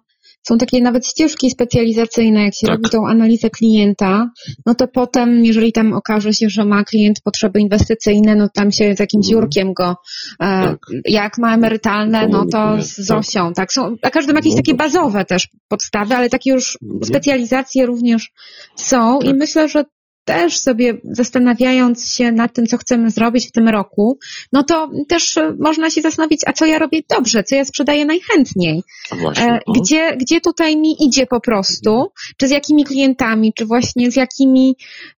są 0.49 0.59
takie 0.59 0.81
nawet 0.83 1.07
ścieżki 1.07 1.51
specjalizacyjne, 1.51 2.45
jak 2.45 2.55
się 2.55 2.67
tak. 2.67 2.77
robi 2.77 2.91
tą 2.91 3.09
analizę 3.09 3.51
klienta, 3.51 4.31
no 4.67 4.75
to 4.75 4.89
potem, 4.89 5.45
jeżeli 5.45 5.73
tam 5.73 5.93
okaże 5.93 6.33
się, 6.33 6.49
że 6.49 6.65
ma 6.65 6.85
klient 6.85 7.21
potrzeby 7.21 7.61
inwestycyjne, 7.61 8.35
no 8.35 8.49
tam 8.55 8.73
się 8.73 8.97
z 8.97 9.01
jakimś 9.01 9.27
mhm. 9.27 9.43
Jurkiem 9.43 9.73
go, 9.75 9.97
e, 10.33 10.37
tak. 10.39 10.79
jak 11.05 11.39
ma 11.39 11.55
emerytalne, 11.55 12.29
no 12.29 12.47
to 12.53 12.83
z 12.83 12.97
Zosią, 12.97 13.47
tak. 13.47 13.55
tak. 13.57 13.73
Są, 13.73 13.97
a 14.03 14.11
każdy 14.11 14.33
ma 14.33 14.39
jakieś 14.39 14.53
no 14.53 14.57
takie 14.57 14.75
bazowe 14.75 15.25
też 15.25 15.49
podstawy, 15.69 16.15
ale 16.15 16.29
takie 16.29 16.51
już 16.51 16.79
mhm. 16.83 17.05
specjalizacje 17.05 17.87
również 17.87 18.33
są 18.77 19.21
i 19.21 19.27
tak. 19.27 19.37
myślę, 19.37 19.69
że 19.69 19.85
też 20.29 20.59
sobie 20.59 20.95
zastanawiając 21.05 22.13
się 22.15 22.33
nad 22.33 22.53
tym, 22.53 22.67
co 22.67 22.79
chcemy 22.79 23.11
zrobić 23.11 23.49
w 23.49 23.53
tym 23.53 23.69
roku, 23.69 24.19
no 24.53 24.63
to 24.63 24.91
też 25.09 25.37
e, 25.37 25.57
można 25.61 25.91
się 25.91 26.01
zastanowić, 26.01 26.41
a 26.47 26.53
co 26.53 26.67
ja 26.67 26.79
robię 26.79 27.01
dobrze, 27.17 27.45
co 27.45 27.57
ja 27.57 27.65
sprzedaję 27.65 28.05
najchętniej. 28.05 28.83
Właśnie, 29.21 29.47
e, 29.47 29.61
no. 29.67 29.73
gdzie, 29.73 30.17
gdzie 30.17 30.41
tutaj 30.41 30.77
mi 30.77 31.05
idzie 31.05 31.27
po 31.27 31.41
prostu, 31.41 32.07
czy 32.37 32.49
z 32.49 32.51
jakimi 32.51 32.85
klientami, 32.85 33.53
czy 33.57 33.67
właśnie 33.67 34.11
z 34.11 34.17
jakimi, 34.17 34.77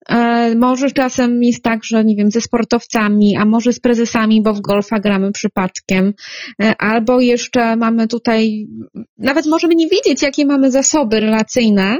e, 0.08 0.54
może 0.54 0.90
czasem 0.90 1.42
jest 1.42 1.62
tak, 1.62 1.84
że 1.84 2.04
nie 2.04 2.16
wiem, 2.16 2.30
ze 2.30 2.40
sportowcami, 2.40 3.36
a 3.36 3.44
może 3.44 3.72
z 3.72 3.80
prezesami, 3.80 4.42
bo 4.42 4.54
w 4.54 4.60
golfa 4.60 5.00
gramy 5.00 5.32
przypadkiem, 5.32 6.12
e, 6.62 6.74
albo 6.78 7.20
jeszcze 7.20 7.76
mamy 7.76 8.08
tutaj, 8.08 8.66
nawet 9.18 9.46
możemy 9.46 9.74
nie 9.74 9.88
wiedzieć, 9.88 10.22
jakie 10.22 10.46
mamy 10.46 10.70
zasoby 10.70 11.20
relacyjne, 11.20 11.98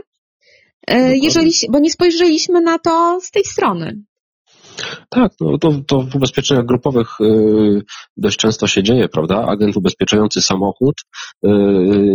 jeżeli, 1.23 1.51
bo 1.71 1.79
nie 1.79 1.91
spojrzeliśmy 1.91 2.61
na 2.61 2.79
to 2.79 3.19
z 3.23 3.31
tej 3.31 3.45
strony. 3.45 4.03
Tak, 5.09 5.33
no 5.41 5.59
to, 5.59 5.73
to 5.87 6.01
w 6.01 6.17
ubezpieczeniach 6.17 6.67
grupowych 6.67 7.21
y, 7.21 7.83
dość 8.17 8.37
często 8.37 8.67
się 8.67 8.83
dzieje, 8.83 9.09
prawda? 9.09 9.45
Agent 9.47 9.77
ubezpieczający 9.77 10.43
samochód 10.43 10.95
y, 11.45 11.49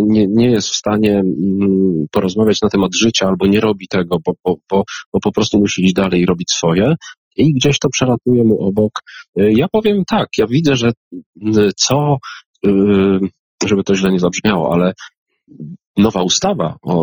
nie, 0.03 0.27
nie 0.27 0.51
jest 0.51 0.69
w 0.69 0.75
stanie 0.75 1.19
y, 1.19 1.23
porozmawiać 2.11 2.61
na 2.61 2.69
temat 2.69 2.91
życia 2.95 3.27
albo 3.27 3.47
nie 3.47 3.59
robi 3.59 3.87
tego, 3.87 4.17
bo, 4.25 4.33
bo, 4.45 4.55
bo, 4.71 4.83
bo 5.13 5.19
po 5.19 5.31
prostu 5.31 5.59
musi 5.59 5.85
iść 5.85 5.93
dalej 5.93 6.21
i 6.21 6.25
robić 6.25 6.51
swoje 6.51 6.95
i 7.35 7.53
gdzieś 7.53 7.79
to 7.79 7.89
przelatuje 7.89 8.43
mu 8.43 8.67
obok. 8.67 8.91
Y, 9.39 9.51
ja 9.51 9.67
powiem 9.71 10.03
tak, 10.07 10.27
ja 10.37 10.47
widzę, 10.47 10.75
że 10.75 10.91
co, 11.75 12.17
żeby 13.65 13.83
to 13.83 13.95
źle 13.95 14.11
nie 14.11 14.19
zabrzmiało, 14.19 14.73
ale 14.73 14.93
nowa 15.97 16.23
ustawa 16.23 16.77
o, 16.81 16.95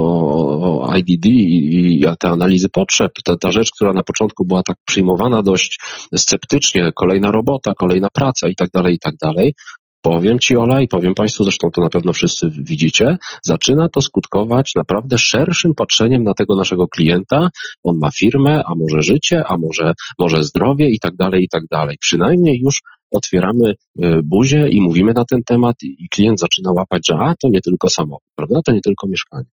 o 0.86 0.96
IDD 0.96 1.26
i, 1.26 2.00
i 2.00 2.04
te 2.18 2.28
analizy 2.28 2.68
potrzeb, 2.68 3.12
ta, 3.24 3.36
ta 3.36 3.52
rzecz, 3.52 3.70
która 3.70 3.92
na 3.92 4.02
początku 4.02 4.44
była 4.44 4.62
tak 4.62 4.76
przyjmowana 4.86 5.42
dość 5.42 5.80
sceptycznie, 6.16 6.92
kolejna 6.94 7.30
robota, 7.30 7.74
kolejna 7.74 8.08
praca 8.12 8.48
i 8.48 8.54
tak 8.54 8.70
dalej, 8.70 8.94
i 8.94 8.98
tak 8.98 9.14
dalej, 9.16 9.54
Powiem 10.02 10.38
Ci, 10.38 10.56
Ola, 10.56 10.80
i 10.80 10.88
powiem 10.88 11.14
Państwu, 11.14 11.44
zresztą 11.44 11.70
to 11.70 11.80
na 11.80 11.88
pewno 11.88 12.12
wszyscy 12.12 12.50
widzicie, 12.50 13.16
zaczyna 13.42 13.88
to 13.88 14.00
skutkować 14.00 14.74
naprawdę 14.74 15.18
szerszym 15.18 15.74
patrzeniem 15.74 16.24
na 16.24 16.34
tego 16.34 16.56
naszego 16.56 16.88
klienta. 16.88 17.48
On 17.82 17.98
ma 17.98 18.10
firmę, 18.10 18.62
a 18.66 18.74
może 18.74 19.02
życie, 19.02 19.44
a 19.46 19.56
może, 19.56 19.92
może 20.18 20.44
zdrowie 20.44 20.88
i 20.90 20.98
tak 21.00 21.16
dalej, 21.16 21.44
i 21.44 21.48
tak 21.48 21.62
dalej. 21.70 21.96
Przynajmniej 22.00 22.60
już 22.64 22.80
otwieramy 23.12 23.74
e, 23.98 24.22
buzię 24.22 24.68
i 24.68 24.80
mówimy 24.80 25.12
na 25.12 25.24
ten 25.24 25.42
temat 25.46 25.76
i 25.82 26.08
klient 26.08 26.40
zaczyna 26.40 26.72
łapać, 26.72 27.06
że 27.08 27.14
a, 27.14 27.34
to 27.42 27.48
nie 27.48 27.60
tylko 27.60 27.90
samochód, 27.90 28.28
prawda, 28.36 28.60
to 28.64 28.72
nie 28.72 28.80
tylko 28.80 29.08
mieszkanie. 29.08 29.44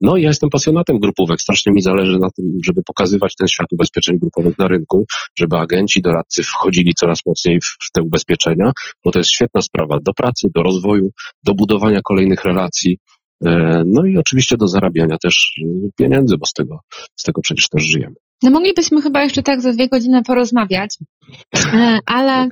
No 0.00 0.16
ja 0.16 0.28
jestem 0.28 0.50
pasjonatem 0.50 0.98
grupówek, 0.98 1.40
strasznie 1.40 1.72
mi 1.72 1.82
zależy 1.82 2.18
na 2.18 2.30
tym, 2.30 2.58
żeby 2.64 2.82
pokazywać 2.86 3.34
ten 3.36 3.48
świat 3.48 3.72
ubezpieczeń 3.72 4.18
grupowych 4.18 4.58
na 4.58 4.68
rynku, 4.68 5.04
żeby 5.38 5.56
agenci, 5.56 6.02
doradcy 6.02 6.42
wchodzili 6.42 6.94
coraz 6.94 7.18
mocniej 7.26 7.60
w 7.60 7.92
te 7.92 8.02
ubezpieczenia, 8.02 8.72
bo 9.04 9.10
to 9.10 9.18
jest 9.18 9.30
świetna 9.30 9.62
sprawa 9.62 9.98
do 10.02 10.12
pracy, 10.12 10.48
do 10.54 10.62
rozwoju, 10.62 11.10
do 11.44 11.54
budowania 11.54 12.00
kolejnych 12.02 12.44
relacji, 12.44 12.98
e, 13.44 13.82
no 13.86 14.04
i 14.04 14.16
oczywiście 14.16 14.56
do 14.56 14.68
zarabiania 14.68 15.18
też 15.18 15.60
pieniędzy, 15.96 16.36
bo 16.38 16.46
z 16.46 16.52
tego, 16.52 16.78
z 17.16 17.22
tego 17.22 17.40
przecież 17.40 17.68
też 17.68 17.82
żyjemy. 17.82 18.14
No 18.42 18.50
moglibyśmy 18.50 19.02
chyba 19.02 19.22
jeszcze 19.22 19.42
tak 19.42 19.60
za 19.60 19.72
dwie 19.72 19.88
godziny 19.88 20.22
porozmawiać, 20.22 20.98
e, 21.54 21.98
ale, 22.06 22.48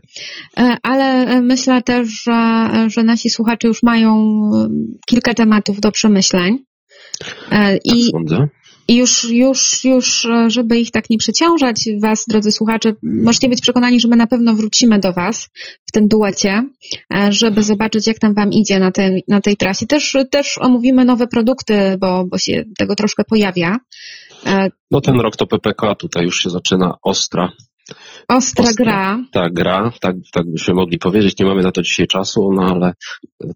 e, 0.58 0.76
ale 0.82 1.26
myślę 1.42 1.82
też, 1.82 2.08
że, 2.08 2.70
że 2.86 3.02
nasi 3.02 3.30
słuchacze 3.30 3.68
już 3.68 3.82
mają 3.82 4.40
kilka 5.06 5.34
tematów 5.34 5.80
do 5.80 5.92
przemyśleń. 5.92 6.58
E, 7.50 7.76
I, 7.76 8.10
tak 8.12 8.48
I 8.88 8.96
już, 8.96 9.30
już, 9.30 9.84
już, 9.84 10.26
żeby 10.46 10.78
ich 10.78 10.90
tak 10.90 11.10
nie 11.10 11.18
przeciążać, 11.18 11.88
Was, 12.02 12.24
drodzy 12.28 12.52
słuchacze, 12.52 12.92
możecie 13.02 13.48
być 13.48 13.60
przekonani, 13.60 14.00
że 14.00 14.08
my 14.08 14.16
na 14.16 14.26
pewno 14.26 14.54
wrócimy 14.54 14.98
do 14.98 15.12
Was 15.12 15.48
w 15.88 15.92
tym 15.92 16.08
duecie, 16.08 16.62
żeby 17.28 17.62
zobaczyć, 17.62 18.06
jak 18.06 18.18
tam 18.18 18.34
Wam 18.34 18.52
idzie 18.52 18.78
na, 18.78 18.92
tej 18.92 19.24
na 19.28 19.40
tej 19.40 19.56
trasie. 19.56 19.86
Też, 19.86 20.16
też 20.30 20.58
omówimy 20.58 21.04
nowe 21.04 21.26
produkty, 21.26 21.74
bo, 22.00 22.24
bo 22.24 22.38
się 22.38 22.64
tego 22.78 22.94
troszkę 22.94 23.24
pojawia. 23.24 23.78
No 24.90 25.00
ten 25.00 25.20
rok 25.20 25.36
to 25.36 25.46
PPK, 25.46 25.94
tutaj 25.94 26.24
już 26.24 26.42
się 26.42 26.50
zaczyna 26.50 26.94
ostra 27.02 27.52
Ostra, 28.28 28.64
Ostra 28.64 28.84
gra. 28.84 29.24
Tak, 29.32 29.52
gra, 29.52 29.92
tak, 30.00 30.16
tak 30.32 30.50
byśmy 30.50 30.74
mogli 30.74 30.98
powiedzieć. 30.98 31.38
Nie 31.38 31.46
mamy 31.46 31.62
na 31.62 31.72
to 31.72 31.82
dzisiaj 31.82 32.06
czasu, 32.06 32.52
no 32.52 32.62
ale 32.62 32.92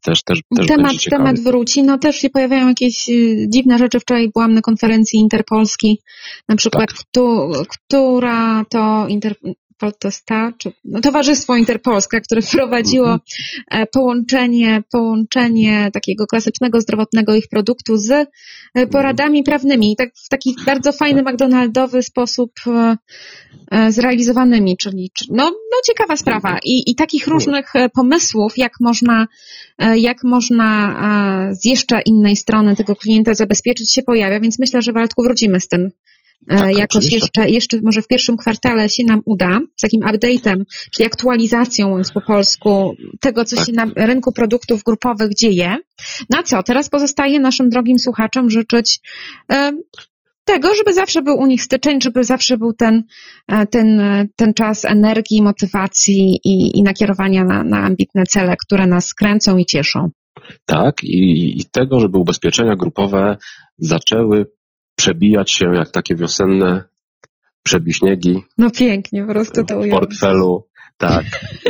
też, 0.02 0.22
też, 0.22 0.40
też 0.56 0.66
temat, 0.66 0.96
temat 1.10 1.40
wróci. 1.40 1.82
No 1.82 1.98
też 1.98 2.16
się 2.16 2.30
pojawiają 2.30 2.68
jakieś 2.68 3.08
y, 3.08 3.46
dziwne 3.48 3.78
rzeczy. 3.78 4.00
Wczoraj 4.00 4.30
byłam 4.34 4.54
na 4.54 4.60
konferencji 4.60 5.20
Interpolski, 5.20 6.00
na 6.48 6.56
przykład, 6.56 6.88
tak. 6.88 6.98
kto, 6.98 7.50
która 7.68 8.64
to 8.70 9.06
Inter, 9.08 9.34
Poltosta, 9.78 10.52
czy 10.58 10.72
no, 10.84 11.00
Towarzystwo 11.00 11.56
Interpolska, 11.56 12.20
które 12.20 12.42
wprowadziło 12.52 13.12
mhm. 13.12 13.86
połączenie, 13.92 14.82
połączenie 14.90 15.90
takiego 15.92 16.26
klasycznego 16.26 16.80
zdrowotnego 16.80 17.34
ich 17.34 17.48
produktu 17.48 17.96
z 17.96 18.28
e, 18.74 18.86
poradami 18.86 19.42
prawnymi. 19.42 19.92
I 19.92 19.96
tak 19.96 20.10
w 20.24 20.28
taki 20.28 20.56
bardzo 20.66 20.92
fajny 20.92 21.22
McDonaldowy 21.22 22.02
sposób 22.02 22.52
e, 22.66 22.96
e, 23.70 23.92
zrealizowanymi, 23.92 24.76
czyli 24.76 25.10
no, 25.30 25.44
no 25.44 25.76
ciekawa 25.86 26.16
sprawa. 26.16 26.58
I, 26.64 26.90
I 26.90 26.94
takich 26.94 27.26
różnych 27.26 27.72
pomysłów, 27.94 28.58
jak 28.58 28.72
można, 28.80 29.26
jak 29.96 30.24
można 30.24 30.96
z 31.52 31.64
jeszcze 31.64 32.00
innej 32.00 32.36
strony 32.36 32.76
tego 32.76 32.96
klienta 32.96 33.34
zabezpieczyć 33.34 33.92
się 33.94 34.02
pojawia, 34.02 34.40
więc 34.40 34.58
myślę, 34.58 34.82
że 34.82 34.92
Waldku 34.92 35.22
wrócimy 35.22 35.60
z 35.60 35.68
tym 35.68 35.90
E, 35.90 36.05
tak, 36.48 36.76
jakoś 36.76 37.12
jeszcze, 37.12 37.50
jeszcze 37.50 37.80
może 37.82 38.02
w 38.02 38.06
pierwszym 38.06 38.36
kwartale 38.36 38.88
się 38.88 39.04
nam 39.04 39.22
uda, 39.24 39.60
z 39.76 39.80
takim 39.80 40.00
update'em, 40.00 40.64
czyli 40.90 41.06
aktualizacją, 41.06 41.88
mówiąc 41.88 42.12
po 42.12 42.20
polsku, 42.20 42.94
tego, 43.20 43.44
co 43.44 43.56
tak. 43.56 43.66
się 43.66 43.72
na 43.72 43.86
rynku 43.96 44.32
produktów 44.32 44.82
grupowych 44.82 45.34
dzieje. 45.34 45.76
Na 46.30 46.42
co? 46.42 46.62
Teraz 46.62 46.88
pozostaje 46.88 47.40
naszym 47.40 47.70
drogim 47.70 47.98
słuchaczom 47.98 48.50
życzyć 48.50 49.00
e, 49.52 49.72
tego, 50.44 50.74
żeby 50.74 50.92
zawsze 50.92 51.22
był 51.22 51.38
u 51.38 51.46
nich 51.46 51.62
styczeń, 51.62 52.00
żeby 52.00 52.24
zawsze 52.24 52.58
był 52.58 52.72
ten, 52.72 53.02
e, 53.48 53.66
ten, 53.66 54.00
ten 54.36 54.54
czas 54.54 54.84
energii, 54.84 55.42
motywacji 55.42 56.40
i, 56.44 56.78
i 56.78 56.82
nakierowania 56.82 57.44
na, 57.44 57.64
na 57.64 57.78
ambitne 57.78 58.24
cele, 58.26 58.56
które 58.56 58.86
nas 58.86 59.14
kręcą 59.14 59.56
i 59.56 59.66
cieszą. 59.66 60.10
Tak, 60.66 61.04
i, 61.04 61.60
i 61.60 61.64
tego, 61.64 62.00
żeby 62.00 62.18
ubezpieczenia 62.18 62.76
grupowe 62.76 63.36
zaczęły 63.78 64.46
przebijać 64.96 65.52
się 65.52 65.74
jak 65.74 65.90
takie 65.90 66.14
wiosenne 66.14 66.84
przebiśniegi. 67.62 68.42
No 68.58 68.70
pięknie, 68.70 69.24
po 69.24 69.32
prostu 69.32 69.64
to 69.64 69.80
W 69.80 69.88
portfelu, 69.88 70.66
tak. 70.96 71.24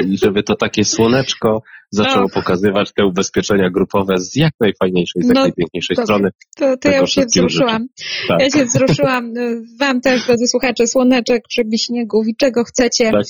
I 0.07 0.19
żeby 0.19 0.43
to 0.43 0.57
takie 0.57 0.85
słoneczko 0.85 1.63
zaczęło 1.91 2.21
no. 2.21 2.29
pokazywać 2.29 2.93
te 2.93 3.07
ubezpieczenia 3.07 3.71
grupowe 3.71 4.19
z 4.19 4.37
jak 4.37 4.53
najfajniejszej, 4.61 5.23
z 5.23 5.27
jak 5.27 5.35
no, 5.35 5.43
najpiękniejszej 5.43 5.97
to, 5.97 6.03
strony. 6.03 6.31
To, 6.57 6.77
to 6.77 6.91
ja 6.91 7.01
już 7.01 7.11
się 7.11 7.25
wzruszyłam. 7.27 7.87
Tak. 8.29 8.41
Ja 8.41 8.51
się 8.51 8.65
wzruszyłam. 8.65 9.33
Wam 9.81 10.01
też, 10.01 10.27
drodzy 10.27 10.47
słuchacze, 10.47 10.87
słoneczek, 10.87 11.43
przebiśniegów 11.49 12.29
i 12.29 12.37
czego 12.37 12.65
chcecie. 12.65 13.13
Tak 13.13 13.27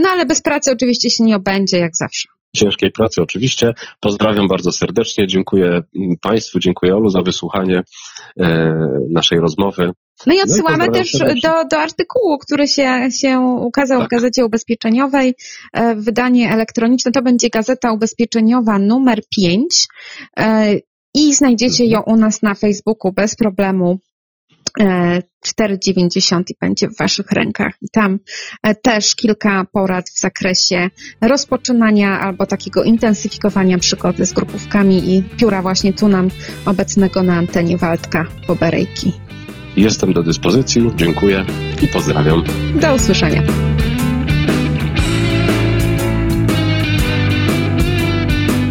no 0.00 0.08
ale 0.08 0.26
bez 0.26 0.42
pracy 0.42 0.72
oczywiście 0.72 1.10
się 1.10 1.24
nie 1.24 1.36
obędzie, 1.36 1.78
jak 1.78 1.96
zawsze 1.96 2.28
ciężkiej 2.56 2.90
pracy 2.90 3.22
oczywiście. 3.22 3.74
Pozdrawiam 4.00 4.48
bardzo 4.48 4.72
serdecznie, 4.72 5.26
dziękuję 5.26 5.82
Państwu, 6.20 6.58
dziękuję 6.58 6.96
Olu 6.96 7.10
za 7.10 7.22
wysłuchanie 7.22 7.82
e, 8.40 8.74
naszej 9.10 9.38
rozmowy. 9.38 9.90
No 10.26 10.34
i 10.34 10.40
odsyłamy 10.40 10.86
no 10.86 10.86
i 10.86 10.94
też 10.94 11.12
do, 11.42 11.64
do 11.70 11.78
artykułu, 11.78 12.38
który 12.38 12.68
się, 12.68 13.08
się 13.20 13.40
ukazał 13.60 13.98
tak. 13.98 14.08
w 14.08 14.10
Gazecie 14.10 14.44
Ubezpieczeniowej. 14.44 15.34
E, 15.72 15.94
wydanie 15.94 16.52
elektroniczne 16.52 17.12
to 17.12 17.22
będzie 17.22 17.48
Gazeta 17.50 17.92
Ubezpieczeniowa 17.92 18.78
numer 18.78 19.20
5 19.36 19.86
e, 20.36 20.74
i 21.14 21.34
znajdziecie 21.34 21.84
ją 21.84 22.02
u 22.02 22.16
nas 22.16 22.42
na 22.42 22.54
Facebooku 22.54 23.12
bez 23.12 23.36
problemu 23.36 23.98
4,90 24.80 26.42
i 26.50 26.54
będzie 26.60 26.88
w 26.88 26.96
Waszych 26.98 27.32
rękach. 27.32 27.72
I 27.82 27.88
tam 27.92 28.18
e, 28.62 28.74
też 28.74 29.16
kilka 29.16 29.66
porad 29.72 30.10
w 30.10 30.20
zakresie 30.20 30.90
rozpoczynania 31.20 32.20
albo 32.20 32.46
takiego 32.46 32.84
intensyfikowania 32.84 33.78
przygody 33.78 34.26
z 34.26 34.32
grupówkami 34.32 35.14
i 35.14 35.22
pióra 35.22 35.62
właśnie 35.62 35.92
tu 35.92 36.08
nam 36.08 36.28
obecnego 36.66 37.22
na 37.22 37.34
antenie 37.34 37.76
Waldka 37.76 38.26
Boberejki. 38.46 39.12
Jestem 39.76 40.12
do 40.12 40.22
dyspozycji, 40.22 40.90
dziękuję 40.96 41.44
i 41.82 41.88
pozdrawiam. 41.88 42.44
Do 42.80 42.94
usłyszenia. 42.94 43.42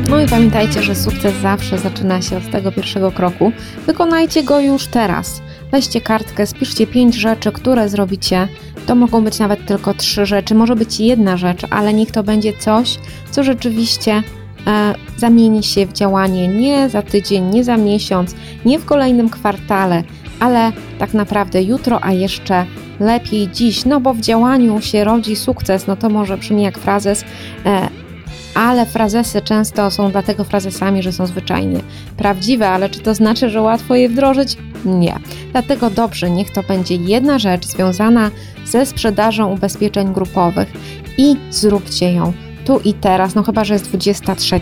No 0.09 0.21
i 0.21 0.27
pamiętajcie, 0.27 0.83
że 0.83 0.95
sukces 0.95 1.35
zawsze 1.41 1.77
zaczyna 1.77 2.21
się 2.21 2.37
od 2.37 2.51
tego 2.51 2.71
pierwszego 2.71 3.11
kroku. 3.11 3.51
Wykonajcie 3.85 4.43
go 4.43 4.59
już 4.59 4.87
teraz. 4.87 5.41
Weźcie 5.71 6.01
kartkę, 6.01 6.47
spiszcie 6.47 6.87
pięć 6.87 7.15
rzeczy, 7.15 7.51
które 7.51 7.89
zrobicie. 7.89 8.47
To 8.85 8.95
mogą 8.95 9.23
być 9.23 9.39
nawet 9.39 9.65
tylko 9.65 9.93
trzy 9.93 10.25
rzeczy, 10.25 10.55
może 10.55 10.75
być 10.75 10.99
jedna 10.99 11.37
rzecz, 11.37 11.61
ale 11.69 11.93
niech 11.93 12.11
to 12.11 12.23
będzie 12.23 12.53
coś, 12.53 12.97
co 13.31 13.43
rzeczywiście 13.43 14.23
e, 14.67 14.93
zamieni 15.17 15.63
się 15.63 15.85
w 15.85 15.93
działanie 15.93 16.47
nie 16.47 16.89
za 16.89 17.01
tydzień, 17.01 17.45
nie 17.45 17.63
za 17.63 17.77
miesiąc, 17.77 18.35
nie 18.65 18.79
w 18.79 18.85
kolejnym 18.85 19.29
kwartale, 19.29 20.03
ale 20.39 20.71
tak 20.99 21.13
naprawdę 21.13 21.63
jutro, 21.63 22.03
a 22.03 22.11
jeszcze 22.11 22.65
lepiej 22.99 23.47
dziś, 23.47 23.85
no 23.85 23.99
bo 23.99 24.13
w 24.13 24.21
działaniu 24.21 24.81
się 24.81 25.03
rodzi 25.03 25.35
sukces, 25.35 25.87
no 25.87 25.95
to 25.95 26.09
może 26.09 26.37
brzmi 26.37 26.63
jak 26.63 26.77
frazes, 26.77 27.25
e, 27.65 27.89
ale 28.55 28.85
frazesy 28.85 29.41
często 29.41 29.91
są 29.91 30.11
dlatego 30.11 30.43
frazesami, 30.43 31.03
że 31.03 31.11
są 31.11 31.27
zwyczajnie 31.27 31.79
prawdziwe, 32.17 32.69
ale 32.69 32.89
czy 32.89 32.99
to 32.99 33.15
znaczy, 33.15 33.49
że 33.49 33.61
łatwo 33.61 33.95
je 33.95 34.09
wdrożyć? 34.09 34.57
Nie. 34.87 35.19
Dlatego 35.51 35.89
dobrze, 35.89 36.29
niech 36.29 36.51
to 36.51 36.63
będzie 36.63 36.95
jedna 36.95 37.39
rzecz 37.39 37.65
związana 37.65 38.31
ze 38.65 38.85
sprzedażą 38.85 39.53
ubezpieczeń 39.53 40.13
grupowych 40.13 40.67
i 41.17 41.35
zróbcie 41.49 42.13
ją 42.13 42.33
tu 42.65 42.79
i 42.79 42.93
teraz, 42.93 43.35
no 43.35 43.43
chyba, 43.43 43.63
że 43.65 43.73
jest 43.73 43.85
23, 43.85 44.59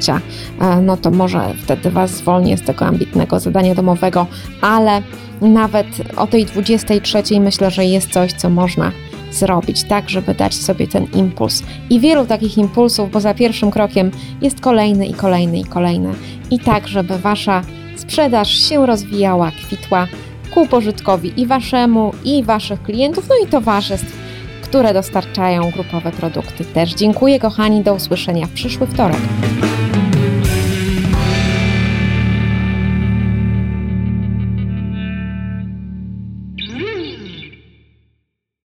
e, 0.59 0.81
no 0.81 0.97
to 0.97 1.11
może 1.11 1.53
wtedy 1.63 1.91
Was 1.91 2.11
zwolnię 2.11 2.57
z 2.57 2.61
tego 2.61 2.85
ambitnego 2.85 3.39
zadania 3.39 3.75
domowego, 3.75 4.27
ale 4.61 5.01
nawet 5.41 5.87
o 6.15 6.27
tej 6.27 6.45
23 6.45 7.39
myślę, 7.39 7.71
że 7.71 7.85
jest 7.85 8.11
coś, 8.11 8.33
co 8.33 8.49
można 8.49 8.91
zrobić, 9.31 9.83
tak, 9.83 10.09
żeby 10.09 10.33
dać 10.33 10.55
sobie 10.55 10.87
ten 10.87 11.07
impuls. 11.13 11.63
I 11.89 11.99
wielu 11.99 12.25
takich 12.25 12.57
impulsów, 12.57 13.11
bo 13.11 13.19
za 13.19 13.33
pierwszym 13.33 13.71
krokiem 13.71 14.11
jest 14.41 14.59
kolejny 14.59 15.05
i 15.05 15.13
kolejny 15.13 15.59
i 15.59 15.65
kolejny. 15.65 16.13
I 16.51 16.59
tak, 16.59 16.87
żeby 16.87 17.17
Wasza 17.17 17.61
sprzedaż 17.95 18.49
się 18.49 18.85
rozwijała, 18.85 19.51
kwitła 19.51 20.07
ku 20.53 20.67
pożytkowi 20.67 21.41
i 21.41 21.45
Waszemu, 21.45 22.13
i 22.23 22.43
Waszych 22.43 22.83
klientów, 22.83 23.25
no 23.29 23.35
i 23.43 23.47
towarzystw, 23.47 24.17
które 24.61 24.93
dostarczają 24.93 25.71
grupowe 25.71 26.11
produkty. 26.11 26.65
Też 26.65 26.93
dziękuję, 26.93 27.39
kochani, 27.39 27.81
do 27.81 27.93
usłyszenia 27.93 28.47
w 28.47 28.51
przyszły 28.51 28.87
wtorek. 28.87 29.19